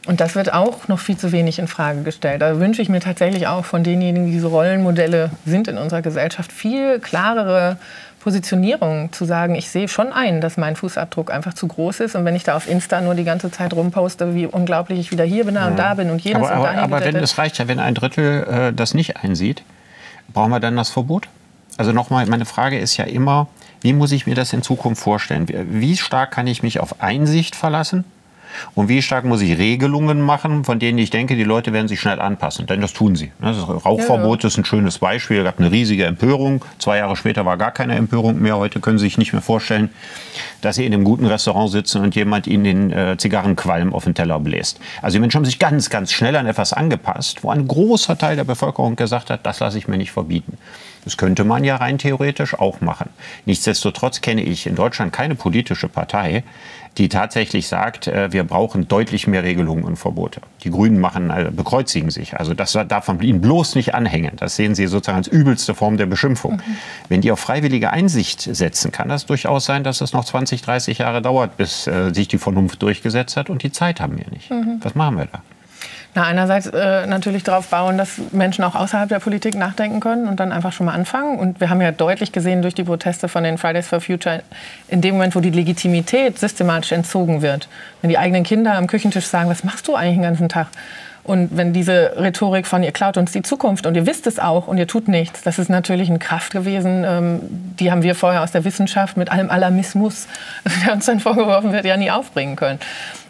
Und 0.07 0.19
das 0.19 0.33
wird 0.33 0.51
auch 0.51 0.87
noch 0.87 0.99
viel 0.99 1.17
zu 1.17 1.31
wenig 1.31 1.59
in 1.59 1.67
Frage 1.67 2.01
gestellt. 2.01 2.41
Da 2.41 2.59
wünsche 2.59 2.81
ich 2.81 2.89
mir 2.89 3.01
tatsächlich 3.01 3.47
auch 3.47 3.65
von 3.65 3.83
denjenigen, 3.83 4.25
die 4.25 4.31
diese 4.31 4.47
Rollenmodelle 4.47 5.29
sind 5.45 5.67
in 5.67 5.77
unserer 5.77 6.01
Gesellschaft, 6.01 6.51
viel 6.51 6.99
klarere 6.99 7.77
Positionierung 8.19 9.11
zu 9.11 9.25
sagen, 9.25 9.55
ich 9.55 9.69
sehe 9.69 9.87
schon 9.87 10.13
ein, 10.13 10.41
dass 10.41 10.57
mein 10.57 10.75
Fußabdruck 10.75 11.31
einfach 11.31 11.53
zu 11.53 11.67
groß 11.67 12.01
ist. 12.01 12.15
Und 12.15 12.25
wenn 12.25 12.35
ich 12.35 12.43
da 12.43 12.55
auf 12.55 12.69
Insta 12.69 13.01
nur 13.01 13.15
die 13.15 13.23
ganze 13.23 13.51
Zeit 13.51 13.73
rumposte, 13.73 14.33
wie 14.33 14.47
unglaublich 14.47 14.99
ich 14.99 15.11
wieder 15.11 15.23
hier 15.23 15.45
bin 15.45 15.57
und 15.57 15.77
da 15.77 15.93
bin 15.95 16.09
und 16.09 16.21
jenes 16.21 16.47
aber, 16.47 16.59
und 16.59 16.63
dahin 16.63 16.79
Aber 16.79 17.03
wenn 17.03 17.15
es 17.15 17.37
reicht 17.37 17.57
ja, 17.57 17.67
wenn 17.67 17.79
ein 17.79 17.93
Drittel 17.93 18.43
äh, 18.43 18.73
das 18.73 18.93
nicht 18.93 19.17
einsieht, 19.17 19.63
brauchen 20.33 20.51
wir 20.51 20.59
dann 20.59 20.75
das 20.75 20.89
Verbot? 20.89 21.27
Also 21.77 21.91
nochmal, 21.91 22.25
meine 22.27 22.45
Frage 22.45 22.77
ist 22.77 22.97
ja 22.97 23.05
immer, 23.05 23.47
wie 23.81 23.93
muss 23.93 24.11
ich 24.11 24.27
mir 24.27 24.35
das 24.35 24.53
in 24.53 24.61
Zukunft 24.61 25.01
vorstellen? 25.01 25.47
Wie 25.47 25.97
stark 25.97 26.31
kann 26.31 26.47
ich 26.47 26.61
mich 26.61 26.79
auf 26.79 27.01
Einsicht 27.01 27.55
verlassen? 27.55 28.03
Und 28.75 28.89
wie 28.89 29.01
stark 29.01 29.25
muss 29.25 29.41
ich 29.41 29.57
Regelungen 29.57 30.21
machen, 30.21 30.63
von 30.63 30.79
denen 30.79 30.97
ich 30.97 31.09
denke, 31.09 31.35
die 31.35 31.43
Leute 31.43 31.73
werden 31.73 31.87
sich 31.87 31.99
schnell 31.99 32.19
anpassen? 32.19 32.65
Denn 32.67 32.81
das 32.81 32.93
tun 32.93 33.15
sie. 33.15 33.31
Das 33.41 33.57
Rauchverbot 33.67 34.43
ja. 34.43 34.47
ist 34.47 34.57
ein 34.57 34.65
schönes 34.65 34.99
Beispiel. 34.99 35.39
Es 35.39 35.45
gab 35.45 35.59
eine 35.59 35.71
riesige 35.71 36.05
Empörung. 36.05 36.63
Zwei 36.79 36.97
Jahre 36.97 37.15
später 37.15 37.45
war 37.45 37.57
gar 37.57 37.71
keine 37.71 37.95
Empörung 37.95 38.39
mehr. 38.39 38.57
Heute 38.57 38.79
können 38.79 38.97
Sie 38.97 39.05
sich 39.05 39.17
nicht 39.17 39.33
mehr 39.33 39.41
vorstellen, 39.41 39.89
dass 40.61 40.75
Sie 40.75 40.85
in 40.85 40.93
einem 40.93 41.03
guten 41.03 41.25
Restaurant 41.25 41.71
sitzen 41.71 42.01
und 42.01 42.15
jemand 42.15 42.47
Ihnen 42.47 42.63
den 42.63 42.91
äh, 42.91 43.17
Zigarrenqualm 43.17 43.93
auf 43.93 44.03
den 44.03 44.13
Teller 44.13 44.39
bläst. 44.39 44.79
Also 45.01 45.15
die 45.15 45.19
Menschen 45.19 45.37
haben 45.37 45.45
sich 45.45 45.59
ganz, 45.59 45.89
ganz 45.89 46.11
schnell 46.11 46.35
an 46.35 46.45
etwas 46.45 46.73
angepasst, 46.73 47.43
wo 47.43 47.49
ein 47.49 47.67
großer 47.67 48.17
Teil 48.17 48.35
der 48.35 48.43
Bevölkerung 48.43 48.95
gesagt 48.95 49.29
hat, 49.29 49.45
das 49.45 49.59
lasse 49.59 49.77
ich 49.77 49.87
mir 49.87 49.97
nicht 49.97 50.11
verbieten. 50.11 50.57
Das 51.03 51.17
könnte 51.17 51.43
man 51.43 51.63
ja 51.63 51.77
rein 51.77 51.97
theoretisch 51.97 52.53
auch 52.53 52.81
machen. 52.81 53.09
Nichtsdestotrotz 53.45 54.21
kenne 54.21 54.43
ich 54.43 54.67
in 54.67 54.75
Deutschland 54.75 55.13
keine 55.13 55.35
politische 55.35 55.87
Partei, 55.87 56.43
die 56.97 57.07
tatsächlich 57.07 57.67
sagt, 57.67 58.07
äh, 58.07 58.33
wir 58.33 58.43
brauchen 58.43 58.87
deutlich 58.87 59.25
mehr 59.25 59.43
Regelungen 59.43 59.83
und 59.83 59.95
Verbote. 59.95 60.41
Die 60.63 60.69
Grünen 60.69 60.99
machen, 60.99 61.29
äh, 61.29 61.49
bekreuzigen 61.51 62.11
sich. 62.11 62.37
Also 62.37 62.53
das 62.53 62.77
darf 62.87 63.07
man 63.07 63.21
ihnen 63.21 63.39
bloß 63.39 63.75
nicht 63.75 63.95
anhängen. 63.95 64.33
Das 64.35 64.57
sehen 64.57 64.75
sie 64.75 64.87
sozusagen 64.87 65.17
als 65.17 65.27
übelste 65.27 65.73
Form 65.73 65.97
der 65.97 66.05
Beschimpfung. 66.05 66.55
Mhm. 66.55 66.77
Wenn 67.07 67.21
die 67.21 67.31
auf 67.31 67.39
freiwillige 67.39 67.91
Einsicht 67.91 68.41
setzen, 68.41 68.91
kann 68.91 69.07
das 69.07 69.25
durchaus 69.25 69.65
sein, 69.65 69.83
dass 69.83 70.01
es 70.01 70.11
noch 70.11 70.25
20, 70.25 70.61
30 70.61 70.97
Jahre 70.97 71.21
dauert, 71.21 71.55
bis 71.55 71.87
äh, 71.87 72.13
sich 72.13 72.27
die 72.27 72.37
Vernunft 72.37 72.81
durchgesetzt 72.81 73.37
hat. 73.37 73.49
Und 73.49 73.63
die 73.63 73.71
Zeit 73.71 74.01
haben 74.01 74.17
wir 74.17 74.29
nicht. 74.29 74.51
Mhm. 74.51 74.79
Was 74.81 74.93
machen 74.93 75.17
wir 75.17 75.27
da? 75.27 75.41
Na, 76.13 76.23
einerseits 76.23 76.67
äh, 76.67 77.07
natürlich 77.07 77.43
darauf 77.43 77.67
bauen, 77.67 77.97
dass 77.97 78.19
Menschen 78.31 78.65
auch 78.65 78.75
außerhalb 78.75 79.07
der 79.07 79.19
Politik 79.19 79.55
nachdenken 79.55 80.01
können 80.01 80.27
und 80.27 80.41
dann 80.41 80.51
einfach 80.51 80.73
schon 80.73 80.85
mal 80.85 80.93
anfangen. 80.93 81.39
Und 81.39 81.61
wir 81.61 81.69
haben 81.69 81.79
ja 81.79 81.93
deutlich 81.93 82.33
gesehen 82.33 82.61
durch 82.61 82.75
die 82.75 82.83
Proteste 82.83 83.29
von 83.29 83.45
den 83.45 83.57
Fridays 83.57 83.87
for 83.87 84.01
Future, 84.01 84.43
in 84.89 84.99
dem 84.99 85.15
Moment, 85.15 85.35
wo 85.35 85.39
die 85.39 85.51
Legitimität 85.51 86.37
systematisch 86.37 86.91
entzogen 86.91 87.41
wird, 87.41 87.69
wenn 88.01 88.09
die 88.09 88.17
eigenen 88.17 88.43
Kinder 88.43 88.73
am 88.73 88.87
Küchentisch 88.87 89.25
sagen, 89.25 89.49
was 89.49 89.63
machst 89.63 89.87
du 89.87 89.95
eigentlich 89.95 90.17
den 90.17 90.23
ganzen 90.23 90.49
Tag? 90.49 90.67
Und 91.23 91.55
wenn 91.55 91.71
diese 91.71 92.13
Rhetorik 92.17 92.65
von 92.65 92.81
ihr 92.81 92.91
klaut 92.91 93.15
uns 93.15 93.31
die 93.31 93.43
Zukunft 93.43 93.85
und 93.85 93.95
ihr 93.95 94.07
wisst 94.07 94.25
es 94.25 94.39
auch 94.39 94.67
und 94.67 94.77
ihr 94.77 94.87
tut 94.87 95.07
nichts, 95.07 95.43
das 95.43 95.59
ist 95.59 95.69
natürlich 95.69 96.09
eine 96.09 96.17
Kraft 96.17 96.51
gewesen, 96.51 97.03
ähm, 97.05 97.39
die 97.79 97.91
haben 97.91 98.01
wir 98.01 98.15
vorher 98.15 98.41
aus 98.41 98.51
der 98.51 98.65
Wissenschaft 98.65 99.17
mit 99.17 99.31
allem 99.31 99.51
Alarmismus, 99.51 100.27
der 100.85 100.93
uns 100.93 101.05
dann 101.05 101.19
vorgeworfen 101.19 101.73
wird, 101.73 101.85
ja 101.85 101.95
nie 101.95 102.09
aufbringen 102.09 102.55
können. 102.55 102.79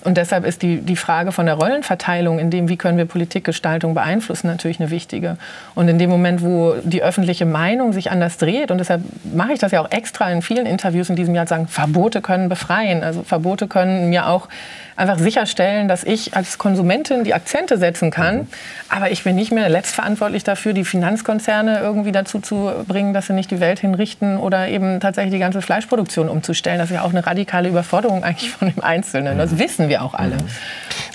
Und 0.03 0.17
deshalb 0.17 0.45
ist 0.45 0.61
die, 0.61 0.81
die 0.81 0.95
Frage 0.95 1.31
von 1.31 1.45
der 1.45 1.55
Rollenverteilung, 1.55 2.39
in 2.39 2.49
dem, 2.49 2.69
wie 2.69 2.77
können 2.77 2.97
wir 2.97 3.05
Politikgestaltung 3.05 3.93
beeinflussen, 3.93 4.47
natürlich 4.47 4.79
eine 4.79 4.89
wichtige. 4.89 5.37
Und 5.75 5.87
in 5.87 5.99
dem 5.99 6.09
Moment, 6.09 6.41
wo 6.41 6.75
die 6.83 7.03
öffentliche 7.03 7.45
Meinung 7.45 7.93
sich 7.93 8.11
anders 8.11 8.37
dreht, 8.37 8.71
und 8.71 8.79
deshalb 8.79 9.01
mache 9.33 9.53
ich 9.53 9.59
das 9.59 9.71
ja 9.71 9.81
auch 9.81 9.91
extra 9.91 10.31
in 10.31 10.41
vielen 10.41 10.65
Interviews 10.65 11.09
in 11.09 11.15
diesem 11.15 11.35
Jahr, 11.35 11.45
sagen, 11.45 11.67
Verbote 11.67 12.21
können 12.21 12.49
befreien. 12.49 13.03
Also 13.03 13.23
Verbote 13.23 13.67
können 13.67 14.09
mir 14.09 14.27
auch 14.27 14.47
einfach 14.95 15.19
sicherstellen, 15.19 15.87
dass 15.87 16.03
ich 16.03 16.35
als 16.35 16.57
Konsumentin 16.57 17.23
die 17.23 17.33
Akzente 17.33 17.77
setzen 17.77 18.11
kann. 18.11 18.37
Mhm. 18.37 18.47
Aber 18.89 19.11
ich 19.11 19.23
bin 19.23 19.35
nicht 19.35 19.51
mehr 19.51 19.69
letztverantwortlich 19.69 20.43
dafür, 20.43 20.73
die 20.73 20.85
Finanzkonzerne 20.85 21.79
irgendwie 21.79 22.11
dazu 22.11 22.39
zu 22.39 22.71
bringen, 22.87 23.13
dass 23.13 23.27
sie 23.27 23.33
nicht 23.33 23.51
die 23.51 23.59
Welt 23.59 23.79
hinrichten 23.79 24.37
oder 24.37 24.67
eben 24.67 24.99
tatsächlich 24.99 25.33
die 25.33 25.39
ganze 25.39 25.61
Fleischproduktion 25.61 26.29
umzustellen. 26.29 26.79
Das 26.79 26.89
ist 26.89 26.95
ja 26.95 27.03
auch 27.03 27.11
eine 27.11 27.25
radikale 27.25 27.69
Überforderung 27.69 28.23
eigentlich 28.23 28.51
von 28.51 28.71
dem 28.71 28.83
Einzelnen. 28.83 29.37
Das 29.37 29.57
wissen 29.57 29.89
wir 29.89 29.90
auch 29.99 30.13
alle. 30.13 30.35
Mhm. 30.35 30.47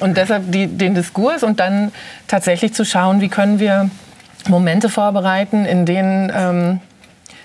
Und 0.01 0.17
deshalb 0.17 0.51
die, 0.53 0.67
den 0.67 0.95
Diskurs 0.95 1.43
und 1.43 1.61
dann 1.61 1.93
tatsächlich 2.29 2.75
zu 2.75 2.85
schauen, 2.85 3.21
wie 3.21 3.29
können 3.29 3.59
wir 3.59 3.91
Momente 4.49 4.89
vorbereiten, 4.89 5.65
in 5.65 5.87
denen 5.87 6.31
ähm, 6.35 6.81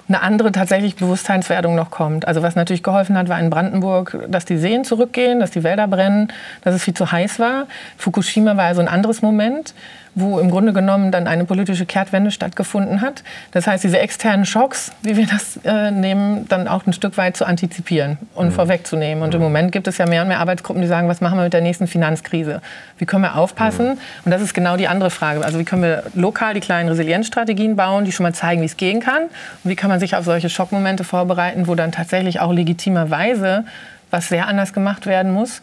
eine 0.08 0.22
andere 0.22 0.52
tatsächlich 0.52 0.96
Bewusstseinswerdung 0.96 1.76
noch 1.76 1.90
kommt. 1.90 2.28
Also 2.28 2.44
was 2.44 2.56
natürlich 2.56 2.84
geholfen 2.84 3.18
hat, 3.18 3.30
war 3.30 3.40
in 3.40 3.50
Brandenburg, 3.50 4.18
dass 4.28 4.44
die 4.46 4.58
Seen 4.58 4.84
zurückgehen, 4.84 5.40
dass 5.40 5.52
die 5.52 5.64
Wälder 5.64 5.88
brennen, 5.88 6.32
dass 6.64 6.76
es 6.76 6.84
viel 6.84 6.94
zu 6.94 7.12
heiß 7.12 7.40
war. 7.40 7.68
Fukushima 7.98 8.58
war 8.58 8.66
also 8.66 8.82
ein 8.82 8.90
anderes 8.90 9.22
Moment 9.22 9.74
wo 10.14 10.40
im 10.40 10.52
Grunde 10.52 10.74
genommen 10.74 11.12
dann 11.12 11.28
eine 11.28 11.46
politische 11.46 11.86
Kehrtwende 11.86 12.32
stattgefunden 12.32 13.02
hat. 13.02 13.24
Das 13.52 13.68
heißt, 13.68 13.84
diese 13.84 14.00
externen 14.00 14.46
Schocks, 14.46 14.92
wie 15.04 15.16
wir 15.16 15.26
das 15.26 15.60
äh, 15.64 15.92
nehmen, 15.92 16.48
dann 16.50 16.68
auch 16.68 16.86
ein 16.86 16.94
Stück 16.94 17.18
weit 17.18 17.38
zu 17.38 17.46
antizipieren 17.46 18.18
und 18.36 18.48
mhm. 18.48 18.52
vorwegzunehmen. 18.52 19.24
Und 19.24 19.30
mhm. 19.30 19.36
im 19.36 19.42
Moment 19.42 19.72
gibt 19.72 19.88
es 19.88 19.98
ja 19.98 20.06
mehr 20.06 20.24
und 20.24 20.28
mehr 20.28 20.40
Arbeitsgruppen, 20.40 20.82
die 20.82 20.88
sagen, 20.88 21.08
was 21.08 21.22
machen 21.22 21.38
wir 21.38 21.44
mit 21.44 21.54
der 21.54 21.62
nächsten 21.62 21.88
Finanzkrise? 21.88 22.62
Wie 22.98 23.06
können 23.06 23.24
wir 23.24 23.38
aufpassen? 23.38 23.88
Mhm. 23.88 23.98
Und 24.26 24.32
das 24.32 24.42
ist 24.42 24.54
genau 24.54 24.76
die 24.76 24.88
andere 24.88 25.10
Frage. 25.10 25.44
Also 25.46 25.60
wie 25.60 25.66
können 25.66 25.84
wir 25.84 26.04
lokal 26.14 26.54
die 26.54 26.60
kleinen 26.60 26.90
Resilienzstrategien 26.90 27.76
bauen, 27.76 28.04
die 28.04 28.12
schon 28.12 28.24
mal 28.26 28.34
zeigen, 28.34 28.62
wie 28.62 28.66
es 28.66 28.78
gehen 28.78 29.00
kann? 29.00 29.24
Und 29.24 29.70
wie 29.70 29.76
kann 29.76 29.90
man 29.90 30.00
sich 30.00 30.16
auf 30.16 30.26
solche 30.26 30.50
Schockmomente 30.50 31.04
vorbereiten, 31.04 31.68
wo 31.68 31.76
dann 31.76 31.92
tatsächlich 31.92 32.42
auch 32.42 32.52
legitimerweise 32.52 33.64
was 34.10 34.28
sehr 34.28 34.48
anders 34.48 34.74
gemacht 34.74 35.06
werden 35.06 35.32
muss? 35.32 35.62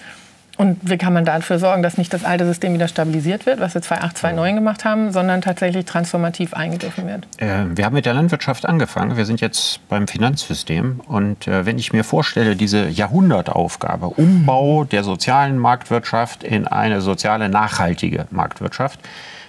Und 0.59 0.77
wie 0.83 0.99
kann 0.99 1.13
man 1.13 1.25
dafür 1.25 1.61
sorgen, 1.61 1.85
dass 1.85 1.99
nicht 1.99 2.13
das 2.13 2.25
alte 2.25 2.45
System 2.45 2.75
wieder 2.75 2.89
stabilisiert 2.89 3.47
wird, 3.47 3.61
was 3.61 3.75
wir 3.75 3.81
2008, 3.81 4.19
2009 4.19 4.55
gemacht 4.57 4.85
haben, 4.85 5.13
sondern 5.13 5.41
tatsächlich 5.41 5.85
transformativ 5.85 6.53
eingegriffen 6.53 7.07
wird? 7.07 7.29
Äh, 7.39 7.77
wir 7.77 7.85
haben 7.85 7.95
mit 7.95 8.07
der 8.07 8.15
Landwirtschaft 8.15 8.67
angefangen. 8.67 9.17
Wir 9.17 9.25
sind 9.25 9.41
jetzt 9.41 9.79
beim 9.89 10.09
Finanzsystem. 10.09 11.01
Und 11.07 11.47
äh, 11.47 11.65
wenn 11.65 11.79
ich 11.79 11.93
mir 11.93 12.03
vorstelle, 12.03 12.57
diese 12.57 12.89
Jahrhundertaufgabe, 12.89 14.09
Umbau 14.09 14.83
der 14.83 15.05
sozialen 15.05 15.59
Marktwirtschaft 15.59 16.43
in 16.43 16.67
eine 16.67 17.03
soziale, 17.03 17.49
nachhaltige 17.49 18.27
Marktwirtschaft, 18.33 18.99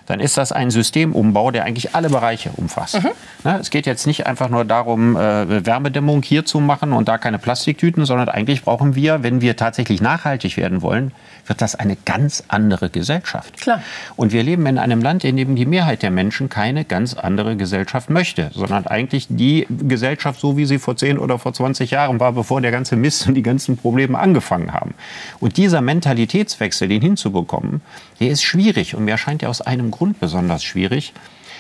dann 0.10 0.19
ist 0.19 0.38
das 0.39 0.52
ein 0.52 0.72
Systemumbau, 0.72 1.52
der 1.52 1.65
eigentlich 1.65 1.93
alle 1.93 2.10
Bereiche 2.10 2.50
umfasst. 2.58 2.95
Mhm. 2.95 3.10
Ne, 3.43 3.60
es 3.62 3.69
geht 3.69 3.86
jetzt 3.86 4.08
nicht 4.08 4.26
einfach 4.26 4.50
nur 4.50 4.65
darum, 4.65 5.15
äh, 5.15 5.65
Wärmedämmung 5.65 6.24
hier 6.24 6.45
zu 6.45 6.60
machen 6.60 6.93
und 6.93 7.08
da 7.08 7.19
keine 7.19 7.38
Plastiktüten, 7.38 8.06
sondern 8.06 8.28
eigentlich 8.28 8.63
brauchen 8.63 8.95
wir, 8.95 9.22
wenn 9.22 9.39
wir 9.39 9.56
tatsächlich 9.56 10.02
nachhaltig 10.02 10.58
werden 10.58 10.82
wollen, 10.82 11.12
wird 11.50 11.62
das 11.62 11.76
eine 11.76 11.98
ganz 11.98 12.44
andere 12.48 12.90
Gesellschaft. 12.90 13.58
Klar. 13.58 13.82
Und 14.16 14.32
wir 14.32 14.44
leben 14.44 14.66
in 14.68 14.78
einem 14.78 15.02
Land, 15.02 15.24
in 15.24 15.36
dem 15.36 15.56
die 15.56 15.66
Mehrheit 15.66 16.04
der 16.04 16.12
Menschen 16.12 16.48
keine 16.48 16.86
ganz 16.86 17.16
andere 17.16 17.58
Gesellschaft 17.58 18.10
möchte, 18.10 18.52
sondern 18.54 18.88
eigentlich 18.88 19.28
die 19.30 19.68
Gesellschaft, 19.70 20.40
so 20.40 20.56
wie 20.56 20.66
sie 20.66 20.80
vor 20.80 20.96
10 20.96 21.18
oder 21.18 21.40
vor 21.40 21.54
20 21.54 21.92
Jahren 21.92 22.20
war, 22.20 22.32
bevor 22.32 22.62
der 22.62 22.72
ganze 22.72 22.96
Mist 22.96 23.28
und 23.28 23.34
die 23.34 23.44
ganzen 23.44 23.76
Probleme 23.76 24.18
angefangen 24.18 24.74
haben. 24.74 24.94
Und 25.40 25.58
dieser 25.58 25.82
Mentalitätswechsel, 25.82 26.88
den 26.88 27.02
hinzubekommen, 27.02 27.82
der 28.20 28.30
ist 28.30 28.44
schwierig 28.44 28.96
und 28.96 29.06
mir 29.06 29.12
erscheint 29.12 29.44
er 29.44 29.50
aus 29.50 29.62
einem 29.62 29.92
Grund 29.92 30.20
besonders 30.20 30.64
schwierig. 30.64 31.14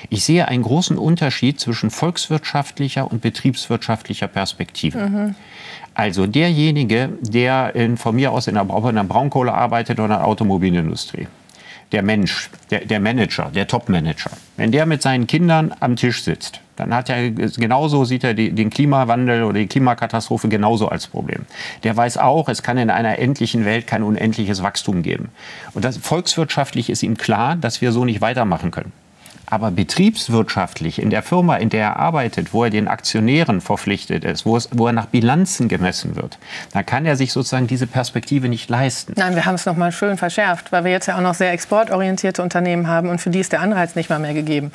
Ich 0.09 0.23
sehe 0.23 0.47
einen 0.47 0.63
großen 0.63 0.97
Unterschied 0.97 1.59
zwischen 1.59 1.89
volkswirtschaftlicher 1.89 3.11
und 3.11 3.21
betriebswirtschaftlicher 3.21 4.27
Perspektive. 4.27 4.97
Mhm. 4.97 5.35
Also 5.99 6.27
derjenige, 6.27 7.09
der 7.19 7.75
in, 7.75 7.97
von 7.97 8.15
mir 8.15 8.31
aus 8.31 8.47
in 8.47 8.53
der, 8.53 8.63
in 8.63 8.95
der 8.95 9.03
Braunkohle 9.03 9.53
arbeitet 9.53 9.99
oder 9.99 10.05
in 10.05 10.11
der 10.11 10.25
Automobilindustrie, 10.25 11.27
der 11.91 12.03
Mensch, 12.03 12.49
der, 12.71 12.85
der 12.85 13.01
Manager, 13.01 13.51
der 13.53 13.67
Top-Manager, 13.67 14.31
wenn 14.55 14.71
der 14.71 14.85
mit 14.85 15.01
seinen 15.01 15.27
Kindern 15.27 15.75
am 15.81 15.97
Tisch 15.97 16.23
sitzt, 16.23 16.61
dann 16.77 16.93
hat 16.93 17.09
er 17.09 17.31
genauso 17.31 18.05
sieht 18.05 18.23
er 18.23 18.33
die, 18.33 18.51
den 18.51 18.69
Klimawandel 18.69 19.43
oder 19.43 19.59
die 19.59 19.67
Klimakatastrophe 19.67 20.47
genauso 20.47 20.87
als 20.87 21.07
Problem. 21.07 21.41
Der 21.83 21.97
weiß 21.97 22.17
auch, 22.17 22.47
es 22.47 22.63
kann 22.63 22.77
in 22.77 22.89
einer 22.89 23.19
endlichen 23.19 23.65
Welt 23.65 23.85
kein 23.85 24.01
unendliches 24.01 24.63
Wachstum 24.63 25.03
geben. 25.03 25.27
Und 25.73 25.83
das 25.83 25.97
volkswirtschaftlich 25.97 26.89
ist 26.89 27.03
ihm 27.03 27.17
klar, 27.17 27.57
dass 27.57 27.81
wir 27.81 27.91
so 27.91 28.05
nicht 28.05 28.21
weitermachen 28.21 28.71
können. 28.71 28.93
Aber 29.49 29.71
betriebswirtschaftlich 29.71 31.01
in 31.01 31.09
der 31.09 31.23
Firma, 31.23 31.57
in 31.57 31.69
der 31.69 31.81
er 31.81 31.95
arbeitet, 31.97 32.53
wo 32.53 32.63
er 32.63 32.69
den 32.69 32.87
Aktionären 32.87 33.61
verpflichtet 33.61 34.23
ist, 34.23 34.45
wo, 34.45 34.55
es, 34.57 34.69
wo 34.71 34.87
er 34.87 34.93
nach 34.93 35.07
Bilanzen 35.07 35.67
gemessen 35.67 36.15
wird, 36.15 36.37
da 36.71 36.83
kann 36.83 37.05
er 37.05 37.15
sich 37.15 37.31
sozusagen 37.31 37.67
diese 37.67 37.87
Perspektive 37.87 38.47
nicht 38.49 38.69
leisten. 38.69 39.13
Nein, 39.17 39.35
wir 39.35 39.45
haben 39.45 39.55
es 39.55 39.65
noch 39.65 39.75
mal 39.75 39.91
schön 39.91 40.17
verschärft, 40.17 40.71
weil 40.71 40.83
wir 40.83 40.91
jetzt 40.91 41.07
ja 41.07 41.17
auch 41.17 41.21
noch 41.21 41.33
sehr 41.33 41.51
exportorientierte 41.51 42.41
Unternehmen 42.41 42.87
haben 42.87 43.09
und 43.09 43.19
für 43.19 43.29
die 43.29 43.39
ist 43.39 43.51
der 43.51 43.61
Anreiz 43.61 43.95
nicht 43.95 44.09
mal 44.09 44.19
mehr 44.19 44.33
gegeben 44.33 44.71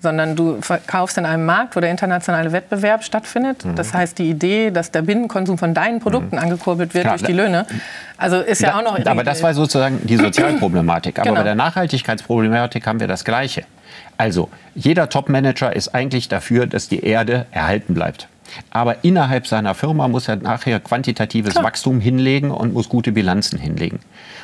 sondern 0.00 0.36
du 0.36 0.60
verkaufst 0.60 1.18
in 1.18 1.24
einem 1.24 1.46
Markt, 1.46 1.74
wo 1.74 1.80
der 1.80 1.90
internationale 1.90 2.52
Wettbewerb 2.52 3.02
stattfindet. 3.02 3.64
Mhm. 3.64 3.76
Das 3.76 3.94
heißt, 3.94 4.18
die 4.18 4.28
Idee, 4.30 4.70
dass 4.70 4.90
der 4.90 5.02
Binnenkonsum 5.02 5.58
von 5.58 5.74
deinen 5.74 6.00
Produkten 6.00 6.36
mhm. 6.36 6.42
angekurbelt 6.42 6.94
wird 6.94 7.04
Klar, 7.04 7.16
durch 7.16 7.26
die 7.26 7.32
Löhne, 7.32 7.66
also 8.16 8.36
ist 8.36 8.60
ja 8.60 8.70
da, 8.70 8.78
auch 8.78 8.82
noch. 8.82 9.06
Aber 9.06 9.24
das 9.24 9.42
war 9.42 9.54
sozusagen 9.54 10.00
die 10.04 10.16
Sozialproblematik. 10.16 11.18
Aber 11.18 11.30
genau. 11.30 11.40
bei 11.40 11.44
der 11.44 11.54
Nachhaltigkeitsproblematik 11.54 12.86
haben 12.86 13.00
wir 13.00 13.08
das 13.08 13.24
Gleiche. 13.24 13.64
Also, 14.16 14.48
jeder 14.74 15.08
Top-Manager 15.08 15.74
ist 15.74 15.94
eigentlich 15.94 16.28
dafür, 16.28 16.66
dass 16.66 16.88
die 16.88 17.04
Erde 17.04 17.46
erhalten 17.50 17.94
bleibt. 17.94 18.28
Aber 18.70 19.04
innerhalb 19.04 19.46
seiner 19.46 19.74
Firma 19.74 20.08
muss 20.08 20.28
er 20.28 20.36
nachher 20.36 20.80
quantitatives 20.80 21.52
Klar. 21.52 21.64
Wachstum 21.64 22.00
hinlegen 22.00 22.50
und 22.50 22.72
muss 22.72 22.88
gute 22.88 23.12
Bilanzen 23.12 23.58
hinlegen. 23.58 24.00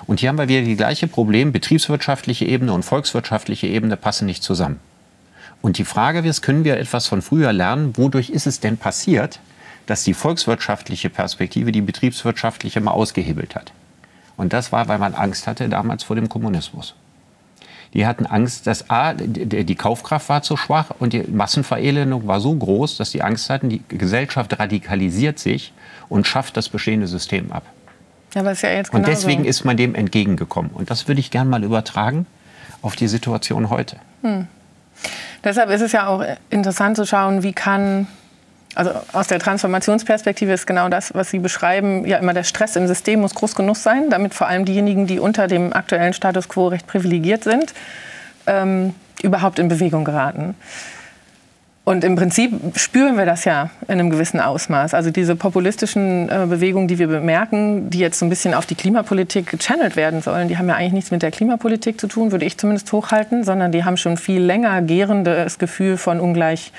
Und 0.07 0.21
hier 0.21 0.29
haben 0.29 0.39
wir 0.39 0.49
wieder 0.49 0.63
die 0.63 0.77
gleiche 0.77 1.07
Problem, 1.07 1.53
betriebswirtschaftliche 1.53 2.45
Ebene 2.45 2.73
und 2.73 2.85
volkswirtschaftliche 2.85 3.67
Ebene 3.67 3.97
passen 3.97 4.27
nicht 4.27 4.43
zusammen. 4.43 4.81
Und 5.61 5.79
die 5.79 5.85
Frage 5.85 6.19
ist, 6.29 6.43
können 6.43 6.65
wir 6.65 6.77
etwas 6.77 7.07
von 7.07 7.23
früher 7.23 7.53
lernen? 7.53 7.97
Wodurch 7.97 8.31
ist 8.31 8.47
es 8.47 8.59
denn 8.59 8.77
passiert, 8.77 9.39
dass 9.87 10.03
die 10.03 10.15
volkswirtschaftliche 10.15 11.09
Perspektive 11.09 11.71
die 11.71 11.81
betriebswirtschaftliche 11.81 12.81
mal 12.81 12.91
ausgehebelt 12.91 13.55
hat? 13.55 13.73
Und 14.37 14.53
das 14.53 14.73
war, 14.73 14.89
weil 14.89 14.99
man 14.99 15.15
Angst 15.15 15.47
hatte 15.47 15.69
damals 15.69 16.03
vor 16.03 16.17
dem 16.17 16.29
Kommunismus. 16.29 16.95
Die 17.95 18.07
hatten 18.07 18.25
Angst, 18.25 18.67
dass 18.67 18.89
A, 18.89 19.13
die 19.15 19.75
Kaufkraft 19.75 20.29
war 20.31 20.43
zu 20.43 20.57
schwach 20.57 20.91
und 20.99 21.13
die 21.13 21.23
Massenverelendung 21.23 22.27
war 22.27 22.41
so 22.41 22.55
groß, 22.55 22.97
dass 22.97 23.11
die 23.11 23.23
Angst 23.23 23.51
hatten, 23.51 23.69
die 23.69 23.83
Gesellschaft 23.89 24.59
radikalisiert 24.59 25.39
sich 25.39 25.75
und 26.09 26.27
schafft 26.27 26.57
das 26.57 26.71
bestehende 26.71 27.07
System 27.07 27.53
ab. 27.53 27.65
Ja, 28.35 28.43
ja 28.43 28.71
jetzt 28.71 28.95
und 28.95 29.07
deswegen 29.07 29.45
ist 29.45 29.65
man 29.65 29.77
dem 29.77 29.95
entgegengekommen. 29.95 30.71
Und 30.73 30.91
das 30.91 31.07
würde 31.07 31.21
ich 31.21 31.31
gerne 31.31 31.51
mal 31.51 31.63
übertragen 31.65 32.27
auf 32.81 32.97
die 32.97 33.09
Situation 33.09 33.69
heute. 33.69 33.97
Hm. 34.23 34.49
Deshalb 35.45 35.71
ist 35.71 35.83
es 35.83 35.93
ja 35.93 36.07
auch 36.07 36.25
interessant 36.49 36.97
zu 36.97 37.05
schauen, 37.05 37.43
wie 37.43 37.53
kann 37.53 38.07
also 38.75 38.91
aus 39.13 39.27
der 39.27 39.39
Transformationsperspektive 39.39 40.53
ist 40.53 40.67
genau 40.67 40.89
das, 40.89 41.15
was 41.15 41.31
Sie 41.31 41.39
beschreiben, 41.39 42.07
ja 42.07 42.19
immer 42.19 42.33
der 42.33 42.45
Stress 42.45 42.77
im 42.77 42.87
System 42.87 43.21
muss 43.21 43.35
groß 43.35 43.55
genug 43.55 43.77
sein, 43.77 44.09
damit 44.11 44.35
vor 44.35 44.49
allem 44.49 44.65
diejenigen, 44.65 45.07
die 45.07 45.19
unter 45.19 45.47
dem 45.47 45.73
aktuellen 45.73 46.13
Status 46.13 46.49
quo 46.49 46.69
recht 46.69 46.87
privilegiert 46.87 47.45
sind, 47.45 47.75
ähm, 48.47 48.95
überhaupt 49.23 49.59
in 49.59 49.69
Bewegung 49.69 50.05
geraten. 50.05 50.55
Und 51.85 52.05
im 52.05 52.15
Prinzip 52.15 52.53
spüren 52.77 53.19
wir 53.19 53.27
das 53.27 53.45
ja 53.45 53.71
in 53.89 53.95
einem 53.95 54.09
gewissen 54.09 54.39
Ausmaß. 54.39 54.95
Also 54.95 55.11
diese 55.11 55.35
populistischen 55.35 56.29
äh, 56.29 56.47
Bewegungen, 56.49 56.87
die 56.87 57.01
wir 57.01 57.09
bemerken, 57.09 57.91
die 57.91 57.99
jetzt 57.99 58.21
so 58.21 58.27
ein 58.27 58.29
bisschen 58.29 58.55
auf 58.55 58.67
die 58.67 58.77
Klimapolitik 58.77 59.49
gechannelt 59.49 59.97
werden 59.97 60.23
sollen, 60.23 60.47
die 60.47 60.59
haben 60.59 60.69
ja 60.69 60.77
eigentlich 60.77 60.93
nichts 60.93 61.11
mit 61.11 61.23
der 61.23 61.33
Klimapolitik 61.33 62.01
zu 62.01 62.07
tun, 62.07 62.31
würde 62.31 62.45
ich 62.45 62.57
zumindest 62.57 62.93
hochhalten, 62.93 63.43
sondern 63.43 63.73
die 63.73 63.85
haben 63.85 63.97
schon 63.97 64.17
viel 64.17 64.41
länger 64.41 64.81
gärendes 64.83 65.59
Gefühl 65.59 65.97
von 65.97 66.21
Ungleich 66.21 66.73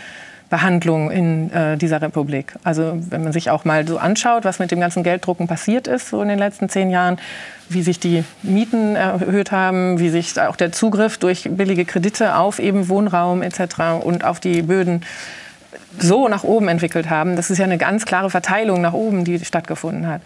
Behandlung 0.53 1.09
in 1.09 1.51
äh, 1.51 1.77
dieser 1.77 1.99
Republik. 1.99 2.53
Also 2.63 2.93
wenn 3.09 3.23
man 3.23 3.33
sich 3.33 3.49
auch 3.49 3.65
mal 3.65 3.87
so 3.87 3.97
anschaut, 3.97 4.45
was 4.45 4.59
mit 4.59 4.69
dem 4.69 4.79
ganzen 4.79 5.01
Gelddrucken 5.01 5.47
passiert 5.47 5.87
ist 5.87 6.09
so 6.09 6.21
in 6.21 6.27
den 6.27 6.37
letzten 6.37 6.69
zehn 6.69 6.91
Jahren, 6.91 7.17
wie 7.69 7.81
sich 7.81 7.99
die 7.99 8.23
Mieten 8.43 8.95
erhöht 8.95 9.51
haben, 9.51 9.97
wie 9.97 10.09
sich 10.09 10.39
auch 10.39 10.55
der 10.55 10.71
Zugriff 10.71 11.17
durch 11.17 11.49
billige 11.49 11.85
Kredite 11.85 12.35
auf 12.35 12.59
eben 12.59 12.87
Wohnraum 12.87 13.41
etc. 13.41 14.03
und 14.03 14.23
auf 14.23 14.39
die 14.39 14.61
Böden 14.61 15.01
so 15.97 16.27
nach 16.27 16.43
oben 16.43 16.67
entwickelt 16.67 17.09
haben. 17.09 17.35
Das 17.35 17.49
ist 17.49 17.57
ja 17.57 17.65
eine 17.65 17.79
ganz 17.79 18.05
klare 18.05 18.29
Verteilung 18.29 18.79
nach 18.79 18.93
oben, 18.93 19.25
die 19.25 19.43
stattgefunden 19.43 20.05
hat. 20.05 20.21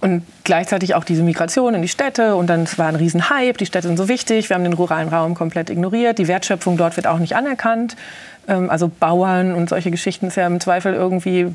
Und 0.00 0.22
gleichzeitig 0.44 0.94
auch 0.94 1.04
diese 1.04 1.22
Migration 1.22 1.74
in 1.74 1.82
die 1.82 1.88
Städte. 1.88 2.36
Und 2.36 2.46
dann 2.46 2.66
war 2.78 2.86
ein 2.86 2.96
Riesenhype, 2.96 3.58
die 3.58 3.66
Städte 3.66 3.88
sind 3.88 3.98
so 3.98 4.08
wichtig. 4.08 4.48
Wir 4.48 4.54
haben 4.54 4.64
den 4.64 4.72
ruralen 4.72 5.08
Raum 5.08 5.34
komplett 5.34 5.68
ignoriert. 5.68 6.18
Die 6.18 6.28
Wertschöpfung 6.28 6.78
dort 6.78 6.96
wird 6.96 7.06
auch 7.06 7.18
nicht 7.18 7.36
anerkannt. 7.36 7.96
Ähm, 8.48 8.70
also 8.70 8.88
Bauern 8.88 9.54
und 9.54 9.68
solche 9.68 9.90
Geschichten 9.90 10.26
ist 10.26 10.36
ja 10.36 10.46
im 10.46 10.60
Zweifel 10.60 10.94
irgendwie 10.94 11.54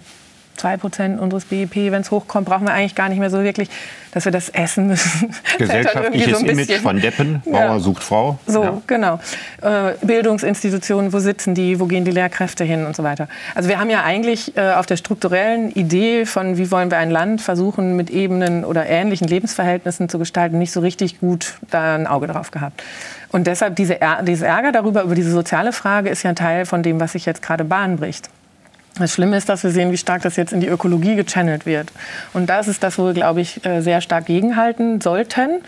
2% 0.59 1.17
unseres 1.17 1.45
BIP, 1.45 1.91
wenn 1.91 2.01
es 2.01 2.11
hochkommt, 2.11 2.47
brauchen 2.47 2.65
wir 2.65 2.73
eigentlich 2.73 2.95
gar 2.95 3.09
nicht 3.09 3.19
mehr 3.19 3.29
so 3.29 3.43
wirklich, 3.43 3.69
dass 4.11 4.25
wir 4.25 4.31
das 4.31 4.49
essen 4.49 4.87
müssen. 4.87 5.33
Gesellschaftliches 5.57 6.39
so 6.39 6.45
Image 6.45 6.71
von 6.79 6.99
Deppen, 6.99 7.41
Bauer 7.45 7.59
ja. 7.59 7.79
sucht 7.79 8.03
Frau. 8.03 8.37
So, 8.45 8.63
ja. 8.63 8.81
genau. 8.87 9.19
Äh, 9.61 9.93
Bildungsinstitutionen, 10.01 11.13
wo 11.13 11.19
sitzen 11.19 11.55
die, 11.55 11.79
wo 11.79 11.85
gehen 11.85 12.05
die 12.05 12.11
Lehrkräfte 12.11 12.63
hin 12.63 12.85
und 12.85 12.95
so 12.95 13.03
weiter. 13.03 13.27
Also 13.55 13.69
wir 13.69 13.79
haben 13.79 13.89
ja 13.89 14.03
eigentlich 14.03 14.55
äh, 14.55 14.73
auf 14.73 14.85
der 14.85 14.97
strukturellen 14.97 15.71
Idee 15.71 16.25
von, 16.25 16.57
wie 16.57 16.69
wollen 16.71 16.91
wir 16.91 16.97
ein 16.97 17.11
Land 17.11 17.41
versuchen, 17.41 17.95
mit 17.95 18.09
Ebenen 18.09 18.65
oder 18.65 18.85
ähnlichen 18.85 19.27
Lebensverhältnissen 19.27 20.09
zu 20.09 20.19
gestalten, 20.19 20.59
nicht 20.59 20.71
so 20.71 20.79
richtig 20.79 21.19
gut 21.19 21.55
da 21.69 21.95
ein 21.95 22.07
Auge 22.07 22.27
drauf 22.27 22.51
gehabt. 22.51 22.83
Und 23.31 23.47
deshalb 23.47 23.75
diese, 23.75 23.97
dieser 24.21 24.47
Ärger 24.47 24.71
darüber, 24.71 25.01
über 25.01 25.15
diese 25.15 25.31
soziale 25.31 25.73
Frage, 25.73 26.09
ist 26.09 26.21
ja 26.21 26.29
ein 26.29 26.35
Teil 26.35 26.65
von 26.67 26.83
dem, 26.83 26.99
was 26.99 27.13
sich 27.13 27.25
jetzt 27.25 27.41
gerade 27.41 27.63
Bahn 27.63 27.97
bricht. 27.97 28.29
Das 28.99 29.13
Schlimme 29.13 29.37
ist, 29.37 29.49
dass 29.49 29.63
wir 29.63 29.71
sehen, 29.71 29.91
wie 29.91 29.97
stark 29.97 30.21
das 30.21 30.35
jetzt 30.35 30.53
in 30.53 30.59
die 30.59 30.67
Ökologie 30.67 31.15
gechannelt 31.15 31.65
wird. 31.65 31.91
Und 32.33 32.47
das 32.47 32.67
ist 32.67 32.83
das, 32.83 32.99
wo 32.99 33.05
wir, 33.07 33.13
glaube 33.13 33.41
ich, 33.41 33.65
äh, 33.65 33.81
sehr 33.81 34.01
stark 34.01 34.27
gegenhalten 34.27 35.01
sollten. 35.01 35.61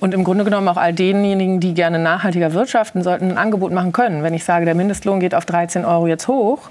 Und 0.00 0.14
im 0.14 0.24
Grunde 0.24 0.42
genommen 0.42 0.66
auch 0.66 0.76
all 0.76 0.92
denjenigen, 0.92 1.60
die 1.60 1.74
gerne 1.74 2.00
nachhaltiger 2.00 2.54
wirtschaften, 2.54 3.04
sollten 3.04 3.30
ein 3.30 3.38
Angebot 3.38 3.70
machen 3.70 3.92
können. 3.92 4.24
Wenn 4.24 4.34
ich 4.34 4.42
sage, 4.42 4.64
der 4.64 4.74
Mindestlohn 4.74 5.20
geht 5.20 5.32
auf 5.32 5.44
13 5.44 5.84
Euro 5.84 6.08
jetzt 6.08 6.26
hoch, 6.26 6.70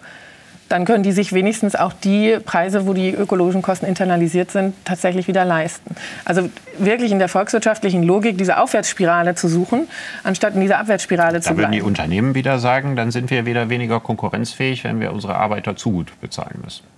dann 0.71 0.85
können 0.85 1.03
die 1.03 1.11
sich 1.11 1.33
wenigstens 1.33 1.75
auch 1.75 1.93
die 1.93 2.37
Preise, 2.43 2.87
wo 2.87 2.93
die 2.93 3.11
ökologischen 3.11 3.61
Kosten 3.61 3.85
internalisiert 3.85 4.51
sind, 4.51 4.73
tatsächlich 4.85 5.27
wieder 5.27 5.43
leisten. 5.43 5.95
Also 6.23 6.49
wirklich 6.77 7.11
in 7.11 7.19
der 7.19 7.27
volkswirtschaftlichen 7.27 8.03
Logik 8.03 8.37
diese 8.37 8.57
Aufwärtsspirale 8.57 9.35
zu 9.35 9.47
suchen, 9.47 9.87
anstatt 10.23 10.55
in 10.55 10.61
dieser 10.61 10.79
Abwärtsspirale 10.79 11.33
da 11.33 11.41
zu 11.41 11.49
bleiben. 11.49 11.57
Da 11.57 11.63
würden 11.63 11.71
die 11.73 11.81
Unternehmen 11.81 12.35
wieder 12.35 12.59
sagen, 12.59 12.95
dann 12.95 13.11
sind 13.11 13.29
wir 13.31 13.45
wieder 13.45 13.69
weniger 13.69 13.99
konkurrenzfähig, 13.99 14.83
wenn 14.83 14.99
wir 14.99 15.11
unsere 15.11 15.35
Arbeiter 15.35 15.75
zu 15.75 15.91
gut 15.91 16.19
bezahlen 16.21 16.59
müssen. 16.63 16.90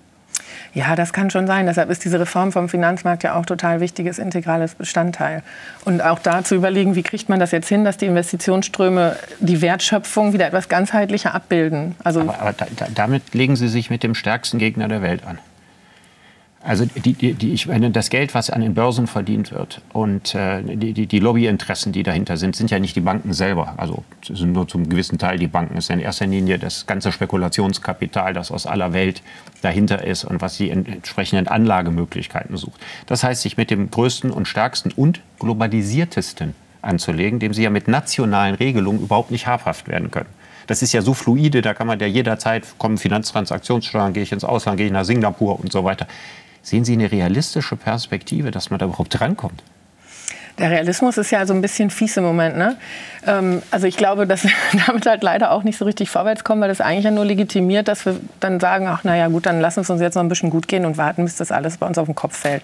Ja, 0.74 0.96
das 0.96 1.14
kann 1.14 1.30
schon 1.30 1.46
sein. 1.46 1.68
Deshalb 1.68 1.90
ist 1.92 2.04
diese 2.04 2.20
Reform 2.20 2.52
vom 2.52 2.68
Finanzmarkt 2.68 3.24
ja 3.24 3.36
auch 3.36 3.46
total 3.46 3.80
wichtiges, 3.80 4.18
integrales 4.18 4.74
Bestandteil. 4.74 5.44
Und 5.86 6.02
auch 6.02 6.20
da 6.20 6.44
zu 6.44 6.56
überlegen, 6.56 6.96
wie 6.96 7.04
kriegt 7.04 7.30
man 7.30 7.40
das 7.40 7.52
jetzt 7.52 7.70
hin, 7.70 7.86
dass 7.86 7.98
die 7.98 8.08
Investitionsströme 8.08 9.16
die 9.40 9.62
Wertschöpfung 9.62 10.34
wieder 10.34 10.48
etwas 10.48 10.70
ganzheitlicher 10.70 11.36
abbilden. 11.36 11.96
Also 12.04 12.22
aber, 12.22 12.40
aber 12.40 12.54
da, 12.54 12.66
damit 12.94 13.34
legen 13.36 13.56
Sie 13.56 13.68
sich 13.68 13.92
mit 13.92 14.02
dem 14.02 14.16
stärksten 14.16 14.58
Gegner 14.58 14.88
der 14.88 15.04
Welt 15.04 15.26
an. 15.28 15.38
Also 16.66 16.86
die, 16.86 17.12
die, 17.12 17.34
die, 17.34 17.52
ich 17.52 17.68
meine, 17.68 17.92
das 17.92 18.10
Geld, 18.10 18.34
was 18.34 18.50
an 18.50 18.62
den 18.62 18.74
Börsen 18.74 19.06
verdient 19.06 19.52
wird 19.52 19.82
und 19.92 20.34
äh, 20.34 20.62
die, 20.64 20.94
die, 20.94 21.08
die 21.08 21.20
Lobbyinteressen, 21.20 21.92
die 21.92 22.04
dahinter 22.04 22.38
sind, 22.38 22.56
sind 22.56 22.72
ja 22.72 22.80
nicht 22.80 22.96
die 22.96 23.02
Banken 23.02 23.34
selber. 23.34 23.74
Also 23.76 24.06
sind 24.26 24.54
nur 24.54 24.66
zum 24.70 24.88
gewissen 24.88 25.18
Teil 25.18 25.38
die 25.38 25.48
Banken. 25.48 25.78
Es 25.78 25.86
ist 25.86 25.90
in 25.90 26.00
erster 26.00 26.26
Linie 26.26 26.58
das 26.60 26.88
ganze 26.88 27.12
Spekulationskapital, 27.12 28.34
das 28.34 28.50
aus 28.50 28.66
aller 28.66 28.94
Welt 28.94 29.22
dahinter 29.62 30.06
ist 30.06 30.24
und 30.24 30.42
was 30.42 30.56
die 30.56 30.70
entsprechenden 30.70 31.50
Anlagemöglichkeiten 31.50 32.56
sucht. 32.56 32.80
Das 33.08 33.26
heißt, 33.26 33.42
sich 33.42 33.58
mit 33.58 33.70
dem 33.70 33.92
größten 33.92 34.32
und 34.32 34.48
stärksten 34.48 34.94
und 34.94 35.20
globalisiertesten 35.40 36.56
anzulegen, 36.82 37.40
dem 37.40 37.54
sie 37.54 37.64
ja 37.64 37.70
mit 37.72 37.90
nationalen 37.90 38.56
Regelungen 38.56 39.02
überhaupt 39.02 39.32
nicht 39.32 39.48
habhaft 39.48 39.90
werden 39.90 40.12
können. 40.12 40.30
Das 40.68 40.82
ist 40.82 40.94
ja 40.94 41.02
so 41.02 41.14
fluide, 41.14 41.62
da 41.62 41.74
kann 41.74 41.88
man 41.88 42.00
ja 42.00 42.08
jederzeit 42.08 42.66
kommen, 42.78 42.98
Finanztransaktionssteuern, 42.98 44.14
gehe 44.14 44.24
ich 44.24 44.32
ins 44.32 44.46
Ausland, 44.46 44.78
gehe 44.78 44.86
ich 44.86 44.94
nach 44.94 45.04
Singapur 45.04 45.60
und 45.60 45.74
so 45.74 45.84
weiter. 45.84 46.08
Sehen 46.64 46.86
Sie 46.86 46.94
eine 46.94 47.12
realistische 47.12 47.76
Perspektive, 47.76 48.50
dass 48.50 48.70
man 48.70 48.80
da 48.80 48.86
überhaupt 48.86 49.20
drankommt? 49.20 49.62
Der 50.60 50.70
Realismus 50.70 51.18
ist 51.18 51.32
ja 51.32 51.46
so 51.46 51.54
ein 51.54 51.62
bisschen 51.62 51.90
fies 51.90 52.16
im 52.16 52.24
Moment. 52.24 52.58
Ne? 52.58 52.78
Ähm, 53.28 53.62
also 53.70 53.86
ich 53.86 53.98
glaube, 53.98 54.26
dass 54.26 54.44
wir 54.44 54.52
damit 54.88 55.06
halt 55.06 55.24
leider 55.24 55.52
auch 55.52 55.64
nicht 55.64 55.78
so 55.78 55.86
richtig 55.86 56.10
vorwärts 56.10 56.44
kommen, 56.44 56.62
weil 56.62 56.70
das 56.70 56.80
eigentlich 56.80 57.04
ja 57.04 57.12
nur 57.12 57.26
legitimiert, 57.26 57.88
dass 57.88 58.06
wir 58.06 58.18
dann 58.40 58.60
sagen, 58.60 58.88
ach 58.88 59.04
naja 59.04 59.28
gut, 59.28 59.46
dann 59.46 59.60
lassen 59.60 59.78
wir 59.78 59.82
es 59.82 59.90
uns 59.90 60.00
jetzt 60.00 60.16
noch 60.16 60.24
ein 60.24 60.30
bisschen 60.30 60.52
gut 60.52 60.68
gehen 60.68 60.86
und 60.86 60.98
warten, 60.98 61.26
bis 61.26 61.36
das 61.36 61.52
alles 61.52 61.78
bei 61.78 61.88
uns 61.88 61.98
auf 61.98 62.06
den 62.06 62.16
Kopf 62.16 62.38
fällt. 62.38 62.64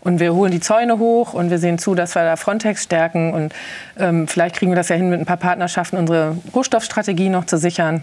Und 0.00 0.20
wir 0.20 0.34
holen 0.34 0.52
die 0.52 0.60
Zäune 0.60 0.98
hoch 0.98 1.34
und 1.34 1.50
wir 1.50 1.58
sehen 1.58 1.78
zu, 1.78 1.94
dass 1.94 2.14
wir 2.14 2.24
da 2.24 2.36
Frontex 2.36 2.84
stärken. 2.84 3.34
Und 3.34 3.54
ähm, 3.98 4.26
vielleicht 4.26 4.56
kriegen 4.56 4.70
wir 4.70 4.76
das 4.76 4.88
ja 4.88 4.96
hin, 4.96 5.10
mit 5.10 5.20
ein 5.20 5.26
paar 5.26 5.36
Partnerschaften 5.36 5.96
unsere 5.96 6.36
Rohstoffstrategie 6.54 7.28
noch 7.28 7.44
zu 7.44 7.58
sichern. 7.58 8.02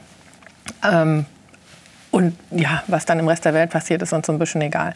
Ähm, 0.83 1.25
und 2.15 2.33
ja, 2.49 2.81
was 2.87 3.03
dann 3.03 3.19
im 3.19 3.27
Rest 3.27 3.43
der 3.43 3.53
Welt 3.53 3.71
passiert, 3.71 4.01
ist 4.01 4.13
uns 4.13 4.25
so 4.25 4.31
ein 4.31 4.39
bisschen 4.39 4.61
egal. 4.61 4.95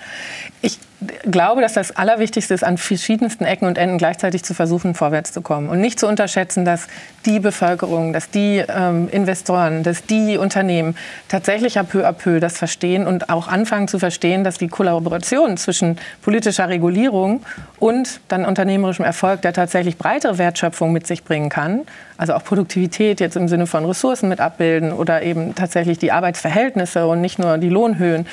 Ich 0.61 0.79
glaube, 1.23 1.61
dass 1.61 1.73
das 1.73 1.95
Allerwichtigste 1.95 2.53
ist, 2.53 2.63
an 2.63 2.77
verschiedensten 2.77 3.45
Ecken 3.45 3.67
und 3.67 3.77
Enden 3.77 3.97
gleichzeitig 3.97 4.43
zu 4.43 4.53
versuchen, 4.53 4.93
vorwärts 4.93 5.31
zu 5.31 5.41
kommen. 5.41 5.69
Und 5.69 5.79
nicht 5.79 5.99
zu 5.99 6.07
unterschätzen, 6.07 6.65
dass 6.65 6.87
die 7.25 7.39
Bevölkerung, 7.39 8.11
dass 8.11 8.29
die 8.29 8.63
ähm, 8.67 9.07
Investoren, 9.11 9.83
dass 9.83 10.05
die 10.05 10.37
Unternehmen 10.37 10.95
tatsächlich 11.29 11.79
à 11.79 11.83
peu 11.83 12.05
à 12.05 12.11
peu 12.11 12.39
das 12.39 12.57
verstehen 12.57 13.07
und 13.07 13.29
auch 13.29 13.47
anfangen 13.47 13.87
zu 13.87 13.99
verstehen, 13.99 14.43
dass 14.43 14.57
die 14.57 14.67
Kollaboration 14.67 15.57
zwischen 15.57 15.97
politischer 16.21 16.67
Regulierung 16.67 17.43
und 17.79 18.19
dann 18.27 18.45
unternehmerischem 18.45 19.05
Erfolg, 19.05 19.41
der 19.41 19.53
tatsächlich 19.53 19.97
breitere 19.97 20.37
Wertschöpfung 20.37 20.91
mit 20.91 21.07
sich 21.07 21.23
bringen 21.23 21.49
kann, 21.49 21.81
also 22.17 22.33
auch 22.33 22.43
Produktivität 22.43 23.21
jetzt 23.21 23.37
im 23.37 23.47
Sinne 23.47 23.67
von 23.67 23.85
Ressourcen 23.85 24.27
mit 24.27 24.41
abbilden 24.41 24.91
oder 24.91 25.21
eben 25.21 25.55
tatsächlich 25.55 25.97
die 25.99 26.11
Arbeitsverhältnisse 26.11 27.07
und 27.07 27.21
nicht 27.21 27.39
nur 27.39 27.57
die 27.57 27.69
Lohnhöhen 27.69 28.27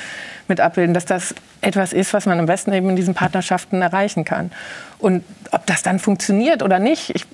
mit 0.49 0.59
abbilden, 0.59 0.93
dass 0.93 1.05
das 1.05 1.33
etwas 1.61 1.93
ist, 1.93 2.13
was 2.13 2.25
man 2.25 2.39
am 2.39 2.45
besten 2.45 2.56
eben 2.65 2.89
in 2.89 2.95
diesen 2.95 3.13
Partnerschaften 3.13 3.81
erreichen 3.81 4.25
kann. 4.25 4.51
Und 4.99 5.23
ob 5.51 5.65
das 5.65 5.83
dann 5.83 5.99
funktioniert 5.99 6.63
oder 6.63 6.79
nicht, 6.79 7.13
ich 7.13 7.25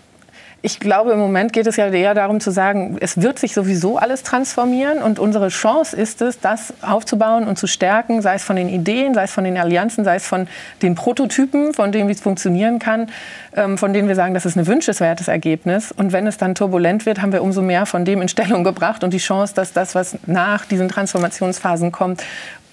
ich 0.66 0.80
glaube, 0.80 1.12
im 1.12 1.20
Moment 1.20 1.52
geht 1.52 1.68
es 1.68 1.76
ja 1.76 1.90
eher 1.90 2.14
darum 2.14 2.40
zu 2.40 2.50
sagen, 2.50 2.96
es 3.02 3.22
wird 3.22 3.38
sich 3.38 3.54
sowieso 3.54 3.98
alles 3.98 4.24
transformieren 4.24 5.04
und 5.04 5.20
unsere 5.20 5.50
Chance 5.50 5.94
ist 5.94 6.22
es, 6.22 6.40
das 6.40 6.74
aufzubauen 6.82 7.50
und 7.50 7.58
zu 7.58 7.68
stärken, 7.68 8.22
sei 8.22 8.36
es 8.36 8.46
von 8.46 8.56
den 8.56 8.70
Ideen, 8.70 9.14
sei 9.14 9.24
es 9.24 9.34
von 9.34 9.44
den 9.44 9.58
Allianzen, 9.58 10.06
sei 10.06 10.16
es 10.16 10.26
von 10.26 10.48
den 10.82 10.96
Prototypen, 10.96 11.74
von 11.74 11.92
denen 11.92 12.08
wie 12.08 12.14
es 12.14 12.22
funktionieren 12.22 12.80
kann, 12.80 13.10
ähm, 13.58 13.78
von 13.78 13.92
denen 13.92 14.08
wir 14.08 14.16
sagen, 14.16 14.34
das 14.34 14.46
ist 14.46 14.56
ein 14.56 14.66
wünschenswertes 14.66 15.28
Ergebnis. 15.28 15.92
Und 15.92 16.14
wenn 16.14 16.28
es 16.28 16.38
dann 16.38 16.56
turbulent 16.56 17.06
wird, 17.06 17.22
haben 17.22 17.34
wir 17.34 17.44
umso 17.44 17.62
mehr 17.62 17.86
von 17.86 18.06
dem 18.06 18.22
in 18.22 18.30
Stellung 18.30 18.64
gebracht 18.64 19.04
und 19.04 19.12
die 19.12 19.18
Chance, 19.18 19.54
dass 19.54 19.74
das, 19.74 19.96
was 19.96 20.18
nach 20.28 20.64
diesen 20.64 20.88
Transformationsphasen 20.88 21.92
kommt, 21.92 22.24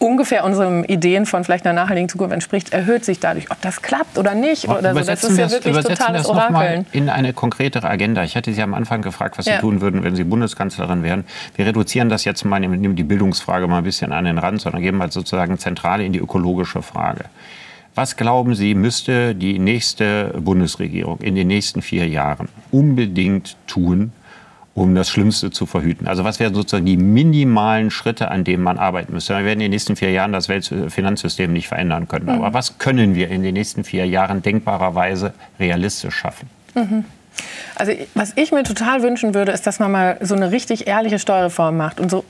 ungefähr 0.01 0.44
unseren 0.44 0.82
Ideen 0.84 1.26
von 1.26 1.44
vielleicht 1.44 1.66
einer 1.66 1.80
nachhaltigen 1.80 2.09
Zukunft 2.09 2.32
entspricht, 2.32 2.72
erhöht 2.72 3.05
sich 3.05 3.20
dadurch. 3.20 3.51
Ob 3.51 3.61
das 3.61 3.82
klappt 3.82 4.18
oder 4.18 4.34
nicht, 4.34 4.66
oder 4.66 4.94
so, 4.94 5.01
das 5.01 5.22
ist 5.22 5.38
ja 5.38 5.51
wirklich 5.51 5.72
übersetzen 5.72 5.98
totales 5.98 6.22
das 6.22 6.30
Orakeln. 6.30 6.86
in 6.92 7.09
eine 7.09 7.32
konkretere 7.32 7.88
Agenda. 7.88 8.24
Ich 8.24 8.34
hatte 8.34 8.53
Sie 8.53 8.62
am 8.62 8.74
Anfang 8.74 9.03
gefragt, 9.03 9.38
was 9.38 9.44
Sie 9.44 9.53
ja. 9.53 9.59
tun 9.59 9.80
würden, 9.80 10.03
wenn 10.03 10.16
Sie 10.16 10.24
Bundeskanzlerin 10.24 11.03
wären. 11.03 11.24
Wir 11.55 11.66
reduzieren 11.66 12.09
das 12.09 12.24
jetzt 12.24 12.44
mal, 12.44 12.59
nehmen 12.59 12.96
die 12.96 13.05
Bildungsfrage 13.05 13.68
mal 13.68 13.78
ein 13.78 13.84
bisschen 13.84 14.12
an 14.12 14.24
den 14.24 14.38
Rand, 14.38 14.62
sondern 14.62 14.82
geben 14.82 15.01
halt 15.01 15.12
sozusagen 15.12 15.59
zentrale 15.59 16.05
in 16.05 16.12
die 16.12 16.18
ökologische 16.18 16.82
Frage. 16.82 17.26
Was 17.94 18.16
glauben 18.16 18.55
Sie, 18.55 18.74
müsste 18.74 19.34
die 19.34 19.59
nächste 19.59 20.34
Bundesregierung 20.40 21.18
in 21.18 21.34
den 21.34 21.48
nächsten 21.48 21.82
vier 21.82 22.09
Jahren 22.09 22.48
unbedingt 22.70 23.57
tun, 23.66 24.12
um 24.75 24.95
das 24.95 25.11
Schlimmste 25.11 25.51
zu 25.51 25.66
verhüten. 25.66 26.07
Also 26.07 26.25
was 26.25 26.39
wären 26.39 26.55
sozusagen 26.55 26.87
die 26.87 26.97
minimalen 26.97 27.91
Schritte, 27.91 28.31
an 28.31 28.45
denen 28.45 28.62
man 28.62 28.79
arbeiten 28.79 29.12
müsste? 29.12 29.37
Wir 29.37 29.45
werden 29.45 29.61
in 29.61 29.64
den 29.64 29.71
nächsten 29.73 29.97
vier 29.97 30.11
Jahren 30.11 30.33
das 30.33 30.49
Weltfinanzsystem 30.49 31.53
nicht 31.53 31.68
verändern 31.68 32.09
können. 32.09 32.27
Mhm. 32.27 32.31
Aber 32.43 32.55
was 32.55 32.79
können 32.79 33.14
wir 33.14 33.29
in 33.29 33.43
den 33.43 33.55
nächsten 33.55 33.85
vier 33.85 34.07
Jahren 34.07 34.43
denkbarerweise 34.43 35.33
realistisch 35.59 36.14
schaffen? 36.14 36.49
Mhm. 36.75 37.05
Also 37.75 37.93
was 38.14 38.33
ich 38.37 38.53
mir 38.53 38.62
total 38.62 39.03
wünschen 39.03 39.35
würde, 39.35 39.53
ist, 39.53 39.66
dass 39.66 39.79
man 39.79 39.91
mal 39.91 40.18
so 40.21 40.35
eine 40.35 40.53
richtig 40.53 40.87
ehrliche 40.87 41.18
Steuerreform 41.18 41.77
macht 41.77 42.01
und 42.01 42.11
so 42.11 42.25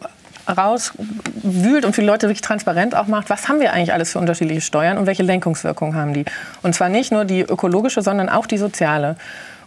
rauswühlt 0.48 1.84
und 1.84 1.94
für 1.94 2.00
die 2.00 2.06
Leute 2.06 2.26
wirklich 2.26 2.40
transparent 2.40 2.94
auch 2.94 3.06
macht, 3.06 3.30
was 3.30 3.48
haben 3.48 3.60
wir 3.60 3.72
eigentlich 3.72 3.92
alles 3.92 4.12
für 4.12 4.18
unterschiedliche 4.18 4.60
Steuern 4.60 4.98
und 4.98 5.06
welche 5.06 5.22
Lenkungswirkungen 5.22 5.94
haben 5.94 6.14
die. 6.14 6.24
Und 6.62 6.74
zwar 6.74 6.88
nicht 6.88 7.12
nur 7.12 7.24
die 7.24 7.40
ökologische, 7.40 8.02
sondern 8.02 8.28
auch 8.28 8.46
die 8.46 8.58
soziale 8.58 9.16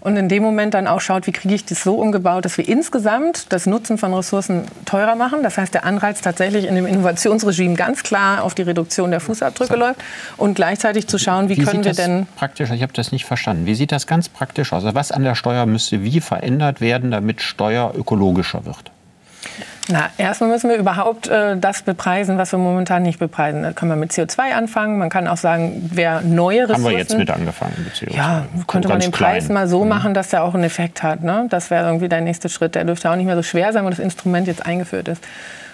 und 0.04 0.18
in 0.18 0.28
dem 0.28 0.44
Moment 0.44 0.74
dann 0.74 0.86
auch 0.86 1.00
schaut, 1.00 1.28
wie 1.28 1.32
kriege 1.32 1.56
ich 1.56 1.64
das 1.64 1.82
so 1.82 1.96
umgebaut, 1.96 2.44
dass 2.44 2.58
wir 2.58 2.68
insgesamt 2.68 3.54
das 3.54 3.66
Nutzen 3.66 3.98
von 3.98 4.14
Ressourcen 4.14 4.66
teurer 4.84 5.16
machen. 5.16 5.44
Das 5.44 5.58
heißt, 5.58 5.74
der 5.74 5.86
Anreiz 5.86 6.20
tatsächlich 6.20 6.66
in 6.66 6.76
dem 6.76 6.86
Innovationsregime 6.86 7.76
ganz 7.76 8.04
klar 8.04 8.44
auf 8.44 8.54
die 8.54 8.64
Reduktion 8.64 9.12
der 9.12 9.22
Fußabdrücke 9.22 9.78
läuft 9.78 10.04
und 10.36 10.56
gleichzeitig 10.56 11.08
zu 11.08 11.18
schauen, 11.18 11.48
wie, 11.48 11.58
wie 11.58 11.64
können 11.64 11.86
wir 11.86 11.94
denn 11.94 12.28
praktisch, 12.36 12.70
ich 12.72 12.84
habe 12.84 12.92
das 12.92 13.14
nicht 13.14 13.24
verstanden. 13.24 13.66
Wie 13.66 13.76
sieht 13.76 13.94
das 13.94 14.06
ganz 14.06 14.28
praktisch 14.28 14.74
aus? 14.74 14.84
Also 14.84 14.94
was 14.94 15.14
an 15.14 15.24
der 15.24 15.36
Steuer 15.36 15.66
müsste 15.66 16.04
wie 16.04 16.20
verändert 16.20 16.82
werden, 16.82 17.10
damit 17.10 17.42
Steuer 17.42 17.94
ökologischer 17.96 18.66
wird? 18.66 18.92
Na, 19.90 20.10
erstmal 20.18 20.50
müssen 20.50 20.70
wir 20.70 20.78
überhaupt 20.78 21.28
äh, 21.28 21.58
das 21.58 21.82
bepreisen, 21.82 22.38
was 22.38 22.54
wir 22.54 22.60
momentan 22.60 23.04
nicht 23.04 23.20
bepreisen. 23.20 23.64
Da 23.64 23.74
kann 23.74 23.90
man 23.90 24.00
mit 24.00 24.12
CO2 24.12 24.54
anfangen. 24.54 24.98
Man 24.98 25.10
kann 25.10 25.28
auch 25.28 25.38
sagen, 25.38 25.90
wer 25.94 26.22
neue 26.22 26.64
Ressourcen... 26.64 26.86
Haben 26.86 26.92
wir 26.92 26.98
jetzt 26.98 27.18
mit 27.18 27.30
angefangen 27.30 27.74
mit 27.84 27.94
CO2? 27.94 28.16
Ja, 28.16 28.46
könnte 28.66 28.88
man 28.88 29.00
den 29.00 29.12
klein. 29.12 29.34
Preis 29.34 29.50
mal 29.50 29.68
so 29.68 29.84
mhm. 29.84 29.90
machen, 29.90 30.14
dass 30.14 30.30
der 30.30 30.44
auch 30.44 30.54
einen 30.54 30.64
Effekt 30.64 31.04
hat. 31.04 31.22
Ne? 31.22 31.48
Das 31.50 31.70
wäre 31.70 31.86
irgendwie 31.86 32.08
der 32.08 32.22
nächste 32.22 32.48
Schritt. 32.48 32.76
Der 32.76 32.86
dürfte 32.86 33.12
auch 33.12 33.18
nicht 33.18 33.26
mehr 33.26 33.36
so 33.36 33.44
schwer 33.44 33.74
sein, 33.74 33.84
wenn 33.84 33.92
das 33.92 34.00
Instrument 34.00 34.48
jetzt 34.48 34.66
eingeführt 34.66 35.10
ist. 35.10 35.24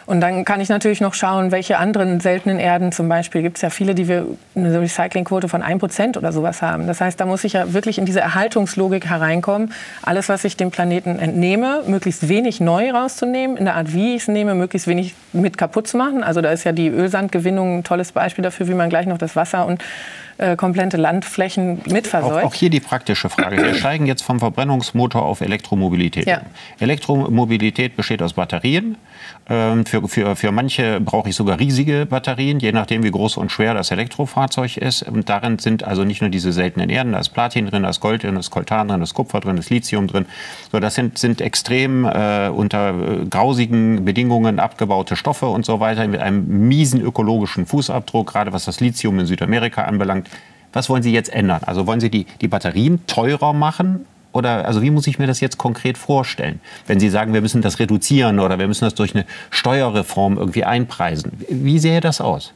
Und 0.10 0.22
dann 0.22 0.44
kann 0.44 0.60
ich 0.60 0.70
natürlich 0.70 1.02
noch 1.02 1.14
schauen, 1.14 1.52
welche 1.52 1.78
anderen 1.78 2.20
seltenen 2.20 2.58
Erden 2.58 2.92
zum 2.92 3.08
Beispiel 3.08 3.44
gibt 3.44 3.58
es 3.58 3.62
ja 3.62 3.70
viele, 3.70 3.94
die 3.94 4.08
wir 4.08 4.26
eine 4.56 4.82
Recyclingquote 4.82 5.48
von 5.48 5.62
1% 5.62 6.18
oder 6.18 6.32
sowas 6.32 6.64
haben. 6.64 6.88
Das 6.88 7.00
heißt, 7.00 7.20
da 7.20 7.28
muss 7.28 7.44
ich 7.44 7.54
ja 7.54 7.74
wirklich 7.74 8.00
in 8.00 8.06
diese 8.06 8.20
Erhaltungslogik 8.20 9.06
hereinkommen. 9.06 9.72
Alles, 10.02 10.28
was 10.28 10.46
ich 10.46 10.58
dem 10.58 10.72
Planeten 10.72 11.20
entnehme, 11.20 11.84
möglichst 11.86 12.28
wenig 12.28 12.60
neu 12.60 12.90
rauszunehmen, 12.90 13.56
in 13.56 13.66
der 13.66 13.76
Art, 13.76 13.94
wie 13.94 14.16
ich 14.16 14.24
es 14.24 14.28
nehme, 14.28 14.56
möglichst 14.56 14.88
wenig 14.88 15.14
mit 15.32 15.60
kaputt 15.60 15.88
zu 15.88 15.96
machen. 15.98 16.24
Also 16.24 16.42
da 16.42 16.50
ist 16.50 16.64
ja 16.64 16.72
die 16.72 16.88
Ölsandgewinnung 16.88 17.78
ein 17.78 17.84
tolles 17.84 18.12
Beispiel 18.12 18.42
dafür, 18.42 18.68
wie 18.68 18.74
man 18.74 18.90
gleich 18.90 19.06
noch 19.06 19.20
das 19.20 19.36
Wasser 19.36 19.68
und 19.68 19.84
äh, 20.40 20.56
komplette 20.56 20.96
Landflächen 20.96 21.82
mitversorgt. 21.86 22.46
Auch, 22.46 22.48
auch, 22.48 22.54
hier 22.54 22.70
die 22.70 22.80
praktische 22.80 23.30
Frage. 23.30 23.58
Wir 23.62 23.76
steigen 23.76 24.06
jetzt 24.06 24.24
vom 24.24 24.40
Verbrennungsmotor 24.40 25.22
auf 25.22 25.42
Elektromobilität. 25.42 26.26
Ja. 26.26 26.42
Elektromobilität 26.80 27.98
besteht 27.98 28.22
aus 28.22 28.34
Batterien. 28.34 28.96
Ähm, 29.50 29.86
für, 29.86 30.08
für, 30.08 30.36
für 30.36 30.52
manche 30.52 31.02
brauche 31.02 31.30
ich 31.30 31.36
sogar 31.36 31.60
riesige 31.60 32.06
Batterien, 32.06 32.60
je 32.60 32.72
nachdem, 32.72 33.04
wie 33.04 33.10
groß 33.10 33.38
und 33.38 33.52
schwer 33.52 33.74
das 33.74 33.90
Elektrofahrzeug 33.90 34.78
ist. 34.78 35.02
Und 35.04 35.28
darin 35.28 35.58
sind 35.58 35.84
also 35.84 36.04
nicht 36.04 36.22
nur 36.22 36.30
diese 36.30 36.52
seltenen 36.52 36.90
Erden, 36.90 37.14
da 37.14 37.20
ist 37.20 37.30
Platin 37.30 37.66
drin, 37.66 37.84
da 37.84 37.90
ist 37.90 38.00
Gold 38.00 38.24
drin, 38.24 38.36
da 38.36 38.40
ist 38.42 38.52
Koltan 38.52 38.88
drin, 38.88 39.00
da 39.00 39.04
ist 39.04 39.16
Kupfer 39.16 39.40
drin, 39.40 39.56
da 39.56 39.60
ist 39.60 39.72
Lithium 39.72 40.06
drin. 40.06 40.28
So, 40.72 40.80
das 40.80 40.94
sind, 40.94 41.18
sind 41.18 41.42
extrem 41.42 42.06
äh, 42.06 42.50
unter 42.50 42.90
äh, 42.90 43.26
grausigen 43.26 44.06
Bedingungen 44.06 44.60
abgebaute 44.60 45.16
Stoffe 45.16 45.48
und 45.48 45.66
so 45.66 45.80
weiter, 45.80 46.08
mit 46.08 46.22
einem 46.22 46.68
miesen 46.68 47.02
ökologischen 47.02 47.66
Fußabdruck, 47.66 48.32
gerade 48.32 48.54
was 48.54 48.66
das 48.66 48.80
Lithium 48.80 49.20
in 49.20 49.26
Südamerika 49.26 49.84
anbelangt. 49.84 50.30
Was 50.74 50.90
wollen 50.90 51.02
Sie 51.02 51.12
jetzt 51.12 51.34
ändern? 51.34 51.62
Also 51.66 51.88
wollen 51.88 52.00
Sie 52.00 52.12
die, 52.12 52.28
die 52.42 52.48
Batterien 52.48 53.04
teurer 53.08 53.54
machen 53.54 54.06
oder 54.32 54.66
also 54.66 54.82
wie 54.82 54.92
muss 54.92 55.08
ich 55.08 55.20
mir 55.20 55.28
das 55.28 55.40
jetzt 55.40 55.58
konkret 55.58 55.98
vorstellen? 55.98 56.60
Wenn 56.88 57.00
Sie 57.00 57.10
sagen, 57.10 57.34
wir 57.34 57.42
müssen 57.42 57.62
das 57.62 57.80
reduzieren 57.80 58.40
oder 58.40 58.60
wir 58.60 58.68
müssen 58.68 58.86
das 58.86 58.96
durch 58.96 59.16
eine 59.16 59.26
Steuerreform 59.50 60.38
irgendwie 60.38 60.64
einpreisen. 60.64 61.32
Wie 61.50 61.80
sähe 61.80 62.02
das 62.02 62.22
aus? 62.22 62.54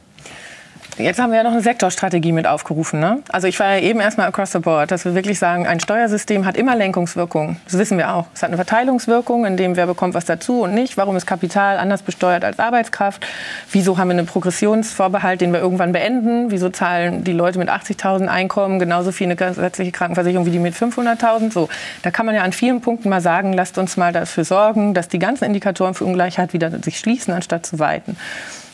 Jetzt 0.96 1.18
haben 1.18 1.30
wir 1.30 1.38
ja 1.38 1.42
noch 1.42 1.50
eine 1.50 1.60
Sektorstrategie 1.60 2.30
mit 2.30 2.46
aufgerufen. 2.46 3.00
Ne? 3.00 3.18
Also 3.32 3.48
ich 3.48 3.58
war 3.58 3.74
ja 3.74 3.80
eben 3.80 3.98
erstmal 3.98 4.28
across 4.28 4.52
the 4.52 4.60
board, 4.60 4.92
dass 4.92 5.04
wir 5.04 5.16
wirklich 5.16 5.40
sagen, 5.40 5.66
ein 5.66 5.80
Steuersystem 5.80 6.46
hat 6.46 6.56
immer 6.56 6.76
Lenkungswirkung. 6.76 7.56
Das 7.64 7.76
wissen 7.76 7.98
wir 7.98 8.14
auch. 8.14 8.26
Es 8.32 8.44
hat 8.44 8.50
eine 8.50 8.56
Verteilungswirkung, 8.56 9.44
in 9.44 9.56
dem 9.56 9.74
wer 9.74 9.86
bekommt 9.86 10.14
was 10.14 10.24
dazu 10.24 10.62
und 10.62 10.72
nicht. 10.72 10.96
Warum 10.96 11.16
ist 11.16 11.26
Kapital 11.26 11.78
anders 11.78 12.02
besteuert 12.02 12.44
als 12.44 12.60
Arbeitskraft? 12.60 13.26
Wieso 13.72 13.98
haben 13.98 14.08
wir 14.08 14.12
einen 14.12 14.26
Progressionsvorbehalt, 14.26 15.40
den 15.40 15.52
wir 15.52 15.58
irgendwann 15.58 15.90
beenden? 15.90 16.52
Wieso 16.52 16.68
zahlen 16.68 17.24
die 17.24 17.32
Leute 17.32 17.58
mit 17.58 17.68
80.000 17.68 18.28
Einkommen 18.28 18.78
genauso 18.78 19.10
viel 19.10 19.26
eine 19.26 19.36
gesetzliche 19.36 19.90
Krankenversicherung 19.90 20.46
wie 20.46 20.52
die 20.52 20.60
mit 20.60 20.74
500.000? 20.74 21.52
So, 21.52 21.68
da 22.02 22.12
kann 22.12 22.24
man 22.24 22.36
ja 22.36 22.42
an 22.42 22.52
vielen 22.52 22.80
Punkten 22.80 23.08
mal 23.08 23.20
sagen, 23.20 23.52
lasst 23.52 23.78
uns 23.78 23.96
mal 23.96 24.12
dafür 24.12 24.44
sorgen, 24.44 24.94
dass 24.94 25.08
die 25.08 25.18
ganzen 25.18 25.44
Indikatoren 25.44 25.94
für 25.94 26.04
Ungleichheit 26.04 26.52
wieder 26.52 26.70
sich 26.82 27.00
schließen, 27.00 27.34
anstatt 27.34 27.66
zu 27.66 27.80
weiten. 27.80 28.16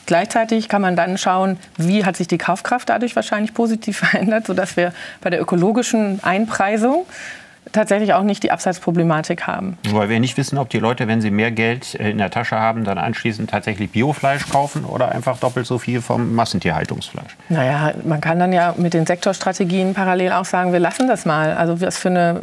Gleichzeitig 0.05 0.67
kann 0.67 0.81
man 0.81 0.95
dann 0.95 1.17
schauen, 1.17 1.57
wie 1.77 2.05
hat 2.05 2.17
sich 2.17 2.27
die 2.27 2.37
Kaufkraft 2.37 2.89
dadurch 2.89 3.15
wahrscheinlich 3.15 3.53
positiv 3.53 3.97
verändert, 4.09 4.47
sodass 4.47 4.77
wir 4.77 4.93
bei 5.21 5.29
der 5.29 5.41
ökologischen 5.41 6.23
Einpreisung 6.23 7.05
tatsächlich 7.71 8.13
auch 8.13 8.23
nicht 8.23 8.43
die 8.43 8.51
Absatzproblematik 8.51 9.47
haben. 9.47 9.77
Weil 9.91 10.09
wir 10.09 10.19
nicht 10.19 10.37
wissen, 10.37 10.57
ob 10.57 10.69
die 10.69 10.79
Leute, 10.79 11.07
wenn 11.07 11.21
sie 11.21 11.31
mehr 11.31 11.51
Geld 11.51 11.95
äh, 11.95 12.09
in 12.09 12.17
der 12.17 12.29
Tasche 12.29 12.57
haben, 12.57 12.83
dann 12.83 12.97
anschließend 12.97 13.49
tatsächlich 13.49 13.91
Biofleisch 13.91 14.49
kaufen 14.49 14.83
oder 14.85 15.11
einfach 15.11 15.37
doppelt 15.37 15.65
so 15.65 15.77
viel 15.77 16.01
vom 16.01 16.35
Massentierhaltungsfleisch. 16.35 17.37
Naja, 17.49 17.93
man 18.03 18.19
kann 18.19 18.39
dann 18.39 18.51
ja 18.51 18.73
mit 18.77 18.93
den 18.93 19.05
Sektorstrategien 19.05 19.93
parallel 19.93 20.33
auch 20.33 20.45
sagen, 20.45 20.73
wir 20.73 20.79
lassen 20.79 21.07
das 21.07 21.25
mal. 21.25 21.53
Also 21.53 21.79
was 21.81 21.97
für 21.97 22.09
eine 22.09 22.41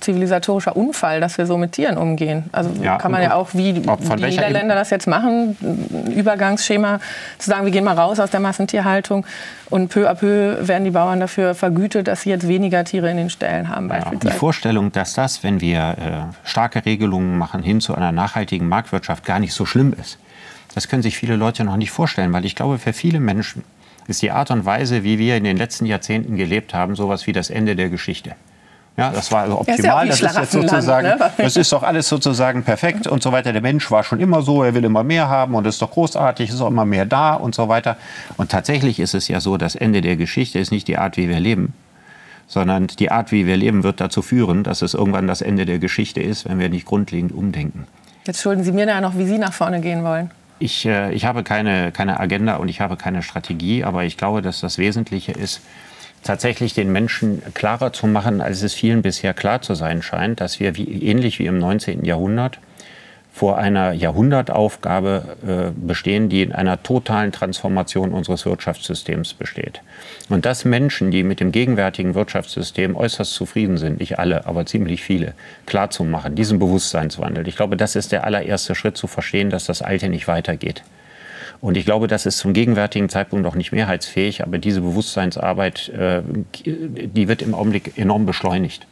zivilisatorischer 0.00 0.76
Unfall, 0.76 1.20
dass 1.20 1.38
wir 1.38 1.46
so 1.46 1.56
mit 1.56 1.72
Tieren 1.72 1.96
umgehen. 1.96 2.44
Also 2.52 2.70
ja, 2.82 2.98
kann 2.98 3.10
man 3.10 3.22
ja 3.22 3.34
auch, 3.34 3.48
wie 3.54 3.72
die 3.72 3.80
Niederländer 3.80 4.74
das 4.74 4.90
jetzt 4.90 5.06
machen, 5.06 5.56
ein 5.60 6.12
Übergangsschema 6.12 7.00
zu 7.38 7.50
sagen, 7.50 7.64
wir 7.64 7.72
gehen 7.72 7.84
mal 7.84 7.98
raus 7.98 8.20
aus 8.20 8.30
der 8.30 8.40
Massentierhaltung 8.40 9.24
und 9.70 9.88
peu 9.88 10.08
à 10.08 10.14
peu 10.14 10.56
werden 10.66 10.84
die 10.84 10.90
Bauern 10.90 11.20
dafür 11.20 11.54
vergütet, 11.54 12.08
dass 12.08 12.22
sie 12.22 12.30
jetzt 12.30 12.46
weniger 12.46 12.84
Tiere 12.84 13.10
in 13.10 13.16
den 13.16 13.30
Ställen 13.30 13.68
haben. 13.68 13.88
Ja, 13.88 14.10
die 14.10 14.30
Vorstellung, 14.30 14.92
dass 14.92 15.14
das, 15.14 15.42
wenn 15.42 15.60
wir 15.60 15.78
äh, 15.80 16.48
starke 16.48 16.84
Regelungen 16.84 17.38
machen 17.38 17.62
hin 17.62 17.80
zu 17.80 17.94
einer 17.94 18.12
nachhaltigen 18.12 18.68
Marktwirtschaft, 18.68 19.24
gar 19.24 19.38
nicht 19.38 19.54
so 19.54 19.64
schlimm 19.64 19.94
ist, 19.98 20.18
das 20.74 20.88
können 20.88 21.02
sich 21.02 21.16
viele 21.16 21.36
Leute 21.36 21.64
noch 21.64 21.76
nicht 21.76 21.90
vorstellen, 21.90 22.32
weil 22.32 22.44
ich 22.44 22.54
glaube, 22.54 22.78
für 22.78 22.92
viele 22.92 23.20
Menschen 23.20 23.64
ist 24.06 24.22
die 24.22 24.30
Art 24.30 24.50
und 24.50 24.64
Weise, 24.64 25.02
wie 25.04 25.18
wir 25.18 25.36
in 25.36 25.44
den 25.44 25.56
letzten 25.56 25.86
Jahrzehnten 25.86 26.36
gelebt 26.36 26.74
haben, 26.74 26.94
sowas 26.94 27.26
wie 27.26 27.32
das 27.32 27.50
Ende 27.50 27.76
der 27.76 27.90
Geschichte. 27.90 28.36
Ja, 28.98 29.10
das 29.10 29.30
war 29.30 29.42
also 29.42 29.60
optimal. 29.60 30.08
Das 30.08 30.16
ist, 30.16 30.22
ja 30.22 30.26
das 30.26 30.36
ist 30.36 30.54
jetzt 30.54 30.70
sozusagen, 30.70 31.06
ne? 31.06 31.30
das 31.36 31.56
ist 31.56 31.72
doch 31.72 31.84
alles 31.84 32.08
sozusagen 32.08 32.64
perfekt 32.64 33.06
und 33.06 33.22
so 33.22 33.30
weiter. 33.30 33.52
Der 33.52 33.62
Mensch 33.62 33.88
war 33.92 34.02
schon 34.02 34.18
immer 34.18 34.42
so, 34.42 34.64
er 34.64 34.74
will 34.74 34.84
immer 34.84 35.04
mehr 35.04 35.28
haben 35.28 35.54
und 35.54 35.68
ist 35.68 35.80
doch 35.80 35.92
großartig, 35.92 36.50
ist 36.50 36.60
auch 36.60 36.66
immer 36.66 36.84
mehr 36.84 37.06
da 37.06 37.34
und 37.34 37.54
so 37.54 37.68
weiter. 37.68 37.96
Und 38.38 38.50
tatsächlich 38.50 38.98
ist 38.98 39.14
es 39.14 39.28
ja 39.28 39.38
so, 39.38 39.56
das 39.56 39.76
Ende 39.76 40.00
der 40.00 40.16
Geschichte 40.16 40.58
ist 40.58 40.72
nicht 40.72 40.88
die 40.88 40.98
Art, 40.98 41.16
wie 41.16 41.28
wir 41.28 41.38
leben, 41.38 41.74
sondern 42.48 42.88
die 42.88 43.12
Art, 43.12 43.30
wie 43.30 43.46
wir 43.46 43.56
leben, 43.56 43.84
wird 43.84 44.00
dazu 44.00 44.20
führen, 44.20 44.64
dass 44.64 44.82
es 44.82 44.94
irgendwann 44.94 45.28
das 45.28 45.42
Ende 45.42 45.64
der 45.64 45.78
Geschichte 45.78 46.20
ist, 46.20 46.48
wenn 46.48 46.58
wir 46.58 46.68
nicht 46.68 46.84
grundlegend 46.84 47.30
umdenken. 47.30 47.86
Jetzt 48.26 48.42
schulden 48.42 48.64
Sie 48.64 48.72
mir 48.72 48.86
da 48.86 49.00
noch, 49.00 49.16
wie 49.16 49.26
Sie 49.26 49.38
nach 49.38 49.52
vorne 49.52 49.80
gehen 49.80 50.02
wollen. 50.02 50.32
Ich, 50.58 50.84
äh, 50.86 51.12
ich 51.12 51.24
habe 51.24 51.44
keine, 51.44 51.92
keine 51.92 52.18
Agenda 52.18 52.56
und 52.56 52.66
ich 52.66 52.80
habe 52.80 52.96
keine 52.96 53.22
Strategie, 53.22 53.84
aber 53.84 54.02
ich 54.02 54.16
glaube, 54.16 54.42
dass 54.42 54.58
das 54.58 54.76
Wesentliche 54.76 55.30
ist, 55.30 55.60
tatsächlich 56.22 56.74
den 56.74 56.92
Menschen 56.92 57.42
klarer 57.54 57.92
zu 57.92 58.06
machen, 58.06 58.40
als 58.40 58.62
es 58.62 58.74
vielen 58.74 59.02
bisher 59.02 59.34
klar 59.34 59.62
zu 59.62 59.74
sein 59.74 60.02
scheint, 60.02 60.40
dass 60.40 60.60
wir 60.60 60.76
wie, 60.76 61.02
ähnlich 61.02 61.38
wie 61.38 61.46
im 61.46 61.58
19. 61.58 62.04
Jahrhundert 62.04 62.58
vor 63.38 63.56
einer 63.56 63.92
Jahrhundertaufgabe 63.92 65.36
äh, 65.46 65.86
bestehen, 65.86 66.28
die 66.28 66.42
in 66.42 66.52
einer 66.52 66.82
totalen 66.82 67.30
Transformation 67.30 68.12
unseres 68.12 68.44
Wirtschaftssystems 68.44 69.34
besteht. 69.34 69.80
Und 70.28 70.44
dass 70.44 70.64
Menschen, 70.64 71.12
die 71.12 71.22
mit 71.22 71.38
dem 71.38 71.52
gegenwärtigen 71.52 72.16
Wirtschaftssystem 72.16 72.96
äußerst 72.96 73.32
zufrieden 73.32 73.76
sind, 73.76 74.00
nicht 74.00 74.18
alle, 74.18 74.46
aber 74.46 74.66
ziemlich 74.66 75.04
viele, 75.04 75.34
klarzumachen, 75.66 76.34
diesen 76.34 76.58
Bewusstseinswandel. 76.58 77.46
Ich 77.46 77.54
glaube, 77.54 77.76
das 77.76 77.94
ist 77.94 78.10
der 78.10 78.24
allererste 78.24 78.74
Schritt 78.74 78.96
zu 78.96 79.06
verstehen, 79.06 79.50
dass 79.50 79.66
das 79.66 79.82
Alte 79.82 80.08
nicht 80.08 80.26
weitergeht. 80.26 80.82
Und 81.60 81.76
ich 81.76 81.84
glaube, 81.84 82.06
das 82.06 82.24
ist 82.24 82.38
zum 82.38 82.52
gegenwärtigen 82.52 83.08
Zeitpunkt 83.08 83.44
noch 83.44 83.56
nicht 83.56 83.72
mehrheitsfähig, 83.72 84.42
aber 84.42 84.58
diese 84.58 84.80
Bewusstseinsarbeit, 84.80 85.88
äh, 85.88 86.22
die 86.64 87.28
wird 87.28 87.42
im 87.42 87.54
Augenblick 87.54 87.98
enorm 87.98 88.26
beschleunigt. 88.26 88.86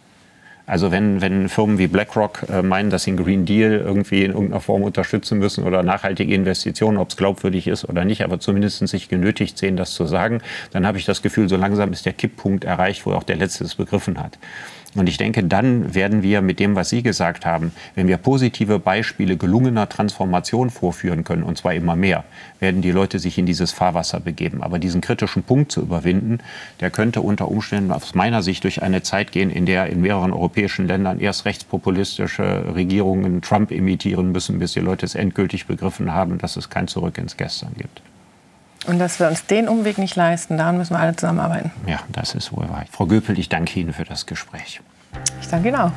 Also 0.69 0.91
wenn, 0.91 1.21
wenn 1.21 1.49
Firmen 1.49 1.79
wie 1.79 1.87
BlackRock 1.87 2.47
äh, 2.51 2.61
meinen, 2.61 2.91
dass 2.91 3.05
sie 3.05 3.11
einen 3.11 3.23
Green 3.23 3.45
Deal 3.47 3.71
irgendwie 3.71 4.25
in 4.25 4.33
irgendeiner 4.33 4.61
Form 4.61 4.83
unterstützen 4.83 5.39
müssen 5.39 5.63
oder 5.63 5.85
nachhaltige 5.85 6.35
Investitionen, 6.35 6.99
ob 6.99 7.11
es 7.11 7.17
glaubwürdig 7.17 7.69
ist 7.69 7.89
oder 7.89 8.05
nicht, 8.05 8.25
aber 8.25 8.41
zumindest 8.41 8.87
sich 8.89 9.09
genötigt 9.09 9.57
sehen, 9.59 9.77
das 9.77 9.95
zu 9.95 10.07
sagen, 10.07 10.43
dann 10.73 10.85
habe 10.85 10.99
ich 10.99 11.05
das 11.05 11.23
Gefühl, 11.23 11.49
so 11.49 11.57
langsam 11.57 11.93
ist 11.93 12.05
der 12.05 12.15
Kipppunkt 12.15 12.65
erreicht, 12.65 13.07
wo 13.07 13.13
auch 13.13 13.23
der 13.23 13.37
Letzte 13.37 13.63
es 13.63 13.77
begriffen 13.77 14.21
hat. 14.21 14.39
Und 14.97 15.09
ich 15.09 15.19
denke, 15.19 15.45
dann 15.45 15.95
werden 15.95 16.23
wir 16.23 16.41
mit 16.41 16.59
dem, 16.59 16.75
was 16.75 16.89
Sie 16.89 17.03
gesagt 17.03 17.45
haben, 17.45 17.73
wenn 17.95 18.09
wir 18.09 18.17
positive 18.17 18.79
Beispiele 18.79 19.37
gelungener 19.37 19.89
Transformation 19.89 20.71
vorführen 20.71 21.23
können, 21.23 21.43
und 21.43 21.59
zwar 21.59 21.75
immer 21.75 21.97
mehr, 21.97 22.25
werden 22.61 22.81
die 22.81 22.91
Leute 22.91 23.19
sich 23.19 23.37
in 23.37 23.45
dieses 23.45 23.73
Fahrwasser 23.73 24.21
begeben. 24.21 24.63
Aber 24.63 24.79
diesen 24.79 25.03
kritischen 25.03 25.43
Punkt 25.43 25.71
zu 25.71 25.83
überwinden, 25.83 26.39
der 26.81 26.91
könnte 26.91 27.21
unter 27.21 27.49
Umständen 27.49 27.93
aus 27.93 28.15
meiner 28.15 28.43
Sicht 28.43 28.65
durch 28.65 28.83
eine 28.83 29.03
Zeit 29.03 29.33
gehen, 29.33 29.51
in 29.51 29.67
der 29.67 29.87
in 29.87 30.01
mehreren 30.01 30.33
europäischen 30.33 30.89
Ländern 30.89 31.21
erst 31.21 31.45
rechtspopulistische 31.45 32.75
Regierungen 32.75 33.43
Trump 33.43 33.71
imitieren 33.71 34.33
müssen, 34.33 34.59
bis 34.59 34.73
die 34.73 34.81
Leute 34.81 35.05
es 35.05 35.15
endgültig 35.15 35.67
begriffen 35.67 36.13
haben, 36.15 36.39
dass 36.39 36.57
es 36.57 36.71
kein 36.71 36.89
Zurück 36.89 37.19
ins 37.19 37.37
Gestern 37.37 37.75
gibt. 37.77 38.01
Und 38.87 38.99
dass 38.99 39.19
wir 39.19 39.29
uns 39.29 39.47
den 39.47 39.69
Umweg 39.69 39.99
nicht 39.99 40.17
leisten, 40.17 40.57
daran 40.57 40.79
müssen 40.79 40.95
wir 40.95 41.01
alle 41.01 41.17
zusammenarbeiten. 41.17 41.73
Ja, 41.87 42.01
das 42.09 42.35
ist 42.35 42.53
wohl 42.53 42.69
wahr. 42.69 42.85
Frau 42.91 43.07
Göpel, 43.07 43.39
ich 43.39 43.49
danke 43.49 43.81
Ihnen 43.81 43.93
für 43.93 44.05
das 44.05 44.27
Gespräch. 44.27 44.81
Ich 45.41 45.49
danke 45.49 45.69
Ihnen 45.69 45.77
auch. 45.77 45.93